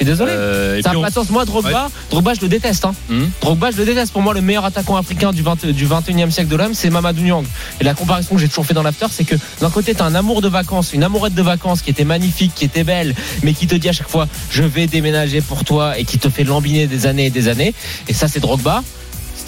Je 0.01 0.05
suis 0.05 0.13
désolé. 0.13 0.31
Euh, 0.33 0.77
et 0.77 0.83
Ça 0.83 0.93
n'a 0.93 0.99
on- 0.99 1.03
pas 1.03 1.09
de 1.09 1.15
sens. 1.15 1.29
Moi, 1.31 1.45
Drogba, 1.45 1.89
Drogba, 2.11 2.35
je 2.35 2.41
le 2.41 2.49
déteste. 2.49 2.85
Hein. 2.85 2.95
Hum. 3.11 3.29
Drogba, 3.41 3.73
je 3.73 3.79
le 3.79 3.85
déteste. 3.85 4.13
Pour 4.13 4.23
moi, 4.23 4.33
le 4.33 4.41
meilleur 4.41 4.65
attaquant 4.65 4.97
africain 4.97 5.33
du, 5.33 5.43
20 5.43 5.67
du 5.67 5.87
21e 5.87 6.31
siècle 6.31 6.49
de 6.49 6.55
l'homme, 6.57 6.75
c'est 6.75 6.89
Mamadou 6.91 7.23
Niang. 7.23 7.45
Et 7.81 7.85
la 7.85 7.95
comparaison 7.95 8.37
que 8.37 8.41
j'ai 8.41 8.49
toujours 8.49 8.65
fait 8.65 8.75
dans 8.75 8.85
l'after, 8.85 9.07
c'est 9.11 9.25
que 9.25 9.35
d'un 9.61 9.71
côté, 9.71 9.95
tu 9.97 10.03
as 10.03 10.05
un 10.05 10.15
amour 10.15 10.41
de 10.41 10.49
vacances, 10.49 10.93
une 10.93 11.03
amourette 11.03 11.35
de 11.35 11.43
vacances 11.43 11.83
qui 11.83 11.91
était 11.91 12.05
magnifique, 12.05 12.53
qui 12.55 12.65
était 12.65 12.85
belle, 12.85 13.15
mais 13.43 13.55
qui 13.55 13.67
te 13.67 13.75
dit 13.75 13.89
à 13.89 13.93
chaque 13.93 14.09
fois, 14.09 14.29
je 14.51 14.63
vais 14.63 14.87
déménager 14.87 15.41
pour 15.41 15.65
toi 15.65 15.99
et 15.99 16.05
qui 16.05 16.19
te 16.19 16.29
fait 16.29 16.45
lambiner 16.45 16.87
des 16.87 17.07
années 17.07 17.27
et 17.27 17.31
des 17.31 17.49
années. 17.49 17.75
Et 18.07 18.15
ça, 18.15 18.29
c'est 18.29 18.41
Drogba. 18.41 18.85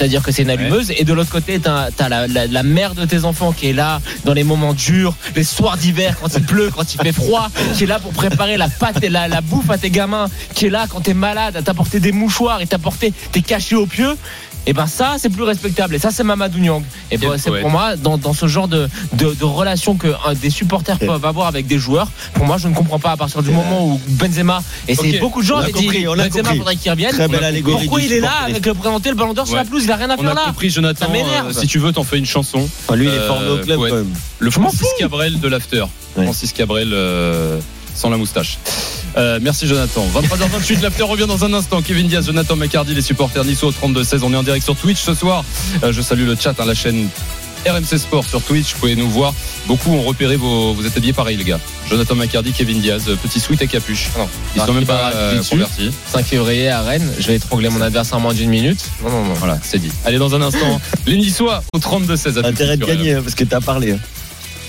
C'est-à-dire 0.01 0.23
que 0.23 0.33
c'est 0.33 0.45
une 0.45 0.51
allumeuse. 0.51 0.91
Et 0.97 1.05
de 1.05 1.13
l'autre 1.13 1.29
côté, 1.29 1.61
t'as 1.61 1.91
as 1.99 2.09
la, 2.09 2.27
la, 2.27 2.47
la 2.47 2.63
mère 2.63 2.95
de 2.95 3.05
tes 3.05 3.27
enfants 3.27 3.53
qui 3.53 3.69
est 3.69 3.75
là 3.75 4.01
dans 4.25 4.33
les 4.33 4.45
moments 4.45 4.73
durs, 4.73 5.15
les 5.37 5.45
soirs 5.45 5.77
d'hiver, 5.77 6.17
quand 6.19 6.35
il 6.35 6.43
pleut, 6.43 6.71
quand 6.75 6.95
il 6.95 7.03
fait 7.03 7.13
froid, 7.13 7.49
qui 7.77 7.85
est 7.85 7.87
là 7.87 7.99
pour 7.99 8.13
préparer 8.13 8.57
la 8.57 8.71
pâte 8.71 9.05
et 9.05 9.11
la, 9.11 9.29
la 9.29 9.43
bouffe 9.43 9.69
à 9.69 9.77
tes 9.77 9.91
gamins, 9.91 10.29
qui 10.55 10.65
est 10.67 10.71
là 10.71 10.87
quand 10.89 11.03
t'es 11.03 11.13
malade, 11.13 11.55
à 11.55 11.61
t'apporter 11.61 12.01
des 12.01 12.13
mouchoirs 12.13 12.63
et 12.63 12.67
t'apporter 12.67 13.13
tes 13.31 13.43
cachets 13.43 13.75
au 13.75 13.85
pieu. 13.85 14.17
Et 14.67 14.73
ben 14.73 14.87
ça, 14.87 15.15
c'est 15.19 15.31
plus 15.31 15.43
respectable. 15.43 15.95
Et 15.95 15.99
ça, 15.99 16.11
c'est 16.11 16.23
Mamadou 16.23 16.59
Niang. 16.59 16.83
Et 17.11 17.17
ben, 17.17 17.31
Quel 17.31 17.41
c'est 17.41 17.61
pour 17.61 17.71
moi, 17.71 17.97
dans, 17.97 18.19
dans 18.19 18.35
ce 18.35 18.47
genre 18.47 18.69
de, 18.69 18.89
de, 19.15 19.33
de 19.35 19.45
relation 19.45 19.97
que 19.97 20.09
un, 20.27 20.35
des 20.35 20.51
supporters 20.51 20.99
peuvent 20.99 21.25
avoir 21.25 21.47
avec 21.47 21.67
des 21.67 21.79
joueurs, 21.79 22.09
pour 22.35 22.45
moi, 22.45 22.59
je 22.59 22.69
ne 22.69 22.75
comprends 22.75 22.99
pas 22.99 23.13
à 23.13 23.17
partir 23.17 23.43
du 23.43 23.51
moment 23.51 23.87
où 23.87 24.01
Benzema, 24.09 24.63
et 24.87 24.95
c'est 24.95 25.19
beaucoup 25.19 25.41
de 25.41 25.47
gens 25.47 25.57
On 25.57 25.59
a 25.59 25.63
avaient 25.65 25.73
dit 25.73 25.85
compris, 25.87 26.07
on 26.09 26.13
a 26.13 26.17
Benzema 26.29 26.43
compris. 26.43 26.59
faudrait 26.59 26.77
qu'il 26.77 26.91
revienne. 26.91 27.11
Très 27.11 27.29
belle 27.29 27.43
allégorie. 27.45 27.85
Pourquoi 27.87 28.03
il 28.03 28.13
est 28.13 28.21
là 28.21 28.33
avec 28.47 28.65
le 28.67 28.75
présenter 28.75 29.09
le 29.09 29.17
ballon 29.17 29.33
d'or 29.33 29.47
sur 29.47 29.57
la 29.57 29.65
pelouse 29.65 29.85
Il 29.85 29.91
a 29.93 29.97
rien 29.97 30.11
à 30.11 30.15
On 30.15 30.23
faire 30.23 30.31
a 30.31 30.35
là. 30.35 30.43
compris, 30.49 30.69
Jonathan. 30.71 31.07
Ça 31.07 31.13
m'énerve. 31.13 31.49
euh, 31.49 31.53
si 31.53 31.67
tu 31.67 31.79
veux, 31.79 31.93
t'en 31.93 32.05
fais 32.05 32.19
une 32.19 32.27
chanson. 32.27 32.69
Enfin, 32.87 32.97
lui, 32.97 33.07
il 33.07 33.15
est 33.15 33.27
formé 33.27 33.49
au 33.49 33.57
Euh, 33.57 33.63
club 33.65 33.79
ouais. 33.81 33.91
quand 33.91 33.97
même. 33.97 34.15
Le 34.41 34.51
Francis 34.51 34.89
Cabrel 34.99 35.41
de 35.41 35.49
l'after. 35.49 35.85
Ouais. 36.17 36.25
Francis 36.25 36.53
Cabrel 36.53 36.91
euh, 36.93 37.59
sans 37.95 38.11
la 38.11 38.19
moustache. 38.19 38.59
Euh, 39.17 39.39
merci 39.43 39.67
Jonathan. 39.67 40.07
23h28, 40.15 40.83
l'after 40.83 41.03
revient 41.05 41.27
dans 41.27 41.45
un 41.45 41.53
instant. 41.53 41.83
Kevin 41.83 42.07
Diaz, 42.09 42.27
Jonathan 42.27 42.57
McCardy, 42.57 42.95
les 42.95 43.03
supporters 43.03 43.45
niçois 43.45 43.71
au 43.71 43.73
32-16. 43.89 44.21
On 44.23 44.33
est 44.33 44.37
en 44.37 44.43
direct 44.43 44.65
sur 44.65 44.77
Twitch 44.77 45.01
ce 45.01 45.15
soir. 45.15 45.45
Euh, 45.83 45.93
je 45.93 46.01
salue 46.03 46.27
le 46.27 46.37
chat, 46.37 46.55
hein, 46.59 46.65
la 46.67 46.75
chaîne 46.75 47.09
RMC 47.69 47.99
Sport 47.99 48.25
sur 48.25 48.41
Twitch. 48.41 48.73
Vous 48.75 48.79
pouvez 48.81 48.97
nous 48.97 49.11
voir. 49.11 49.35
Beaucoup 49.67 49.91
ont 49.93 50.03
repéré 50.03 50.37
vos. 50.37 50.73
Vous 50.73 50.87
êtes 50.87 50.97
habillés 50.97 51.13
pareil, 51.13 51.37
les 51.37 51.45
gars. 51.45 51.61
Jonathan 51.91 52.15
McCardy, 52.15 52.53
Kevin 52.53 52.81
Diaz, 52.81 53.03
euh, 53.09 53.17
petit 53.17 53.41
sweat 53.41 53.61
et 53.63 53.67
capuche. 53.67 54.09
Non. 54.17 54.29
Ils 54.57 54.61
Ah, 54.63 54.67
sont 54.67 54.73
même 54.73 54.87
pas 54.87 55.11
euh, 55.15 55.43
convertis. 55.43 55.91
5 56.07 56.25
février 56.25 56.69
à 56.69 56.81
Rennes, 56.83 57.11
je 57.19 57.27
vais 57.27 57.35
étrangler 57.37 57.69
mon 57.69 57.81
adversaire 57.83 58.17
en 58.17 58.21
moins 58.21 58.33
d'une 58.33 58.49
minute. 58.49 58.81
Non, 59.03 59.11
non, 59.11 59.25
non. 59.25 59.35
Voilà, 59.35 59.59
c'est 59.63 59.79
dit. 59.79 59.91
Allez, 60.07 60.19
dans 60.19 60.35
un 60.35 60.41
instant, 60.41 60.81
les 61.07 61.17
Niçois 61.19 61.63
au 61.75 61.79
32-16. 61.79 62.29
À 62.29 62.33
tout 62.33 62.41
de 62.43 62.47
Intérêt 62.47 62.77
de 62.77 62.87
gagner, 62.87 63.15
hein, 63.15 63.23
parce 63.23 63.35
que 63.35 63.45
t'as 63.45 63.61
parlé. 63.61 63.93
hein. 63.93 63.99